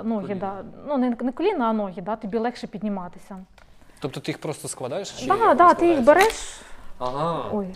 ноги. 0.04 0.22
Коліна. 0.22 0.34
Да. 0.34 0.64
Ну, 0.88 0.98
не, 0.98 1.16
не 1.20 1.32
коліна, 1.32 1.66
а 1.66 1.72
ноги, 1.72 2.02
да, 2.02 2.16
тобі 2.16 2.38
легше 2.38 2.66
підніматися. 2.66 3.44
Тобто 4.00 4.20
ти 4.20 4.30
їх 4.30 4.38
просто 4.38 4.68
складаєш? 4.68 5.10
Так, 5.10 5.38
як 5.40 5.56
да, 5.56 5.74
ти 5.74 5.86
їх 5.88 6.00
береш. 6.04 6.60
Ага. 6.98 7.44
Ой. 7.52 7.66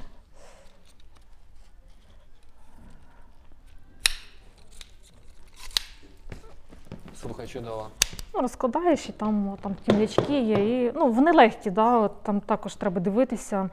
Слухай, 7.20 7.46
чудово. 7.46 7.90
Ну, 8.34 8.40
розкладаєш 8.40 9.08
і 9.08 9.12
там, 9.12 9.56
там 9.60 9.76
кімлячки 9.86 10.40
є. 10.40 10.84
І, 10.86 10.92
ну, 10.94 11.08
вони 11.08 11.32
легкі, 11.32 11.70
да, 11.70 11.98
от, 11.98 12.22
там 12.22 12.40
також 12.40 12.74
треба 12.74 13.00
дивитися. 13.00 13.70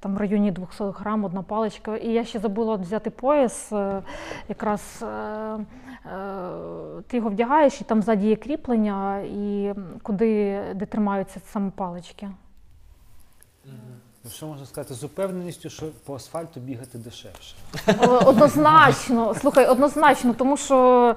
Там 0.00 0.14
в 0.14 0.18
районі 0.18 0.50
200 0.52 0.84
грам 0.84 1.24
одна 1.24 1.42
паличка. 1.42 1.96
І 1.96 2.08
я 2.08 2.24
ще 2.24 2.38
забула 2.38 2.74
взяти 2.76 3.10
пояс. 3.10 3.72
е, 3.72 4.02
Якраз 4.48 5.02
е, 5.02 5.06
е, 5.06 5.58
ти 7.06 7.16
його 7.16 7.28
вдягаєш, 7.28 7.80
і 7.80 7.84
там 7.84 8.02
ззаді 8.02 8.28
є 8.28 8.36
кріплення, 8.36 9.18
і 9.20 9.74
куди 10.02 10.60
де 10.74 10.86
тримаються 10.86 11.40
саме 11.40 11.70
палички. 11.70 12.28
Ну, 14.24 14.30
Що 14.30 14.46
можна 14.46 14.66
сказати 14.66 14.94
з 14.94 15.04
упевненістю, 15.04 15.70
що 15.70 15.86
по 16.06 16.14
асфальту 16.14 16.60
бігати 16.60 16.98
дешевше. 16.98 17.54
Однозначно, 18.26 19.34
слухай, 19.34 19.66
однозначно, 19.66 20.34
тому 20.34 20.56
що 20.56 21.16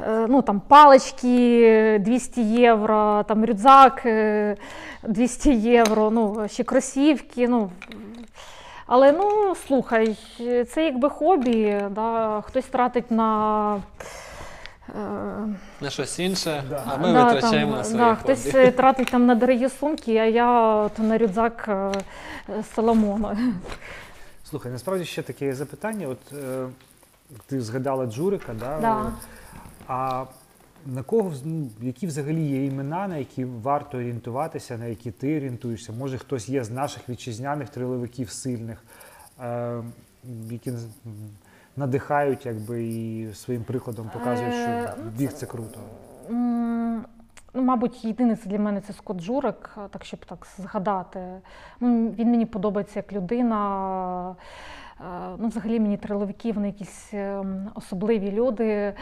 е, 0.00 0.26
ну, 0.28 0.42
там, 0.42 0.60
палички 0.60 1.98
200 2.04 2.42
євро, 2.42 3.24
там, 3.28 3.44
рюкзак 3.44 4.02
е, 4.06 4.56
200 5.02 5.54
євро, 5.54 6.10
ну, 6.10 6.48
ще 6.48 6.64
кросівки. 6.64 7.48
Ну. 7.48 7.70
Але 8.86 9.12
ну, 9.12 9.54
слухай, 9.66 10.16
це 10.74 10.84
якби 10.84 11.10
хобі, 11.10 11.82
да, 11.90 12.42
хтось 12.46 12.64
тратить 12.64 13.10
на. 13.10 13.80
На 15.80 15.90
щось 15.90 16.18
інше, 16.18 16.64
Да. 16.68 16.82
а 16.86 16.96
ми 16.96 17.12
да, 17.12 17.24
витрачаємо 17.24 17.70
там, 17.70 17.78
на 17.78 17.84
свої 17.84 17.98
да, 17.98 18.14
хобі. 18.14 18.34
хтось 18.34 18.74
тратить 18.74 19.10
там 19.10 19.26
на 19.26 19.34
дорогі 19.34 19.68
сумки, 19.68 20.16
а 20.16 20.24
я 20.24 20.74
от, 20.76 20.98
на 20.98 21.18
рюкзак 21.18 21.64
е, 21.68 21.92
Соломона. 22.74 23.36
Слухай, 24.44 24.72
насправді 24.72 25.04
ще 25.04 25.22
таке 25.22 25.54
запитання. 25.54 26.08
От 26.08 26.32
е, 26.32 26.66
ти 27.46 27.60
згадала 27.60 28.06
Джурика, 28.06 28.54
да? 28.60 28.80
Да. 28.80 29.12
А 29.86 30.24
на 30.86 31.02
кого 31.02 31.32
ну, 31.44 31.70
які 31.80 32.06
взагалі 32.06 32.42
є 32.42 32.64
імена, 32.66 33.08
на 33.08 33.16
які 33.16 33.44
варто 33.44 33.98
орієнтуватися, 33.98 34.78
на 34.78 34.86
які 34.86 35.10
ти 35.10 35.36
орієнтуєшся? 35.36 35.92
Може, 35.92 36.18
хтось 36.18 36.48
є 36.48 36.64
з 36.64 36.70
наших 36.70 37.08
вітчизняних 37.08 37.68
триловиків 37.68 38.30
сильних, 38.30 38.84
е, 39.40 39.82
які 40.50 40.72
надихають 41.76 42.46
якби, 42.46 42.84
і 42.84 43.32
своїм 43.34 43.64
прикладом 43.64 44.10
показують, 44.12 44.54
що 44.54 44.70
Е, 44.70 44.94
ну, 45.04 45.10
біг 45.10 45.32
це 45.32 45.46
круто. 45.46 45.80
Ну, 47.56 47.62
мабуть, 47.62 48.04
єдиний 48.04 48.36
це 48.36 48.50
для 48.50 48.58
мене 48.58 48.80
це 48.80 48.92
Скот 48.92 49.20
Журик, 49.20 49.76
так 49.90 50.04
щоб 50.04 50.24
так 50.24 50.46
згадати. 50.58 51.20
Він 51.80 52.30
мені 52.30 52.46
подобається 52.46 52.98
як 52.98 53.12
людина. 53.12 54.36
Е, 55.00 55.04
Ну, 55.38 55.48
взагалі 55.48 55.80
мені 55.80 55.96
триловики, 55.96 56.52
вони 56.52 56.66
якісь 56.66 57.14
ем, 57.14 57.70
особливі 57.74 58.32
люди. 58.32 58.64
Е, 58.68 58.94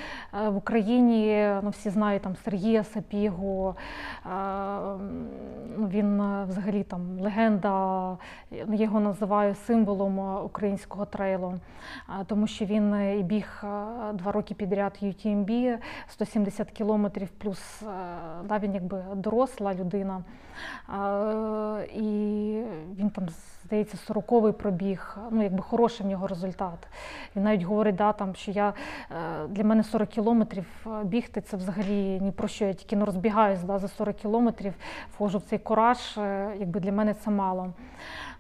В 0.48 0.56
Україні 0.56 1.48
ну, 1.62 1.70
всі 1.70 1.90
знають 1.90 2.22
там 2.22 2.36
Сергія 2.44 2.84
Сапігу. 2.84 3.74
Е, 4.26 4.28
ну, 5.78 5.88
Він 5.88 6.20
е, 6.20 6.44
взагалі 6.48 6.82
там 6.82 7.20
легенда, 7.20 8.16
я 8.50 8.64
його 8.84 9.00
називаю 9.00 9.54
символом 9.54 10.20
е, 10.20 10.40
українського 10.40 11.04
трейлу, 11.06 11.54
Е, 12.20 12.24
тому 12.26 12.46
що 12.46 12.64
він 12.64 12.94
е, 12.94 13.18
і 13.18 13.22
біг 13.22 13.62
е, 13.64 13.66
два 14.12 14.32
роки 14.32 14.54
підряд 14.54 14.98
UTMB, 15.02 15.78
170 16.08 16.70
кілометрів, 16.70 17.28
плюс 17.28 17.82
е, 17.82 17.86
да, 18.44 18.58
він 18.58 18.74
якби 18.74 19.04
доросла 19.14 19.74
людина. 19.74 20.22
Е, 20.88 21.86
І 21.94 22.02
він 22.98 23.10
там, 23.10 23.24
здається, 23.64 24.12
40-й 24.12 24.52
пробіг, 24.52 25.16
ну 25.30 25.42
якби 25.42 25.62
хороший 25.62 26.06
в 26.06 26.08
нього 26.08 26.26
результат. 26.26 26.88
Він 27.36 27.44
навіть 27.44 27.62
говорить, 27.62 27.94
да, 27.94 28.12
там, 28.12 28.34
що 28.34 28.50
я, 28.50 28.68
е, 29.10 29.46
для 29.48 29.64
мене 29.64 29.84
40 29.84 30.08
кілометрів 30.08 30.66
е, 30.86 31.04
бігти 31.04 31.40
це 31.40 31.56
взагалі 31.56 32.20
ні 32.20 32.32
про 32.32 32.48
що. 32.48 32.64
Я 32.64 32.72
тільки 32.72 32.96
не 32.96 33.04
розбігаюсь 33.04 33.62
да, 33.62 33.78
за 33.78 33.88
40 33.88 34.16
кілометрів, 34.16 34.74
входжу 35.14 35.38
в 35.38 35.42
цей 35.42 35.58
кураж, 35.58 36.18
е, 36.18 36.54
якби 36.58 36.80
для 36.80 36.92
мене 36.92 37.14
це 37.14 37.30
мало. 37.30 37.72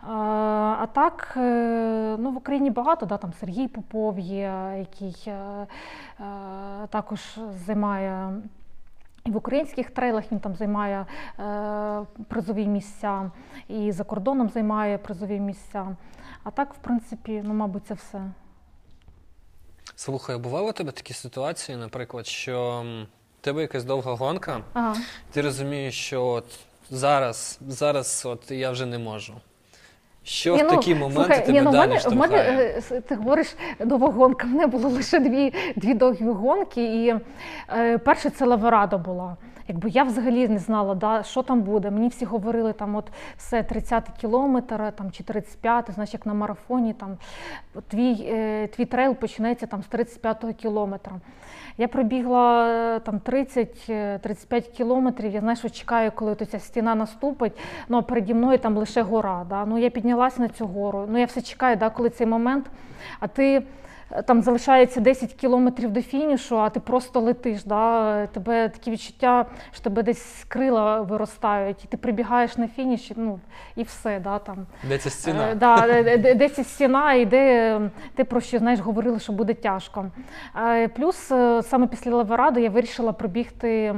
А, 0.08 0.86
так, 0.92 1.32
ну, 2.18 2.30
в 2.30 2.36
Україні 2.36 2.70
багато, 2.70 3.06
да, 3.06 3.16
там 3.16 3.32
Сергій 3.32 3.68
Попов 3.68 4.18
є, 4.18 4.74
який 4.78 5.32
також 6.90 7.38
займає. 7.66 8.32
І 9.24 9.30
в 9.30 9.36
українських 9.36 9.90
трейлах 9.90 10.24
він 10.32 10.40
там 10.40 10.54
займає 10.54 11.06
е, 11.38 12.06
призові 12.28 12.66
місця, 12.66 13.30
і 13.68 13.92
за 13.92 14.04
кордоном 14.04 14.48
займає 14.48 14.98
призові 14.98 15.40
місця. 15.40 15.96
А 16.44 16.50
так, 16.50 16.74
в 16.74 16.76
принципі, 16.78 17.42
ну, 17.44 17.54
мабуть, 17.54 17.86
це 17.86 17.94
все. 17.94 18.22
Слухай, 19.94 20.36
бували 20.36 20.70
у 20.70 20.72
тебе 20.72 20.92
такі 20.92 21.14
ситуації, 21.14 21.78
наприклад, 21.78 22.26
що 22.26 22.84
в 23.40 23.44
тебе 23.44 23.60
якась 23.62 23.84
довга 23.84 24.14
гонка, 24.14 24.60
Ага. 24.72 24.96
ти 25.30 25.42
розумієш, 25.42 26.06
що 26.06 26.24
от 26.26 26.58
зараз, 26.90 27.58
зараз 27.68 28.22
от 28.26 28.50
я 28.50 28.70
вже 28.70 28.86
не 28.86 28.98
можу. 28.98 29.34
Що 30.24 30.56
Ні, 30.56 30.62
в 30.62 30.64
ну, 30.64 30.70
такі 30.70 30.94
моменти 30.94 31.22
слухай, 31.24 31.46
тебе 31.46 31.52
ні, 31.52 31.62
ну, 31.62 31.70
далі 31.72 31.88
мене, 31.88 32.00
в 32.08 32.14
мене, 32.16 32.36
штовхає? 32.38 32.82
е, 32.92 33.00
ти 33.00 33.14
говориш 33.14 33.54
довга 33.80 34.08
гонка. 34.08 34.46
В 34.46 34.50
мене 34.50 34.66
було 34.66 34.88
лише 34.88 35.18
дві, 35.18 35.52
дві 35.76 35.94
довгі 35.94 36.24
гонки. 36.24 36.84
І 36.84 37.14
е, 37.76 37.98
перше 37.98 38.30
це 38.30 38.44
Lavaredo 38.46 38.98
була. 38.98 39.36
Якби 39.68 39.88
я 39.88 40.02
взагалі 40.02 40.48
не 40.48 40.58
знала, 40.58 40.94
да, 40.94 41.22
що 41.22 41.42
там 41.42 41.60
буде. 41.60 41.90
Мені 41.90 42.08
всі 42.08 42.24
говорили, 42.24 42.72
там 42.72 42.96
от 42.96 43.12
все 43.36 43.62
30 43.62 44.10
кілометр 44.20 44.92
там, 44.92 45.10
чи 45.10 45.22
35, 45.24 45.90
знаєш, 45.90 46.12
як 46.12 46.26
на 46.26 46.34
марафоні, 46.34 46.92
там 46.92 47.16
твій, 47.88 48.26
е, 48.28 48.66
твій 48.66 48.84
трейл 48.84 49.14
починається 49.14 49.66
там, 49.66 49.82
з 49.82 49.88
35-го 49.94 50.52
кілометра. 50.52 51.12
Я 51.78 51.88
пробігла 51.88 52.68
е, 52.68 53.00
там 53.00 53.18
30-35 53.18 54.70
кілометрів. 54.76 55.32
Я 55.32 55.40
знаєш, 55.40 55.58
що 55.58 55.70
чекаю, 55.70 56.12
коли 56.14 56.34
ця 56.34 56.58
стіна 56.58 56.94
наступить. 56.94 57.52
Ну 57.88 57.98
а 57.98 58.02
переді 58.02 58.34
мною 58.34 58.58
там 58.58 58.76
лише 58.76 59.02
гора. 59.02 59.46
Да? 59.48 59.66
Ну 59.66 59.78
я 59.78 59.90
піднялася 59.90 60.42
на 60.42 60.48
цю 60.48 60.66
гору. 60.66 61.06
Ну 61.08 61.18
я 61.18 61.24
все 61.24 61.42
чекаю, 61.42 61.76
да, 61.76 61.90
коли 61.90 62.10
цей 62.10 62.26
момент. 62.26 62.66
А 63.20 63.28
ти 63.28 63.56
е, 63.56 63.62
там 64.26 64.42
залишається 64.42 65.00
10 65.00 65.32
кілометрів 65.32 65.90
до 65.90 66.02
фінішу, 66.02 66.58
а 66.60 66.70
ти 66.70 66.80
просто 66.80 67.20
летиш. 67.20 67.64
Да? 67.64 68.26
Тебе 68.26 68.68
такі 68.68 68.90
відчуття, 68.90 69.46
що 69.72 69.82
тебе 69.82 70.02
десь 70.02 70.44
крила 70.48 71.00
виростають, 71.00 71.84
і 71.84 71.86
ти 71.88 71.96
прибігаєш 71.96 72.56
на 72.56 72.68
фініш, 72.68 73.10
і, 73.10 73.14
ну 73.16 73.40
і 73.76 73.82
все. 73.82 74.20
Да, 74.20 74.38
там. 74.38 74.66
Де 74.88 74.98
ця 74.98 75.10
стіна? 75.10 75.48
Е, 75.50 75.54
Да, 75.54 75.76
де- 75.86 76.02
де- 76.02 76.18
де- 76.18 76.34
десь 76.34 76.68
стіна, 76.68 77.12
і 77.12 77.24
де 77.24 77.76
е, 77.76 77.90
те, 78.14 78.24
про 78.24 78.40
що 78.40 78.58
знаєш, 78.58 78.80
говорили, 78.80 79.20
що 79.20 79.32
буде 79.32 79.54
тяжко. 79.54 80.06
Е, 80.68 80.88
Плюс 80.88 81.32
е, 81.32 81.62
саме 81.62 81.86
після 81.86 82.14
Лавераду 82.14 82.60
я 82.60 82.70
вирішила 82.70 83.12
пробігти 83.12 83.94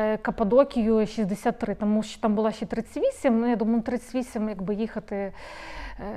е, 0.00 0.16
Каппадокію 0.16 1.06
63, 1.06 1.74
тому 1.74 2.02
що 2.02 2.20
там 2.20 2.34
була 2.34 2.52
ще 2.52 2.66
38. 2.66 3.40
Ну, 3.40 3.50
я 3.50 3.56
думаю, 3.56 3.82
38, 3.82 4.48
якби 4.48 4.74
їхати 4.74 5.16
е, 5.16 5.32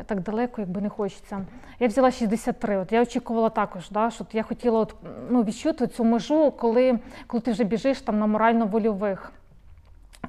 так 0.06 0.22
далеко, 0.22 0.62
якби 0.62 0.82
не 0.82 0.90
хочеться. 0.90 1.46
Я 1.80 1.88
взяла 1.88 2.12
63. 2.12 2.78
От 2.78 2.92
я 2.92 3.02
очікувала 3.02 3.50
також, 3.50 3.90
да, 3.90 4.12
що 4.12 4.26
я 4.32 4.44
хотіла 4.44 4.80
от, 4.80 4.96
ну, 5.30 5.44
відчути 5.44 5.88
цю 5.88 6.04
межу, 6.04 6.52
коли, 6.52 7.00
коли 7.28 7.42
ти 7.42 7.52
вже 7.52 7.64
біжиш 7.64 8.02
там 8.02 8.20
на 8.20 8.28
морально-вольових. 8.28 9.32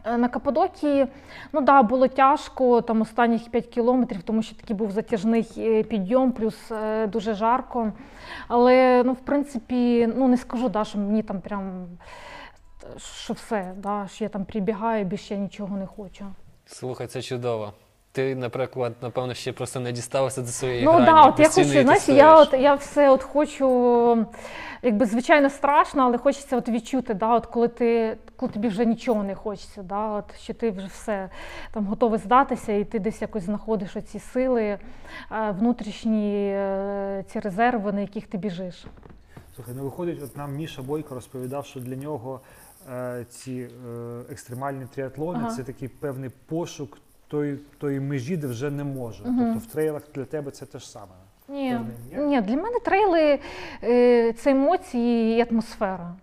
Е, 0.05 0.17
На 0.17 0.29
Каппадокії, 0.29 1.07
ну 1.53 1.61
да, 1.61 1.83
було 1.83 2.09
тяжко 2.09 2.81
там 2.81 3.01
останніх 3.01 3.51
5 3.51 3.67
кілометрів, 3.67 4.23
тому 4.23 4.43
що 4.43 4.57
такий 4.57 4.77
був 4.77 4.91
затяжний 4.91 5.53
е, 5.59 5.83
підйом, 5.83 6.33
плюс 6.33 6.73
е, 6.73 7.07
дуже 7.07 7.35
жарко. 7.35 7.93
Але 8.49 9.03
ну, 9.07 9.13
в 9.13 9.21
принципі, 9.21 10.07
ну 10.17 10.29
не 10.29 10.37
скажу, 10.37 10.69
да, 10.69 10.85
що 10.85 10.99
мені 10.99 11.23
там 11.23 11.41
прям 11.41 11.87
е, 12.85 12.99
що 12.99 13.35
все, 13.35 13.73
да, 13.77 14.07
що 14.11 14.25
я 14.25 14.29
там 14.29 14.45
прибігаю, 14.45 15.05
більше 15.05 15.35
я 15.35 15.41
нічого 15.41 15.77
не 15.77 15.87
хочу. 15.87 16.25
Слухай, 16.67 17.07
це 17.07 17.23
чудово. 17.23 17.73
Ти, 18.19 18.35
наприклад, 18.35 18.95
напевно, 19.03 19.35
ще 19.35 19.53
просто 19.53 19.81
не 19.81 19.93
дістався 19.93 20.41
до 20.43 20.49
своєї 20.49 20.85
Ну 20.85 20.91
грані. 20.91 21.07
да, 21.07 21.25
от 21.25 21.39
я 21.41 21.49
хочу, 21.49 21.65
знаєш, 21.83 22.09
я 22.09 22.37
от 22.37 22.53
я 22.53 22.75
все 22.75 23.11
от 23.11 23.23
хочу, 23.23 24.27
якби 24.83 25.07
звичайно 25.07 25.51
страшно, 25.51 26.03
але 26.03 26.19
хочеться 26.19 26.57
от 26.57 26.69
відчути, 26.69 27.15
да, 27.15 27.35
от 27.35 27.47
коли 27.47 27.69
ти 27.69 28.17
коли 28.37 28.53
тобі 28.53 28.69
вже 28.69 28.85
нічого 28.85 29.23
не 29.25 29.35
хочеться, 29.35 29.83
да, 29.83 30.09
от 30.09 30.37
що 30.39 30.55
ти 30.55 30.71
вже 30.71 30.87
все 30.87 31.29
там 31.73 31.87
готовий 31.87 32.19
здатися, 32.21 32.73
і 32.73 32.85
ти 32.85 32.99
десь 32.99 33.23
якось 33.23 33.43
знаходиш 33.43 33.97
оці 33.97 34.19
сили, 34.19 34.63
е, 34.63 34.79
внутрішні 35.59 36.49
е, 36.53 37.25
ці 37.33 37.41
резерви, 37.41 37.93
на 37.93 38.01
яких 38.01 38.27
ти 38.27 38.39
біжиш. 38.39 38.87
Слухай, 39.55 39.75
ну 39.77 39.83
виходить, 39.85 40.23
от 40.23 40.37
нам 40.37 40.55
Міша 40.55 40.83
Бойко 40.83 41.15
розповідав, 41.15 41.67
що 41.67 41.81
для 41.81 41.97
нього 41.97 42.41
е, 42.93 43.25
ці 43.31 43.53
е, 43.53 44.21
екстремальні 44.31 44.87
тріатлони 44.95 45.39
Ага. 45.43 45.57
це 45.57 45.63
такий 45.63 45.89
певний 45.89 46.31
пошук 46.47 46.99
тої, 47.29 47.59
тої 47.79 48.01
межі, 48.01 48.37
де 48.37 48.47
вже 48.47 48.71
не 48.71 48.85
може. 48.85 49.25
Мгм. 49.25 49.39
Тобто 49.39 49.59
в 49.69 49.73
трейлах 49.73 50.03
для 50.15 50.25
тебе 50.25 50.51
це 50.51 50.67
те 50.67 50.79
ж 50.79 50.91
саме. 50.91 51.13
Ні, 51.49 51.79
ні? 52.13 52.23
ні, 52.23 52.41
для 52.41 52.57
мене 52.57 52.79
трейли 52.85 53.39
е, 53.85 54.33
це 54.33 54.51
емоції 54.51 55.39
і 55.39 55.47
атмосфера. 55.51 56.15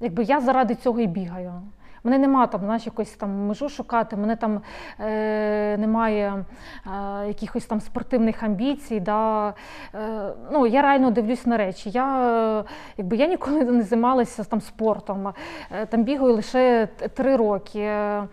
Якби 0.00 0.22
я 0.22 0.40
заради 0.40 0.74
цього 0.74 1.00
і 1.00 1.06
бігаю. 1.06 1.62
Мене 2.04 2.18
нема 2.18 2.46
там, 2.46 2.60
знаєш, 2.60 2.86
якось 2.86 3.10
там 3.10 3.46
межу 3.46 3.68
шукати, 3.68 4.16
мене 4.16 4.36
там 4.36 4.60
е, 5.00 5.76
немає 5.76 6.44
е, 6.86 7.28
якихось 7.28 7.66
там 7.66 7.80
спортивних 7.80 8.42
амбіцій. 8.42 9.00
Да. 9.00 9.54
Е, 9.94 10.32
ну, 10.52 10.66
я 10.66 10.82
реально 10.82 11.10
дивлюсь 11.10 11.46
на 11.46 11.56
речі. 11.56 11.90
Я, 11.90 12.30
е, 12.60 12.64
якби, 12.96 13.16
я 13.16 13.26
ніколи 13.26 13.64
не 13.64 13.82
займалася 13.82 14.44
там 14.44 14.60
спортом. 14.60 15.32
Е, 15.70 15.86
там 15.86 16.04
бігаю 16.04 16.34
лише 16.34 16.88
три 17.14 17.36
роки. 17.36 17.80
Е, 17.80 18.24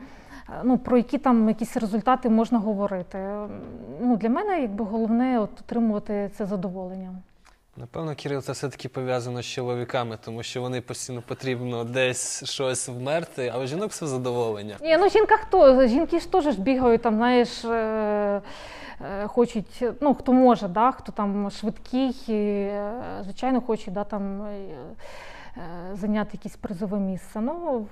Ну, 0.63 0.77
про 0.77 0.97
які 0.97 1.17
там 1.17 1.47
якісь 1.49 1.77
результати 1.77 2.29
можна 2.29 2.59
говорити. 2.59 3.17
Ну, 4.01 4.17
для 4.17 4.29
мене 4.29 4.61
якби 4.61 4.85
головне 4.85 5.39
от, 5.39 5.49
отримувати 5.61 6.31
це 6.37 6.45
задоволення. 6.45 7.15
Напевно, 7.77 8.15
Кирил, 8.15 8.41
це 8.41 8.51
все-таки 8.51 8.89
пов'язано 8.89 9.41
з 9.41 9.45
чоловіками, 9.45 10.17
тому 10.25 10.43
що 10.43 10.61
вони 10.61 10.81
постійно 10.81 11.21
потрібно 11.27 11.83
десь 11.83 12.43
щось 12.43 12.89
вмерти, 12.89 13.51
а 13.55 13.59
у 13.59 13.67
жінок 13.67 13.91
все 13.91 14.07
задоволення. 14.07 14.75
Ні, 14.81 14.97
ну 14.97 15.09
жінка 15.09 15.37
хто? 15.37 15.87
Жінки 15.87 16.19
ж 16.19 16.31
теж 16.31 16.55
бігають, 16.55 17.01
там, 17.01 17.15
знаєш, 17.15 17.65
е, 17.65 18.41
е, 19.01 19.27
хочуть, 19.27 19.83
ну 20.01 20.13
хто 20.13 20.33
може, 20.33 20.67
да, 20.67 20.91
хто 20.91 21.11
там 21.11 21.51
швидкий, 21.51 22.15
і, 22.27 22.33
е, 22.33 23.01
звичайно, 23.23 23.61
хоче 23.61 23.91
да, 23.91 24.03
там, 24.03 24.41
е, 24.41 24.55
е, 25.57 25.95
зайняти 25.95 26.29
якесь 26.33 26.55
призове 26.55 26.99
місце. 26.99 27.41
Ну, 27.41 27.85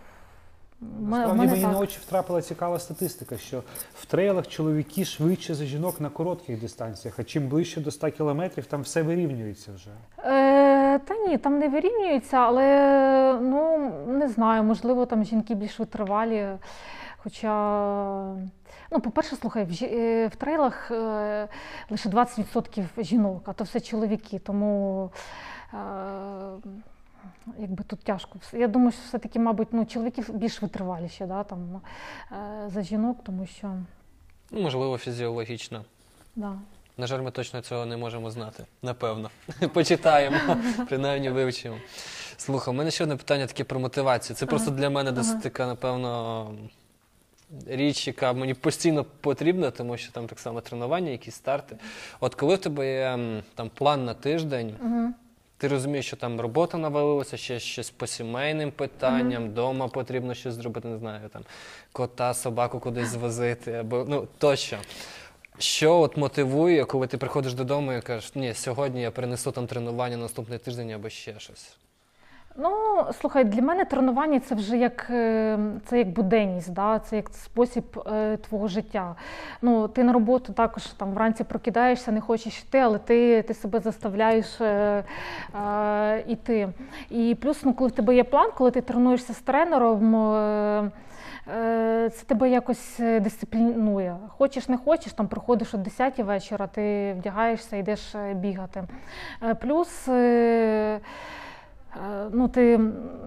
Насправді 0.81 1.47
мені 1.47 1.63
на 1.63 1.79
очі 1.79 1.99
втрапила 2.01 2.41
цікава 2.41 2.79
статистика, 2.79 3.37
що 3.37 3.63
в 3.95 4.05
трейлах 4.05 4.47
чоловіки 4.47 5.05
швидше 5.05 5.55
за 5.55 5.65
жінок 5.65 6.01
на 6.01 6.09
коротких 6.09 6.61
дистанціях, 6.61 7.19
а 7.19 7.23
чим 7.23 7.47
ближче 7.47 7.81
до 7.81 7.91
100 7.91 8.11
кілометрів, 8.11 8.65
там 8.65 8.81
все 8.81 9.01
вирівнюється 9.01 9.71
вже. 9.75 9.89
Е, 10.17 10.99
та 10.99 11.15
ні, 11.27 11.37
там 11.37 11.59
не 11.59 11.69
вирівнюється, 11.69 12.37
але 12.37 13.39
ну 13.41 13.91
не 14.07 14.29
знаю, 14.29 14.63
можливо, 14.63 15.05
там 15.05 15.23
жінки 15.23 15.55
більш 15.55 15.79
витривалі. 15.79 16.47
Хоча, 17.23 17.53
ну, 18.91 18.99
по-перше, 18.99 19.35
слухай, 19.35 19.65
в, 19.65 19.83
е, 19.83 20.29
трейлах 20.29 20.91
е, 20.91 21.47
лише 21.89 22.09
20% 22.09 23.03
жінок, 23.03 23.43
а 23.45 23.53
то 23.53 23.63
все 23.63 23.79
чоловіки. 23.79 24.39
Тому 24.39 25.11
е, 25.73 25.77
якби 27.59 27.83
тут 27.83 27.99
тяжко. 27.99 28.39
Я 28.53 28.67
думаю, 28.67 28.91
що 28.91 29.01
все-таки, 29.07 29.39
мабуть, 29.39 29.67
ну, 29.71 29.85
чоловіки 29.85 30.23
більш 30.33 30.61
витриваліші 30.61 31.25
да, 31.25 31.43
там, 31.43 31.81
е, 32.31 32.69
за 32.73 32.81
жінок, 32.81 33.17
тому 33.23 33.45
що 33.45 33.73
Ну, 34.51 34.61
можливо, 34.61 34.97
фізіологічно. 34.97 35.85
да. 36.35 36.53
На 36.97 37.07
жаль, 37.07 37.21
ми 37.21 37.31
точно 37.31 37.61
цього 37.61 37.85
не 37.85 37.97
можемо 37.97 38.31
знати. 38.31 38.65
Напевно. 38.81 39.29
Почитаємо, 39.73 40.37
принаймні 40.89 41.29
вивчимо. 41.29 41.77
Слухай, 42.37 42.73
у 42.73 42.77
мене 42.77 42.91
ще 42.91 43.03
одне 43.03 43.15
питання 43.15 43.47
таке 43.47 43.63
про 43.63 43.79
мотивацію. 43.79 44.35
Це 44.37 44.45
просто 44.45 44.71
для 44.71 44.89
мене 44.89 45.11
досить 45.11 45.41
така, 45.41 45.67
напевно, 45.67 46.51
річ, 47.67 48.07
яка 48.07 48.33
мені 48.33 48.53
постійно 48.53 49.03
потрібна, 49.03 49.71
тому 49.71 49.97
що 49.97 50.11
там 50.11 50.27
так 50.27 50.39
само 50.39 50.61
тренування, 50.61 51.11
якісь 51.11 51.35
старти. 51.35 51.77
От 52.19 52.35
коли 52.35 52.55
в 52.55 52.57
тебе 52.57 52.93
є 52.93 53.19
там 53.55 53.69
план 53.69 54.05
на 54.05 54.13
тиждень. 54.13 54.75
Ти 55.63 55.67
розумієш, 55.67 56.05
що 56.05 56.15
там 56.15 56.41
робота 56.41 56.77
навалилася, 56.77 57.37
ще 57.37 57.59
щось 57.59 57.89
по 57.89 58.07
сімейним 58.07 58.71
питанням, 58.71 59.49
вдома 59.49 59.87
потрібно 59.87 60.33
щось 60.33 60.53
зробити, 60.53 60.87
не 60.87 60.97
знаю, 60.97 61.29
там 61.29 61.41
кота, 61.91 62.33
собаку 62.33 62.79
кудись 62.79 63.07
звозити, 63.07 63.71
або 63.73 64.05
ну 64.07 64.27
тощо. 64.37 64.77
Що 65.57 65.99
от 65.99 66.17
мотивує, 66.17 66.85
коли 66.85 67.07
ти 67.07 67.17
приходиш 67.17 67.53
додому 67.53 67.93
і 67.93 68.01
кажеш, 68.01 68.35
ні, 68.35 68.53
сьогодні 68.53 69.01
я 69.01 69.11
принесу 69.11 69.51
там 69.51 69.67
тренування 69.67 70.17
наступний 70.17 70.59
тиждень 70.59 70.91
або 70.91 71.09
ще 71.09 71.39
щось. 71.39 71.75
Ну, 72.55 72.69
слухай, 73.21 73.43
для 73.43 73.61
мене 73.61 73.85
тренування 73.85 74.39
це 74.39 74.55
вже 74.55 74.77
як, 74.77 75.07
е, 75.09 75.59
це 75.85 75.97
як 75.97 76.09
буденність, 76.09 76.73
да? 76.73 76.99
це 76.99 77.15
як 77.15 77.29
спосіб 77.29 77.83
е, 78.07 78.37
твого 78.37 78.67
життя. 78.67 79.15
Ну, 79.61 79.87
ти 79.87 80.03
на 80.03 80.13
роботу 80.13 80.53
також 80.53 80.85
там 80.85 81.13
вранці 81.13 81.43
прокидаєшся, 81.43 82.11
не 82.11 82.21
хочеш 82.21 82.59
йти, 82.59 82.77
але 82.77 82.99
ти, 82.99 83.41
ти 83.41 83.53
себе 83.53 83.79
заставляєш 83.79 84.61
е, 84.61 85.03
е, 85.65 86.23
йти. 86.27 86.69
І 87.09 87.37
плюс, 87.41 87.63
ну, 87.63 87.73
коли 87.73 87.89
в 87.89 87.91
тебе 87.91 88.15
є 88.15 88.23
план, 88.23 88.49
коли 88.57 88.71
ти 88.71 88.81
тренуєшся 88.81 89.33
з 89.33 89.39
тренером. 89.39 90.15
Е, 90.15 90.91
е, 91.55 92.09
це 92.09 92.25
тебе 92.25 92.49
якось 92.49 92.99
е, 92.99 93.19
дисциплінує. 93.19 94.17
Хочеш, 94.27 94.69
не 94.69 94.77
хочеш, 94.77 95.13
там 95.13 95.27
приходиш 95.27 95.73
о 95.73 95.77
10 95.77 96.19
вечора, 96.19 96.67
ти 96.67 97.15
вдягаєшся, 97.19 97.77
йдеш 97.77 98.15
бігати. 98.35 98.83
Плюс 99.61 100.09
Ну, 102.31 102.47
ти, 102.47 102.79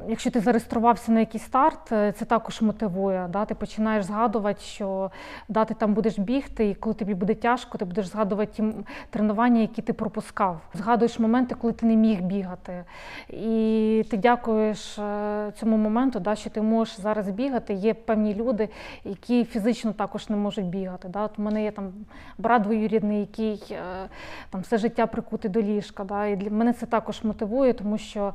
якщо 0.09 0.31
ти 0.31 0.41
зареєструвався 0.41 1.13
на 1.13 1.21
якийсь 1.21 1.45
старт, 1.45 1.93
е, 1.93 2.13
це 2.13 2.25
також 2.25 2.63
мотивує. 2.63 3.29
Да? 3.33 3.45
Ти 3.45 3.55
починаєш 3.55 4.05
згадувати, 4.05 4.61
що 4.61 5.11
да, 5.49 5.65
ти 5.65 5.75
там 5.75 5.95
будеш 5.95 6.19
бігти, 6.19 6.69
і 6.69 6.75
коли 6.75 6.95
тобі 6.95 7.15
буде 7.15 7.35
тяжко, 7.35 7.79
ти 7.79 7.85
будеш 7.85 8.07
згадувати 8.07 8.53
ті 8.53 8.65
тренування, 9.11 9.61
які 9.61 9.83
ти 9.83 9.93
пропускав. 9.93 10.61
Згадуєш 10.75 11.19
моменти, 11.19 11.55
коли 11.55 11.73
ти 11.73 11.87
не 11.87 11.97
міг 11.97 12.23
бігати. 12.23 12.85
І 13.29 14.05
ти 14.11 14.17
дякуєш 14.17 14.99
е, 14.99 15.53
цьому 15.57 15.77
моменту, 15.77 16.21
да, 16.21 16.35
що 16.35 16.51
ти 16.51 16.63
можеш 16.63 17.01
зараз 17.01 17.31
бігати. 17.31 17.75
Є 17.75 17.95
певні 17.95 18.35
люди, 18.35 18.69
які 19.05 19.45
фізично 19.45 19.93
також 19.93 20.29
не 20.29 20.37
можуть 20.37 20.67
бігати. 20.67 21.09
Да? 21.09 21.25
От 21.25 21.39
у 21.39 21.43
мене 21.43 21.63
є 21.63 21.71
там 21.71 21.93
брат 22.39 22.63
двоюрідний, 22.63 23.21
який 23.21 23.65
е, 23.71 24.09
там 24.51 24.61
все 24.61 24.79
життя 24.79 25.07
прикутий 25.07 25.51
до 25.51 25.63
ліжка. 25.63 26.05
Да? 26.05 26.27
І 26.27 26.37
для 26.37 26.51
мене 26.51 26.73
це 26.73 26.87
також 26.87 27.25
мотивує, 27.25 27.73
тому 27.73 27.99
що 27.99 28.27
е, 28.27 28.33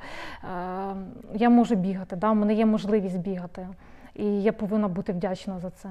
я 1.34 1.50
можу 1.50 1.76
бігати, 1.76 2.16
да? 2.16 2.32
у 2.32 2.36
мене 2.36 2.54
є 2.54 2.66
можливість 2.66 3.18
бігати. 3.18 3.68
І 4.16 4.42
я 4.44 4.52
повинна 4.54 4.88
бути 4.88 5.14
вдячна 5.14 5.60
за 5.60 5.70
це. 5.70 5.90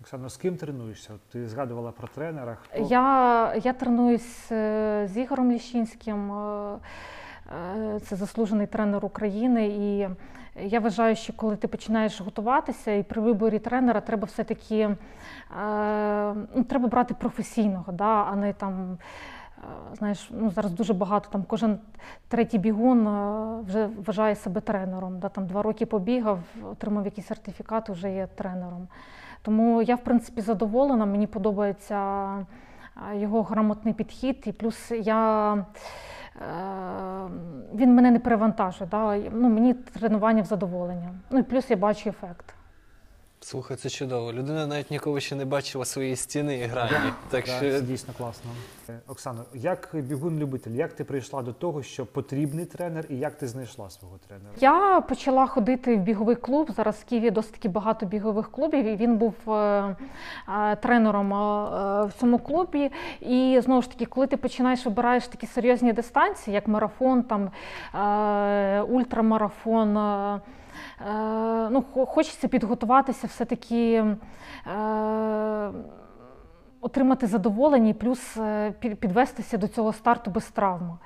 Оксано, 0.00 0.28
з 0.28 0.36
ким 0.36 0.56
тренуєшся? 0.56 1.10
Ти 1.32 1.48
згадувала 1.48 1.90
про 1.90 2.08
тренера. 2.08 2.56
Хто? 2.62 2.86
Я, 2.90 3.54
я 3.64 3.72
тренуюсь 3.72 4.52
е, 4.52 5.08
з 5.12 5.16
Ігорем 5.16 5.52
Ліщинським. 5.52 6.32
е, 6.32 6.74
е, 7.96 8.00
Це 8.00 8.16
заслужений 8.16 8.66
тренер 8.66 9.04
України. 9.04 9.66
І 9.66 10.08
я 10.68 10.80
вважаю, 10.80 11.16
що 11.16 11.32
коли 11.32 11.56
ти 11.56 11.68
починаєш 11.68 12.20
готуватися, 12.20 12.92
і 12.92 13.02
при 13.02 13.20
виборі 13.20 13.58
тренера 13.58 14.00
треба 14.00 14.24
все-таки 14.26 14.78
е, 14.78 14.96
ну, 16.54 16.64
треба 16.68 16.88
брати 16.88 17.14
професійного, 17.14 17.92
да, 17.92 18.22
а 18.32 18.36
не 18.36 18.52
там. 18.52 18.98
Е, 19.62 19.96
Знаєш, 19.98 20.30
ну 20.30 20.50
зараз 20.50 20.72
дуже 20.72 20.94
багато 20.94 21.28
там 21.30 21.44
кожен 21.48 21.78
третій 22.28 22.58
бігун 22.58 23.06
е, 23.06 23.62
вже 23.66 23.86
вважає 23.86 24.34
себе 24.34 24.60
тренером. 24.60 25.18
Да, 25.18 25.28
там 25.28 25.46
два 25.46 25.62
роки 25.62 25.86
побігав, 25.86 26.38
отримав 26.70 27.04
якийсь 27.04 27.26
сертифікат, 27.26 27.88
вже 27.88 28.12
є 28.12 28.26
тренером. 28.26 28.88
Тому 29.42 29.82
я, 29.82 29.94
в 29.94 30.04
принципі, 30.04 30.40
задоволена. 30.40 31.06
Мені 31.06 31.26
подобається 31.26 32.28
е, 33.12 33.18
його 33.18 33.42
грамотний 33.42 33.94
підхід, 33.94 34.42
і 34.46 34.52
плюс 34.52 34.90
я. 34.90 35.64
Він 37.74 37.94
мене 37.94 38.10
не 38.10 38.18
перевантажує. 38.18 38.90
Да? 38.90 39.16
Ну, 39.32 39.48
мені 39.48 39.74
тренування 39.74 40.42
в 40.42 40.44
задоволення. 40.44 41.10
Ну 41.30 41.38
і 41.38 41.42
плюс 41.42 41.70
я 41.70 41.76
бачу 41.76 42.08
ефект. 42.08 42.54
Слухай, 43.44 43.76
це 43.76 43.88
чудово. 43.90 44.32
Людина 44.32 44.66
навіть 44.66 44.90
ніколи 44.90 45.20
ще 45.20 45.34
не 45.36 45.44
бачила 45.44 45.84
своєї 45.84 46.16
стіни 46.16 46.58
і 46.58 46.62
грані. 46.64 46.90
Так 47.30 47.46
що 47.46 47.60
Це 47.60 47.80
дійсно 47.80 48.14
класно. 48.18 48.50
Е, 48.88 48.98
Оксано, 49.08 49.44
як 49.54 49.88
бігун-любитель, 49.94 50.70
як 50.70 50.92
ти 50.92 51.04
прийшла 51.04 51.42
до 51.42 51.52
того, 51.52 51.82
що 51.82 52.06
потрібний 52.06 52.64
тренер, 52.64 53.04
і 53.08 53.16
як 53.18 53.34
ти 53.34 53.48
знайшла 53.48 53.90
свого 53.90 54.18
тренера? 54.28 54.50
Я 54.60 55.00
почала 55.00 55.46
ходити 55.46 55.96
в 55.96 56.00
біговий 56.00 56.36
клуб. 56.36 56.70
Зараз 56.76 56.96
в 56.96 57.04
Києві 57.04 57.30
досить 57.30 57.52
таки 57.52 57.68
багато 57.68 58.06
бігових 58.06 58.50
клубів. 58.50 58.84
І 58.84 58.96
він 58.96 59.16
був 59.16 59.34
е, 59.50 59.96
е, 60.48 60.76
тренером 60.76 61.32
е, 61.34 61.36
е, 61.36 62.04
в 62.04 62.12
цьому 62.20 62.38
клубі. 62.38 62.90
І 63.20 63.60
знову 63.64 63.82
ж 63.82 63.90
таки, 63.90 64.06
коли 64.06 64.26
ти 64.26 64.36
починаєш 64.36 64.84
вибираєш 64.86 65.26
такі 65.28 65.46
серйозні 65.46 65.92
дистанції, 65.92 66.54
як 66.54 66.68
марафон, 66.68 67.22
там 67.22 67.50
е, 67.94 68.80
ультрамарафон. 68.82 69.96
е, 69.96 70.40
Ну, 71.70 71.84
хочеться 72.06 72.48
підготуватися 72.48 73.26
все-таки 73.26 74.04
е, 74.66 75.70
отримати 76.80 77.26
задоволення 77.26 77.88
і 77.88 77.92
плюс 77.92 78.36
е, 78.36 78.70
підвестися 78.80 79.58
до 79.58 79.68
цього 79.68 79.92
старту 79.92 80.30
без 80.30 80.50
травми. 80.50 80.98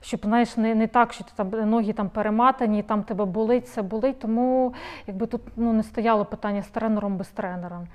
Щоб 0.00 0.20
знаєш, 0.24 0.56
не, 0.56 0.74
не 0.74 0.86
так, 0.86 1.12
що 1.12 1.24
ти 1.24 1.30
там 1.36 1.70
ноги 1.70 1.92
там 1.92 2.08
перематані, 2.08 2.82
там 2.82 3.02
тебе 3.02 3.24
болить, 3.24 3.68
це 3.68 3.82
болить. 3.82 4.18
Тому 4.18 4.74
якби 5.06 5.26
тут 5.26 5.42
ну, 5.56 5.72
не 5.72 5.82
стояло 5.82 6.24
питання 6.24 6.62
з 6.62 6.68
тренером 6.68 7.16
без 7.16 7.28
тренера. 7.28 7.86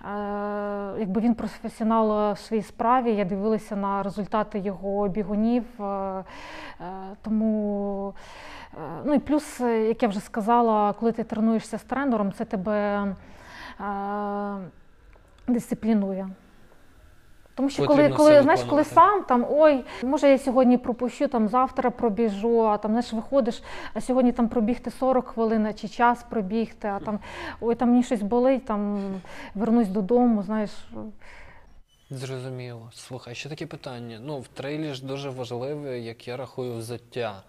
Е, 0.00 0.98
якби 0.98 1.20
він 1.20 1.34
професіонал 1.34 2.32
в 2.32 2.38
своїй 2.38 2.62
справі, 2.62 3.14
я 3.14 3.24
дивилася 3.24 3.76
на 3.76 4.02
результати 4.02 4.58
його 4.58 5.08
бігунів. 5.08 5.64
Е, 5.80 5.84
е, 5.84 6.24
тому, 7.22 8.14
е, 8.74 8.78
ну 9.04 9.14
і 9.14 9.18
плюс, 9.18 9.60
е, 9.60 9.88
як 9.88 10.02
я 10.02 10.08
вже 10.08 10.20
сказала, 10.20 10.92
коли 10.92 11.12
ти 11.12 11.24
тренуєшся 11.24 11.78
з 11.78 11.82
тренером, 11.82 12.32
це 12.32 12.44
тебе 12.44 13.06
е, 13.80 13.84
дисциплінує. 15.48 16.28
Тому 17.54 17.70
що 17.70 17.86
коли, 17.86 18.08
коли, 18.08 18.42
знаєш, 18.42 18.60
коли 18.62 18.84
сам 18.84 19.22
там 19.22 19.46
ой, 19.50 19.84
може 20.02 20.28
я 20.28 20.38
сьогодні 20.38 20.78
пропущу, 20.78 21.28
там 21.28 21.48
завтра 21.48 21.90
пробіжу, 21.90 22.60
а 22.66 22.78
там 22.78 22.90
знаєш, 22.90 23.12
виходиш, 23.12 23.62
а 23.94 24.00
сьогодні 24.00 24.32
там 24.32 24.48
пробігти 24.48 24.90
40 24.90 25.28
хвилин 25.28 25.74
чи 25.74 25.88
час 25.88 26.22
пробігти, 26.30 26.88
а 26.88 27.00
там 27.00 27.18
ой, 27.60 27.74
там 27.74 27.88
мені 27.88 28.02
щось 28.02 28.22
болить, 28.22 28.64
там 28.64 29.00
вернусь 29.54 29.88
додому, 29.88 30.42
знаєш. 30.42 30.70
Зрозуміло. 32.10 32.90
Слухай, 32.94 33.34
ще 33.34 33.48
таке 33.48 33.66
питання. 33.66 34.18
Ну, 34.22 34.40
в 34.40 34.48
трейлі 34.48 34.94
ж 34.94 35.06
дуже 35.06 35.30
важливе, 35.30 35.98
як 35.98 36.28
я 36.28 36.36
рахую, 36.36 36.74
взуття. 36.74 37.42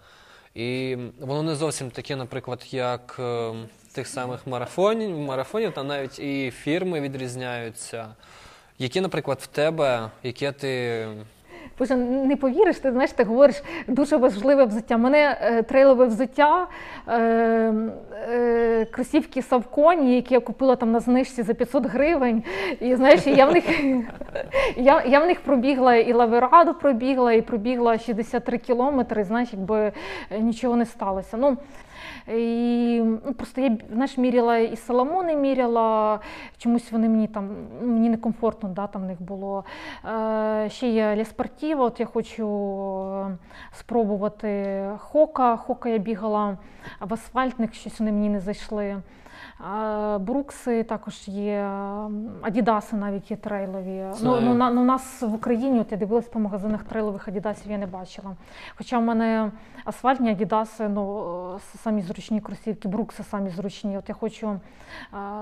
І 0.54 0.96
воно 1.20 1.42
не 1.42 1.54
зовсім 1.54 1.90
таке, 1.90 2.16
наприклад, 2.16 2.66
як 2.70 3.16
е, 3.18 3.52
тих 3.94 4.06
самих 4.08 4.46
марафонів, 4.46 5.18
марафонів, 5.18 5.72
там 5.72 5.86
навіть 5.86 6.18
і 6.18 6.50
фірми 6.50 7.00
відрізняються. 7.00 8.06
Які, 8.78 9.00
наприклад, 9.00 9.38
в 9.42 9.46
тебе, 9.46 10.10
яке 10.22 10.52
ти. 10.52 11.06
Боже, 11.78 11.96
не 11.96 12.36
повіриш, 12.36 12.78
ти 12.78 12.92
знаєш, 12.92 13.10
ти 13.10 13.24
говориш 13.24 13.62
дуже 13.88 14.16
важливе 14.16 14.64
взуття. 14.64 14.96
Мене 14.96 15.38
е, 15.40 15.62
трейлове 15.62 16.06
взуття, 16.06 16.66
е, 17.08 17.12
е, 18.28 18.86
кросівки 18.90 19.42
Савконі, 19.42 20.16
які 20.16 20.34
я 20.34 20.40
купила 20.40 20.76
там 20.76 20.92
на 20.92 21.00
знижці 21.00 21.42
за 21.42 21.54
500 21.54 21.86
гривень. 21.86 22.42
І 22.80 22.96
знаєш, 22.96 23.26
я 23.26 23.46
в 23.46 23.52
них 23.52 23.64
я, 24.76 25.04
я 25.04 25.20
в 25.20 25.26
них 25.26 25.40
пробігла 25.40 25.94
і 25.94 26.12
Лавераду 26.12 26.74
пробігла, 26.74 27.32
і 27.32 27.42
пробігла 27.42 27.98
63 27.98 28.58
кілометри. 28.58 29.24
Знаєш, 29.24 29.48
якби 29.52 29.92
е, 30.30 30.38
нічого 30.38 30.76
не 30.76 30.86
сталося. 30.86 31.36
Ну, 31.36 31.56
і, 32.28 33.02
ну, 33.26 33.34
просто 33.34 33.60
я 33.60 33.78
знаєш, 33.92 34.18
міряла 34.18 34.58
і 34.58 34.76
Соломони 34.76 35.36
міряла, 35.36 36.20
чомусь 36.58 36.92
вони 36.92 37.08
мені 37.08 37.28
там 37.28 37.56
ну, 37.82 37.92
мені 37.92 38.10
некомфортно, 38.10 38.68
да, 38.68 38.86
там 38.86 39.02
в 39.02 39.04
них 39.04 39.22
було. 39.22 39.64
Е, 40.04 40.68
ще 40.70 40.88
є 40.88 41.16
Леспортіва, 41.16 41.84
от 41.84 42.00
я 42.00 42.06
хочу 42.06 42.48
е, 43.30 43.36
спробувати 43.72 44.82
Хока. 44.98 45.56
Хока 45.56 45.88
я 45.88 45.98
бігала 45.98 46.58
в 47.00 47.14
асфальтних, 47.14 47.74
щось 47.74 48.00
вони 48.00 48.12
мені 48.12 48.28
не 48.28 48.40
зайшли. 48.40 48.96
Брукси 50.20 50.82
також 50.82 51.28
є, 51.28 51.70
Адідаси 52.42 52.96
навіть 52.96 53.30
є 53.30 53.36
трейлові. 53.36 54.06
Ну, 54.22 54.40
ну, 54.40 54.54
на, 54.54 54.70
ну, 54.70 54.80
у 54.80 54.84
нас 54.84 55.22
в 55.22 55.34
Україні, 55.34 55.80
от 55.80 55.92
я 55.92 55.98
дивилась 55.98 56.28
по 56.28 56.38
магазинах 56.38 56.84
трейлових 56.84 57.28
Адідасів, 57.28 57.70
я 57.72 57.78
не 57.78 57.86
бачила. 57.86 58.36
Хоча 58.76 58.98
в 58.98 59.02
мене 59.02 59.50
асфальтні 59.84 60.30
Адідаси, 60.30 60.88
ну, 60.88 61.60
самі 61.82 62.02
зручні 62.02 62.40
кросівки, 62.40 62.88
Брукси 62.88 63.22
самі 63.22 63.50
зручні. 63.50 63.98
От 63.98 64.08
я 64.08 64.14
хочу 64.14 64.48
е, 64.50 64.60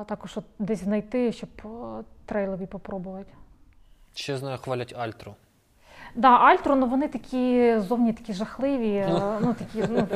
також 0.07 0.37
от 0.37 0.45
десь 0.59 0.85
знайти, 0.85 1.33
щоб 1.33 1.49
е, 1.65 1.69
трейлові 2.27 2.67
попробувати. 2.67 3.33
Ще 4.15 4.37
знаю, 4.37 4.59
хвалять 4.59 4.95
Альтру. 4.99 5.35
Да, 6.15 6.29
Альтро, 6.29 6.77
ну 6.77 6.87
вони 6.87 7.09
такі 7.09 7.75
зовні 7.79 8.13
такі 8.13 8.33
жахливі. 8.33 8.95
е, 8.95 9.39
Ну 9.41 9.55
такі, 9.55 9.85
ну, 9.91 10.07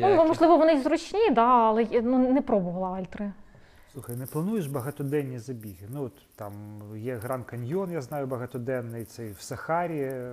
ну 0.00 0.24
можливо, 0.26 0.56
вони 0.56 0.72
й 0.74 0.78
зручні, 0.78 1.30
да, 1.30 1.46
але 1.46 1.82
я, 1.82 2.02
ну, 2.02 2.32
не 2.32 2.42
пробувала 2.42 2.98
Альтри. 2.98 3.32
Слухай, 3.92 4.16
не 4.16 4.26
плануєш 4.26 4.66
багатоденні 4.66 5.38
забіги? 5.38 5.86
Ну, 5.90 6.02
от 6.02 6.12
там 6.36 6.52
є 6.96 7.14
Гран 7.16 7.42
Каньйон, 7.44 7.92
я 7.92 8.00
знаю, 8.00 8.26
багатоденний, 8.26 9.04
цей 9.04 9.30
в 9.32 9.40
Сахарі. 9.40 10.00
е, 10.00 10.32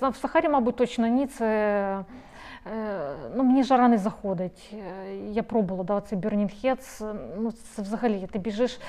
В 0.00 0.16
Сахарі, 0.16 0.48
мабуть, 0.48 0.76
точно 0.76 1.06
ні. 1.06 1.26
Це 1.26 1.46
е, 1.46 3.16
ну, 3.36 3.42
мені 3.44 3.62
жара 3.64 3.88
не 3.88 3.98
заходить. 3.98 4.74
Е, 4.74 5.16
Я 5.16 5.42
пробувала 5.42 5.84
да, 5.84 6.00
цей 6.00 6.18
Burning 6.18 6.64
Heads. 6.64 7.14
Ну, 7.38 7.52
це 7.52 7.82
взагалі 7.82 8.28
ти 8.32 8.38
біжиш 8.38 8.80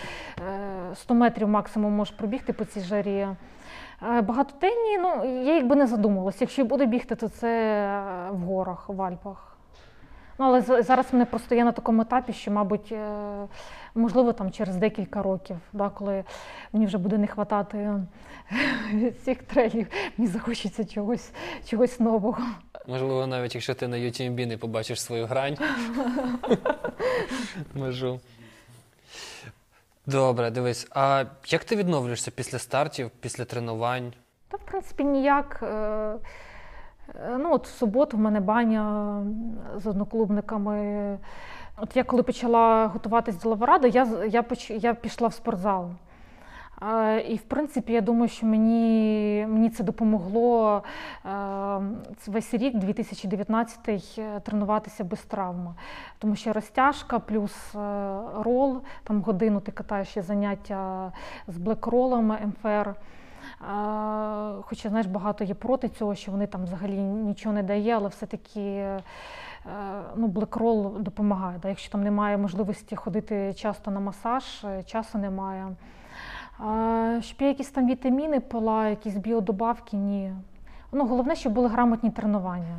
е, 0.92 0.96
100 0.96 1.14
метрів 1.14 1.48
максимум 1.48 1.94
можеш 1.94 2.14
пробігти 2.14 2.54
по 2.54 2.66
цій 2.66 2.80
жарі. 2.82 3.28
Е, 4.02 4.22
Багатоденні, 4.22 4.98
ну 4.98 5.26
я 5.46 5.56
якби 5.56 5.76
не 5.76 5.88
задумалася. 5.88 6.38
Якщо 6.42 6.62
і 6.62 6.66
буду 6.66 6.86
бігти, 6.86 7.16
то 7.16 7.28
це 7.28 7.48
е, 7.48 8.32
в 8.32 8.40
горах, 8.40 8.90
в 8.90 9.02
Альпах. 9.02 9.58
Ну, 10.40 10.46
але 10.46 10.62
зараз 10.62 11.06
мене 11.14 11.26
просто 11.26 11.56
є 11.56 11.64
на 11.64 11.72
такому 11.72 12.02
етапі, 12.02 12.34
що, 12.34 12.52
мабуть, 12.52 12.92
е, 12.92 13.48
можливо, 13.96 14.34
там 14.34 14.52
через 14.52 14.76
декілька 14.76 15.22
років, 15.22 15.58
да, 15.74 15.90
коли 15.90 16.24
мені 16.74 16.86
вже 16.86 16.98
буде 16.98 17.18
не 17.18 17.26
вистачати 17.26 18.04
цих 19.24 19.44
трейлів, 19.44 19.88
мені 20.18 20.32
захочеться 20.32 20.86
чогось, 20.86 21.32
чогось 21.70 22.00
нового. 22.00 22.38
Можливо, 22.88 23.28
навіть 23.28 23.56
якщо 23.56 23.74
ти 23.74 23.88
на 23.88 23.98
UTMB 23.98 24.46
не 24.46 24.58
побачиш 24.58 25.02
свою 25.02 25.26
грань. 25.26 25.58
Межу. 27.76 28.20
Добре, 30.08 30.52
дивись. 30.52 30.88
А 30.92 31.24
як 31.48 31.64
ти 31.64 31.76
відновлюєшся 31.76 32.32
після 32.32 32.60
стартів, 32.60 33.10
після 33.20 33.46
тренувань? 33.46 34.14
Та, 34.48 34.58
в 34.58 34.62
принципі, 34.66 35.04
ніяк. 35.04 35.60
Е, 35.64 36.16
Е, 37.16 37.38
Ну, 37.38 37.54
от 37.54 37.68
в 37.68 37.72
суботу 37.72 38.18
в 38.18 38.20
мене 38.20 38.40
баня 38.40 39.24
з 39.78 39.88
одноклубниками. 39.88 41.20
От 41.78 41.96
я 41.98 42.04
коли 42.04 42.24
почала 42.24 42.88
готуватись 42.88 43.36
до 43.42 43.50
лаворади, 43.50 43.90
я, 43.90 44.08
я, 44.30 44.44
я 44.70 44.94
пішла 44.94 45.28
в 45.28 45.34
спортзал. 45.34 45.90
Е, 46.82 47.20
І 47.22 47.36
в 47.36 47.42
принципі, 47.42 47.94
я 47.94 48.02
думаю, 48.02 48.30
що 48.30 48.46
мені, 48.46 49.46
мені 49.50 49.70
це 49.70 49.84
допомогло 49.84 50.84
е, 51.26 51.30
весь 52.28 52.54
рік, 52.54 52.78
2019, 52.78 54.16
е, 54.18 54.40
тренуватися 54.40 55.04
без 55.04 55.22
травми. 55.22 55.74
Тому 56.20 56.36
що 56.36 56.54
розтяжка 56.54 57.20
плюс 57.20 57.76
рол, 58.36 58.82
там 59.04 59.22
годину 59.22 59.60
ти 59.60 59.72
катаєш 59.72 60.18
заняття 60.18 61.12
з 61.48 61.58
блекролами, 61.58 62.40
МФР. 62.46 62.94
Хоча, 64.62 64.90
знаєш, 64.90 65.08
багато 65.08 65.44
є 65.44 65.54
проти 65.54 65.90
цього, 65.90 66.16
що 66.16 66.32
вони 66.32 66.48
там 66.48 66.64
взагалі 66.64 66.98
нічого 67.00 67.56
не 67.56 67.64
дає, 67.64 67.96
але 67.96 68.08
все-таки 68.08 68.90
ну, 70.16 70.28
блекрол 70.28 71.00
допомагає. 71.00 71.60
Да? 71.62 71.70
Якщо 71.70 71.92
там 71.92 72.04
немає 72.04 72.38
можливості 72.38 72.96
ходити 72.96 73.54
часто 73.54 73.92
на 73.92 74.00
масаж, 74.00 74.66
часу 74.86 75.18
немає. 75.18 75.68
А, 76.60 77.20
Щоб 77.22 77.38
я 77.42 77.48
якісь 77.48 77.70
там 77.70 77.88
вітаміни 77.90 78.40
пила, 78.40 78.90
якісь 78.90 79.16
біодобавки, 79.16 79.98
ні. 79.98 80.34
Ну, 80.92 81.08
головне, 81.08 81.36
щоб 81.36 81.54
були 81.54 81.68
грамотні 81.68 82.12
тренування 82.12 82.78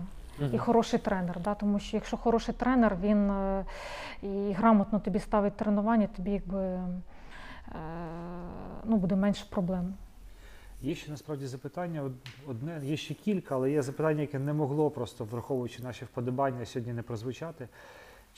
і 0.53 0.59
хороший 0.59 0.99
тренер. 0.99 1.41
Да? 1.45 1.55
Тому 1.55 1.79
що 1.79 1.97
якщо 1.97 2.17
хороший 2.17 2.55
тренер, 2.55 2.97
він 3.03 3.31
е, 3.31 3.65
і 4.23 4.53
грамотно 4.53 4.99
тобі 5.01 5.19
ставить 5.19 5.57
тренування, 5.57 6.07
тобі 6.07 6.31
якби 6.31 6.63
е, 6.63 6.83
ну, 8.85 8.97
буде 8.97 9.17
менше 9.17 9.45
проблем. 9.51 9.95
Є 10.83 10.95
ще 10.95 11.11
насправді 11.11 11.47
запитання 11.47 12.11
одне, 12.49 12.81
є 12.83 12.97
ще 12.97 13.15
кілька, 13.15 13.55
але 13.55 13.71
є 13.71 13.83
запитання, 13.83 14.21
яке 14.21 14.39
не 14.39 14.53
могло 14.53 14.91
просто, 14.91 15.25
враховуючи 15.25 15.83
наші 15.83 16.05
вподобання, 16.05 16.67
сьогодні 16.67 16.93
не 16.93 17.03
прозвучати. 17.03 17.69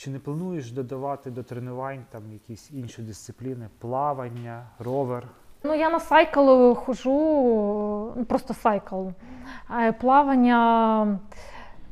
Чи 0.00 0.10
не 0.10 0.18
плануєш 0.18 0.70
додавати 0.70 1.30
до 1.30 1.42
тренувань 1.42 2.04
там 2.10 2.32
якісь 2.32 2.70
інші 2.70 3.02
дисципліни? 3.02 3.68
Плавання, 3.78 4.66
ровер? 4.78 5.28
Ну, 5.62 5.74
я 5.74 5.90
на 5.90 6.00
сайкл 6.00 6.74
хожу, 6.74 7.12
ну, 8.16 8.24
просто 8.24 8.54
сайкл. 8.54 9.08
Е, 9.80 9.92
Плавання. 9.92 11.18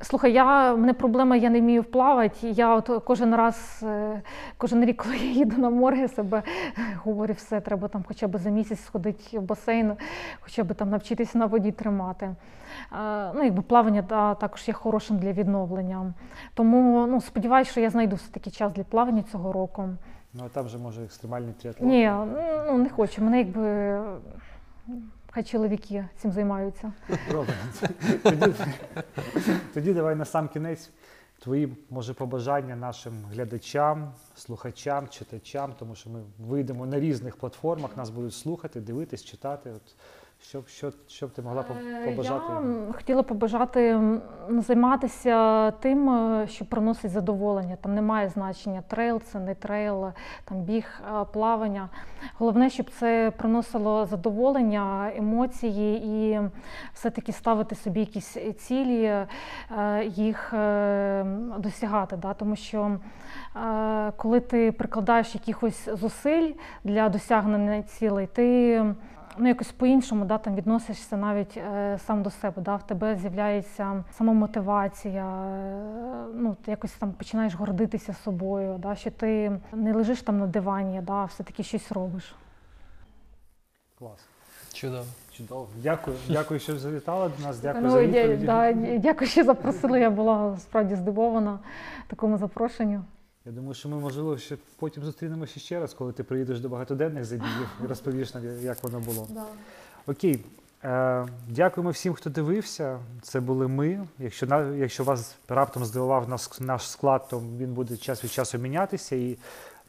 Слухай, 0.01 0.33
я, 0.33 0.77
мене 0.77 0.93
проблема, 0.95 1.37
я 1.37 1.51
не 1.51 1.61
вмію 1.61 1.85
плавати. 1.85 2.49
Я 2.49 2.75
от 2.75 2.91
кожен 3.05 3.35
раз, 3.35 3.81
е, 3.83 4.23
кожен 4.57 4.85
рік, 4.85 4.97
коли 5.03 5.17
я 5.17 5.31
їду 5.31 5.61
на 5.61 5.71
море, 5.71 5.99
я 5.99 6.09
себе 6.09 6.43
говорю, 7.05 7.35
все, 7.35 7.61
треба 7.61 7.89
там 7.89 8.05
хоча 8.09 8.29
б 8.29 8.39
за 8.39 8.51
місяць 8.51 8.85
сходити 8.85 9.39
в 9.39 9.43
басейн, 9.43 9.93
хоча 10.41 10.65
б 10.65 10.75
там 10.75 10.91
навчитися 10.91 11.39
на 11.39 11.47
воді 11.47 11.73
тримати. 11.73 12.27
Е, 12.27 12.35
Ну, 13.35 13.43
якби 13.45 13.63
плавання 13.63 14.03
да, 14.03 14.35
також 14.35 14.69
є 14.69 14.75
хорошим 14.75 15.19
для 15.19 15.33
відновлення. 15.33 16.15
Тому 16.55 17.07
ну, 17.07 17.21
сподіваюся, 17.21 17.71
що 17.71 17.81
я 17.81 17.91
знайду 17.91 18.17
все-таки 18.17 18.51
час 18.51 18.73
для 18.73 18.85
плавання 18.85 19.23
цього 19.33 19.53
року. 19.53 19.89
Ну 20.35 20.43
а 20.47 20.49
там 20.49 20.67
вже 20.67 20.79
може 20.79 21.05
екстремальний 21.05 21.53
тріатлон. 21.53 21.89
Ні, 21.89 22.13
ну 22.67 22.79
не 22.79 22.89
хочу. 22.89 23.25
Мене 23.25 23.39
якби 23.39 23.99
хай 25.31 25.45
чоловіки 25.45 26.09
цим 26.17 26.33
займаються. 26.33 26.93
Тоді, 28.23 28.55
тоді 29.75 29.93
давай 29.93 30.15
на 30.15 30.25
сам 30.25 30.49
кінець 30.49 30.91
твої, 31.39 31.77
може, 31.91 32.15
побажання 32.15 32.77
нашим 32.77 33.25
глядачам, 33.33 34.13
слухачам, 34.37 35.09
читачам, 35.09 35.75
тому 35.79 35.95
що 35.95 36.11
ми 36.11 36.21
вийдемо 36.39 36.87
на 36.87 37.01
різних 37.01 37.37
платформах, 37.37 37.97
нас 37.97 38.11
будуть 38.11 38.35
слухати, 38.35 38.81
дивитись, 38.81 39.25
читати. 39.25 39.71
От, 39.71 39.95
що, 40.41 40.63
що, 40.67 40.93
що 41.09 41.27
б 41.27 41.31
ти 41.31 41.43
могла 41.43 41.65
Е, 41.71 42.11
побажати? 42.11 42.53
Я 42.53 42.93
хотіла 42.93 43.23
побажати 43.23 44.01
займатися 44.49 45.71
тим, 45.71 46.11
е, 46.11 46.47
що 46.49 46.65
приносить 46.65 47.11
задоволення. 47.11 47.77
Там 47.81 47.95
немає 47.95 48.29
значення 48.29 48.83
трейл, 48.89 49.21
це 49.21 49.39
не 49.39 49.55
трейл, 49.55 50.13
там 50.45 50.63
біг, 50.63 51.01
е, 51.21 51.25
плавання. 51.33 51.89
Головне, 52.39 52.71
щоб 52.71 52.91
це 52.91 53.33
приносило 53.37 54.07
задоволення, 54.07 55.13
емоції 55.17 56.07
і 56.07 56.41
все-таки 56.95 57.33
ставити 57.33 57.75
собі 57.75 58.01
якісь 58.01 58.37
цілі, 58.59 59.05
е, 59.05 59.27
їх 60.05 60.55
е, 60.55 61.25
досягати. 61.59 62.17
Да? 62.17 62.35
Тому 62.35 62.57
що 62.57 62.99
е, 63.57 64.13
коли 64.17 64.41
ти 64.41 64.73
прикладаєш 64.73 65.35
якихось 65.35 65.89
зусиль 65.93 66.53
для 66.85 67.09
досягнення 67.09 67.83
цілей, 67.83 68.27
ти 68.27 68.85
ну, 69.39 69.49
якось 69.49 69.73
по-іншому 69.73 70.25
да, 70.25 70.39
там 70.39 70.55
відносишся 70.55 71.17
навіть 71.17 71.57
е, 71.57 71.99
сам 72.07 72.23
до 72.23 72.31
себе. 72.31 72.63
Да, 72.63 72.77
в 72.77 72.87
тебе 72.87 73.17
з'являється 73.17 74.05
самомотивація, 74.19 75.27
е, 75.27 76.25
ну, 76.35 76.57
ти 76.65 76.71
якось 76.71 76.93
там 76.93 77.13
починаєш 77.13 77.55
гордитися 77.55 78.13
собою, 78.13 78.79
да, 78.79 78.95
що 78.95 79.11
ти 79.11 79.61
не 79.73 79.93
лежиш 79.93 80.23
там 80.23 80.39
на 80.39 80.47
дивані, 80.47 81.01
да, 81.01 81.13
а 81.13 81.25
все-таки 81.25 81.63
щось 81.63 81.93
робиш. 81.93 82.35
Клас. 83.99 84.27
Чудово. 84.73 85.05
Чудово. 85.33 85.67
Дякую, 85.83 86.17
дякую, 86.29 86.61
що 86.61 86.79
завітала 86.79 87.29
до 87.39 87.45
нас. 87.45 87.61
Дякую 87.61 87.85
Ну, 87.85 87.91
за 87.91 88.03
відповіді. 88.03 88.47
да, 88.47 88.73
дякую, 88.99 89.31
що 89.31 89.45
запросили. 89.45 90.01
Я 90.01 90.11
була 90.11 90.57
справді 90.59 90.95
здивована 90.95 91.59
такому 92.07 92.39
запрошенню. 92.39 93.05
Я 93.49 93.55
думаю, 93.55 93.75
що 93.75 93.89
ми, 93.89 93.97
можливо, 93.97 94.39
ще 94.39 94.57
потім 94.79 95.05
зустрінемося 95.05 95.61
ще 95.61 95.81
раз, 95.81 95.95
коли 95.95 96.13
ти 96.13 96.23
приїдеш 96.23 96.61
до 96.61 96.69
багатоденних 96.69 97.25
забігів 97.25 97.69
і 97.85 97.87
розповіш 97.87 98.35
нам, 98.35 98.45
як 98.63 98.85
воно 98.85 99.01
було. 99.01 99.29
Окей. 100.07 100.45
Е, 100.85 101.27
дякуємо 101.49 101.91
всім, 101.91 102.15
хто 102.15 102.31
дивився. 102.31 102.99
Це 103.23 103.41
були 103.41 103.69
ми. 103.69 104.07
Якщо, 104.19 104.47
на, 104.47 104.75
якщо 104.77 105.05
вас 105.05 105.37
раптом 105.49 105.85
здивував 105.85 106.29
наш, 106.29 106.61
наш 106.61 106.91
склад, 106.91 107.29
то 107.29 107.43
він 107.59 107.75
буде 107.75 107.97
час 107.97 108.25
від 108.25 108.33
часу 108.33 108.59
мінятися. 108.59 109.17
І 109.17 109.39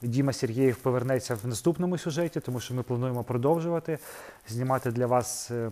Діма 0.02 0.34
Сергієв 0.34 0.76
повернеться 0.76 1.36
в 1.36 1.48
наступному 1.48 1.98
сюжеті, 1.98 2.40
тому 2.40 2.60
що 2.60 2.74
ми 2.74 2.84
плануємо 2.84 3.24
продовжувати 3.24 4.00
знімати 4.48 4.92
для 4.92 5.06
вас 5.06 5.52
е, 5.52 5.72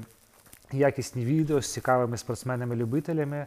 якісні 0.72 1.26
відео 1.26 1.62
з 1.62 1.74
цікавими 1.74 2.18
спортсменами-любителями, 2.18 3.46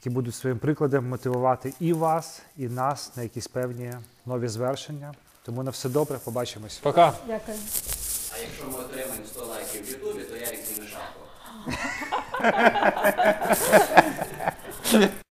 які 0.00 0.10
будуть 0.10 0.34
своїм 0.34 0.58
прикладом 0.58 1.08
мотивувати 1.08 1.74
і 1.80 1.92
вас, 1.92 2.42
і 2.56 2.68
нас 2.68 3.16
на 3.16 3.22
якісь 3.22 3.48
певні 3.48 3.92
нові 4.26 4.48
звершення. 4.48 5.14
Тому 5.42 5.62
на 5.62 5.70
все 5.70 5.88
добре, 5.88 6.18
побачимось. 6.24 6.78
Пока. 6.78 7.12
Дякую. 7.26 7.58
А 8.34 8.38
якщо 8.38 8.64
ми 8.66 8.78
отримаємо 8.84 9.26
100 9.26 9.46
лайків 9.46 9.86
в 9.86 9.90
Ютубі, 9.90 10.22
то 10.22 10.36
я 10.36 10.46
як 10.46 10.78
не 10.78 10.86
шапку. 10.86 11.20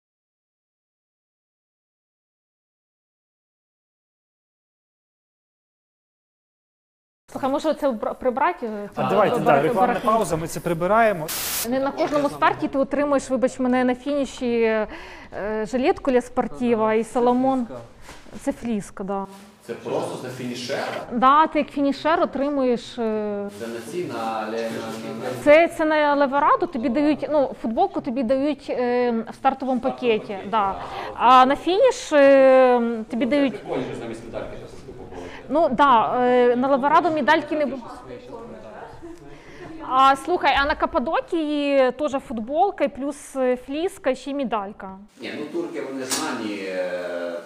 Слухай, 7.32 7.50
може 7.50 7.74
це 7.74 7.92
прибрати? 7.92 8.70
А 8.94 9.10
давайте, 9.10 9.38
да, 9.38 9.62
рекламна 9.62 10.00
пауза, 10.04 10.36
ми 10.36 10.46
це 10.46 10.60
прибираємо. 10.60 11.26
Не 11.68 11.80
на 11.80 11.90
кожному 11.90 12.28
старті 12.28 12.68
ти 12.68 12.78
отримуєш, 12.78 13.30
вибач 13.30 13.58
мене, 13.58 13.84
на 13.84 13.94
фініші 13.94 14.60
е, 14.62 14.86
жилетку 15.66 16.10
для 16.10 16.20
спортива 16.20 16.94
і 16.94 17.04
Соломон. 17.04 17.66
Це 18.40 18.52
фліска, 18.52 19.04
да. 19.04 19.26
Це 19.66 19.72
просто 19.74 20.18
за 20.22 20.28
фінішера? 20.28 20.78
Да, 21.12 21.46
ти 21.46 21.58
як 21.58 21.68
фінішер 21.68 22.20
отримуєш. 22.22 22.98
е, 22.98 23.48
Це 23.60 23.66
на 23.66 23.80
ці, 23.92 24.04
на, 24.04 24.14
на, 24.40 24.52
на, 24.52 24.56
Це, 25.44 25.68
це 25.68 25.84
на 25.84 26.14
Левераду 26.14 26.66
тобі 26.66 26.88
дають, 26.88 27.26
ну, 27.30 27.54
футболку 27.62 28.00
тобі 28.00 28.22
дають 28.22 28.66
е, 28.70 29.10
в 29.30 29.34
стартовому 29.34 29.80
пакеті. 29.80 30.36
Да. 30.50 30.74
А 31.14 31.46
на 31.46 31.56
фініш 31.56 32.12
е, 32.12 32.80
тобі 33.10 33.26
дають. 33.26 33.58
Прикольно, 33.60 33.84
що 33.90 34.00
замість 34.00 34.24
медальки. 34.24 34.56
Ну 35.52 35.68
да, 35.68 36.16
е, 36.26 36.56
на 36.56 36.68
Левераду 36.68 37.10
медальки 37.10 37.56
не 37.56 37.66
було. 37.66 37.82
А 39.88 40.16
слухай, 40.16 40.56
а 40.62 40.64
на 40.66 40.74
Каппадокії 40.74 41.92
теж 41.92 42.12
футболка, 42.28 42.84
і 42.84 42.88
плюс 42.88 43.36
е, 43.36 43.56
фліска, 43.56 44.10
і 44.10 44.16
ще 44.16 44.30
й 44.30 44.34
медалька. 44.34 44.90
Ні, 45.20 45.32
ну 45.38 45.44
турки 45.46 45.80
вони 45.82 46.04
знані. 46.04 46.58
е, 46.68 47.40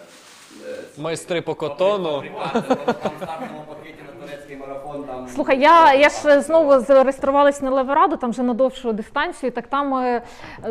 Майстри 0.98 1.40
по 1.42 1.54
котону. 1.54 2.22
Стартовому 2.50 3.64
пакеті 3.68 3.98
на 4.06 4.26
турецький 4.26 4.56
марафон 4.56 5.04
там. 5.04 5.28
Слухай, 5.28 5.60
я, 5.60 5.94
я 5.94 6.08
ж 6.08 6.40
знову 6.40 6.78
зареєструвалась 6.80 7.62
на 7.62 7.70
Левераду, 7.70 8.16
там 8.16 8.30
вже 8.30 8.42
на 8.42 8.54
довшу 8.54 8.92
дистанцію, 8.92 9.52
так 9.52 9.66
там 9.66 9.94
е, 9.94 10.22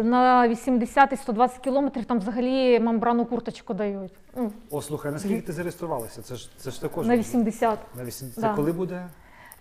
на 0.03 0.47
80 0.47 1.13
і 1.13 1.15
120 1.17 1.57
кілометрів 1.57 2.05
там 2.05 2.19
взагалі 2.19 2.79
мембрану 2.79 3.25
курточку 3.25 3.73
дають. 3.73 4.11
Ну, 4.35 4.51
О, 4.71 4.81
слухай, 4.81 5.11
наскільки 5.11 5.41
ти 5.41 5.53
зареєструвалася? 5.53 6.21
Це 6.21 6.35
ж 6.35 6.49
це 6.57 6.71
ж 6.71 6.81
також 6.81 7.07
на 7.07 7.17
80. 7.17 7.79
на 7.97 8.03
80. 8.05 8.35
Це 8.35 8.41
Да. 8.41 8.53
коли 8.55 8.71
буде? 8.71 9.07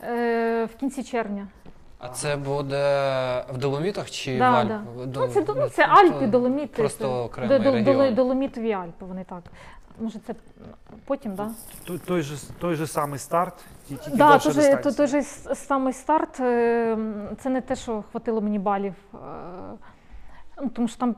Е, 0.02 0.64
в 0.64 0.76
кінці 0.80 1.02
червня. 1.04 1.48
А 1.98 2.08
це 2.08 2.36
буде 2.36 2.78
в 3.52 3.58
Доломітах 3.58 4.10
чи 4.10 4.34
в 4.36 4.38
Да, 4.38 4.64
да. 4.64 5.04
До- 5.06 5.20
Ну, 5.20 5.28
це, 5.28 5.44
ну, 5.48 5.68
це 5.68 5.86
Альпи, 5.86 6.26
Доломіти. 6.26 6.82
Просто 6.82 7.24
окремий 7.24 7.58
До- 7.58 7.64
до- 7.64 7.72
регіон. 7.72 8.14
Доломітові 8.14 8.72
Альпи, 8.72 9.04
вони 9.06 9.24
так. 9.24 9.42
Може, 10.00 10.18
це 10.26 10.34
потім, 11.04 11.36
так? 11.36 11.48
Той, 11.84 11.98
той, 11.98 12.22
же, 12.22 12.36
той 12.58 12.74
же 12.74 12.86
самий 12.86 13.18
старт, 13.18 13.54
ті- 13.88 13.94
тільки 13.96 14.16
Да, 14.16 14.28
довша 14.32 14.44
той, 14.44 14.52
же, 14.52 14.60
дистанція. 14.60 14.82
той, 14.82 14.92
той 14.94 15.06
же 15.06 15.18
с- 15.18 15.54
самий 15.54 15.92
старт. 15.92 16.40
е, 16.40 16.96
Це 17.42 17.50
не 17.50 17.60
те, 17.60 17.76
що 17.76 18.04
хватило 18.10 18.40
мені 18.40 18.58
балів. 18.58 18.94
Е, 19.14 19.18
Ну, 20.62 20.68
тому 20.68 20.88
що 20.88 20.98
там, 20.98 21.16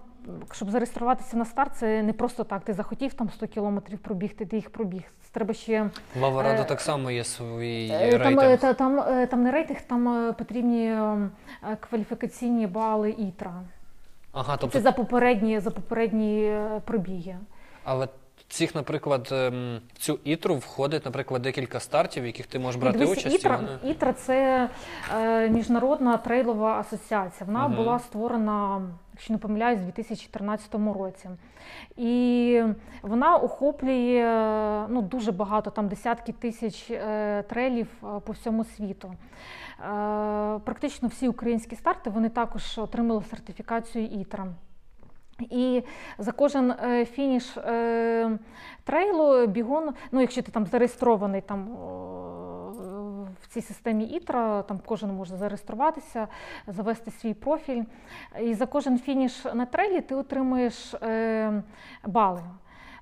щоб 0.53 0.71
зареєструватися 0.71 1.37
на 1.37 1.45
старт, 1.45 1.73
це 1.77 2.03
не 2.03 2.13
просто 2.13 2.45
так. 2.45 2.65
Ти 2.65 2.73
захотів 2.73 3.15
там 3.15 3.31
100 3.31 3.47
кілометрів 3.47 3.99
пробігти, 3.99 4.47
ти 4.47 4.57
їх 4.57 4.71
пробіг. 4.71 5.03
Треба 5.33 5.55
ще 5.55 5.91
В 6.21 6.39
Е, 6.39 6.65
так 6.65 6.81
само 6.81 7.11
є 7.11 7.25
свій 7.25 7.89
Е, 7.93 8.19
Там, 8.19 8.39
е, 8.39 8.43
рейтинг. 8.43 8.61
та- 8.61 8.75
там, 8.75 8.99
е, 9.01 9.27
там 9.27 9.43
не 9.43 9.51
рейтинг, 9.51 9.81
там 9.81 10.29
е, 10.29 10.33
потрібні 10.33 10.97
кваліфікаційні 11.81 12.67
бали 12.67 13.11
ІТРА. 13.11 13.55
Ага, 14.33 14.53
Це 14.53 14.59
тобто, 14.61 14.81
за 14.81 14.93
попередні, 14.93 15.61
за 15.61 15.71
попередні 15.71 16.57
пробіги. 16.85 17.37
але 17.85 18.09
цих, 18.55 18.75
наприклад, 18.75 19.29
ем, 19.33 19.81
в 19.95 19.99
цю 19.99 20.19
ітру 20.25 20.55
входить, 20.55 21.05
наприклад, 21.05 21.43
декілька 21.43 21.81
стартів, 21.81 22.23
в 22.23 22.27
яких 22.27 22.47
ти 22.47 22.59
можеш 22.59 22.81
брати 22.81 22.99
Дивись, 22.99 23.19
участь. 23.19 23.37
ІТРА, 23.37 23.57
вони- 23.57 23.93
ІТРА 23.93 24.13
це 24.13 24.69
е, 25.15 25.49
міжнародна 25.49 26.17
трейлова 26.17 26.79
асоціація. 26.81 27.47
Вона 27.47 27.69
Мгм. 27.69 27.77
була 27.77 27.99
створена, 27.99 28.83
якщо 29.13 29.33
не 29.33 29.39
помиляюсь, 29.39 29.81
у 29.81 29.85
2014 29.85 30.93
році. 30.95 31.29
І 31.97 32.63
вона 33.03 33.37
охоплює 33.37 34.21
е, 34.25 34.87
ну, 34.89 35.03
дуже 35.03 35.33
багато, 35.33 35.71
там 35.71 35.89
десятки 35.89 36.33
тисяч 36.33 36.91
е, 36.91 37.43
трейлів 37.49 37.89
е, 38.03 38.21
по 38.21 38.33
всьому 38.33 38.65
світу. 38.65 39.15
Е, 39.81 39.85
практично 40.65 41.09
всі 41.09 41.29
українські 41.29 41.77
старти 41.77 42.11
вони 42.11 42.29
також 42.29 42.79
отримали 42.79 43.23
сертифікацію 43.31 44.05
ІТРА. 44.07 44.47
І 45.41 45.83
за 46.19 46.33
кожен 46.33 46.71
е, 46.71 47.05
фініш 47.05 47.57
е, 47.57 48.39
трейлу 48.85 49.47
бігун, 49.47 49.91
ну 50.13 50.21
якщо 50.21 50.43
ти 50.43 50.53
там 50.53 50.67
зареєстрований 50.67 51.41
там 51.41 51.69
в 53.41 53.47
цій 53.49 53.61
системі 53.61 54.05
ІТРА, 54.05 54.63
там 54.63 54.81
кожен 54.87 55.11
може 55.11 55.37
зареєструватися, 55.37 56.29
завести 56.67 57.11
свій 57.11 57.35
профіль. 57.35 57.83
І 58.43 58.55
за 58.55 58.67
кожен 58.67 58.99
фініш 58.99 59.45
на 59.55 59.67
трейлі 59.67 60.01
ти 60.01 60.15
отримуєш 60.15 60.95
е, 60.95 61.63
бали. 62.07 62.43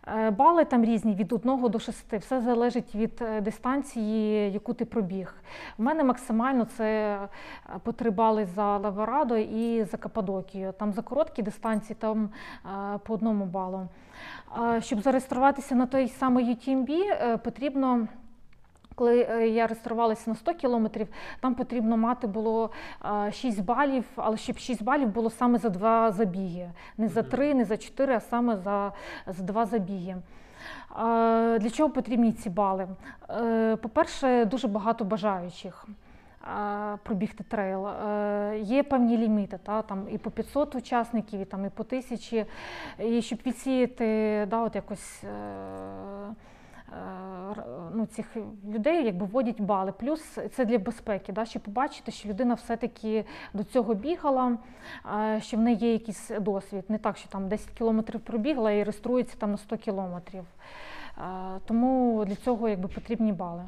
Е, 0.07 0.31
Бали 0.31 0.65
там 0.65 0.85
різні 0.85 1.15
від 1.15 1.33
1 1.33 1.71
до 1.71 1.79
6. 1.79 2.13
Все 2.13 2.41
залежить 2.41 2.95
від 2.95 3.23
е, 3.23 3.41
дистанції, 3.41 4.53
яку 4.53 4.75
ти 4.75 4.85
пробіг. 4.85 5.35
У 5.79 5.83
мене 5.83 6.05
максимально 6.05 6.65
це 6.65 6.85
е, 6.85 7.29
по 7.83 7.93
3 7.93 8.11
бали 8.11 8.47
за 8.47 8.79
Лаворадо 8.79 9.37
і 9.37 9.85
за 9.85 9.97
Кападокію. 9.97 10.73
Там 10.79 10.93
за 10.93 11.03
короткі 11.03 11.43
дистанції 11.43 11.97
там 12.01 12.31
по 13.03 13.15
одному 13.15 13.45
балу. 13.45 13.89
Щоб 14.79 15.01
зареєструватися 15.01 15.75
на 15.75 15.87
той 15.87 16.09
самий 16.09 16.55
UTMB, 16.55 17.39
потрібно. 17.39 18.07
Коли 19.03 19.27
е, 19.31 19.49
я 19.49 19.67
реєструвалася 19.67 20.31
на 20.31 20.37
100 20.37 20.55
кілометрів, 20.55 21.09
там 21.41 21.55
потрібно 21.55 21.97
мати 21.97 22.27
було 22.27 22.71
е, 23.27 23.33
6 23.33 23.61
балів, 23.65 24.05
але 24.17 24.37
щоб 24.37 24.59
6 24.59 24.83
балів 24.83 25.09
було 25.09 25.31
саме 25.31 25.59
за 25.59 25.69
два 25.69 26.13
забіги. 26.13 26.71
Не 26.99 27.09
за 27.09 27.23
3, 27.23 27.55
не 27.55 27.65
за 27.65 27.77
4, 27.77 28.15
а 28.15 28.21
саме 28.21 28.57
за, 28.57 28.93
за 29.27 29.43
два 29.43 29.67
забіги. 29.67 30.11
Е, 30.11 31.59
Для 31.59 31.71
чого 31.71 31.91
потрібні 31.91 32.33
ці 32.33 32.51
бали? 32.51 32.89
Е, 33.31 33.77
По-перше, 33.77 34.45
дуже 34.45 34.69
багато 34.69 35.05
бажаючих 35.05 35.87
е, 36.45 36.99
пробігти 37.03 37.45
трейл. 37.45 37.87
Е, 37.89 38.59
Є 38.59 38.83
певні 38.83 39.19
ліміти, 39.19 39.59
та, 39.63 39.83
там 39.83 40.07
і 40.11 40.19
по 40.19 40.31
500 40.31 40.75
учасників, 40.75 41.41
і, 41.41 41.45
там, 41.45 41.67
і 41.67 41.71
по 41.71 41.83
1000. 41.83 42.47
І 42.99 43.23
щоб 43.23 43.39
відсіяти 43.47 44.47
да, 44.51 44.63
от 44.63 44.75
якось. 44.75 45.25
е, 45.25 45.29
е, 45.29 46.35
Ну, 47.95 48.07
цих 48.07 48.37
людей 48.75 49.05
якби 49.05 49.27
вводять 49.27 49.61
бали. 49.61 49.93
Плюс 49.93 50.39
це 50.55 50.65
для 50.65 50.79
безпеки, 50.79 51.33
да, 51.33 51.45
щоб 51.45 51.63
побачити, 51.63 52.13
що 52.13 52.29
людина 52.29 52.55
все-таки 52.55 53.25
до 53.55 53.65
цього 53.65 53.95
бігала, 53.95 54.59
е, 55.15 55.41
що 55.41 55.57
в 55.57 55.61
неї 55.61 55.79
є 55.79 55.93
якийсь 55.93 56.31
досвід. 56.41 56.85
Не 56.89 56.99
так, 56.99 57.17
що 57.17 57.29
там 57.29 57.49
10 57.49 57.71
кілометрів 57.71 58.21
пробігла 58.21 58.71
і 58.73 58.83
реєструється 58.83 59.37
там 59.39 59.51
на 59.51 59.57
100 59.57 59.77
кілометрів. 59.77 60.45
Е, 61.19 61.23
Тому 61.67 62.25
для 62.25 62.35
цього 62.35 62.69
якби 62.69 62.89
потрібні 62.89 63.33
бали. 63.33 63.65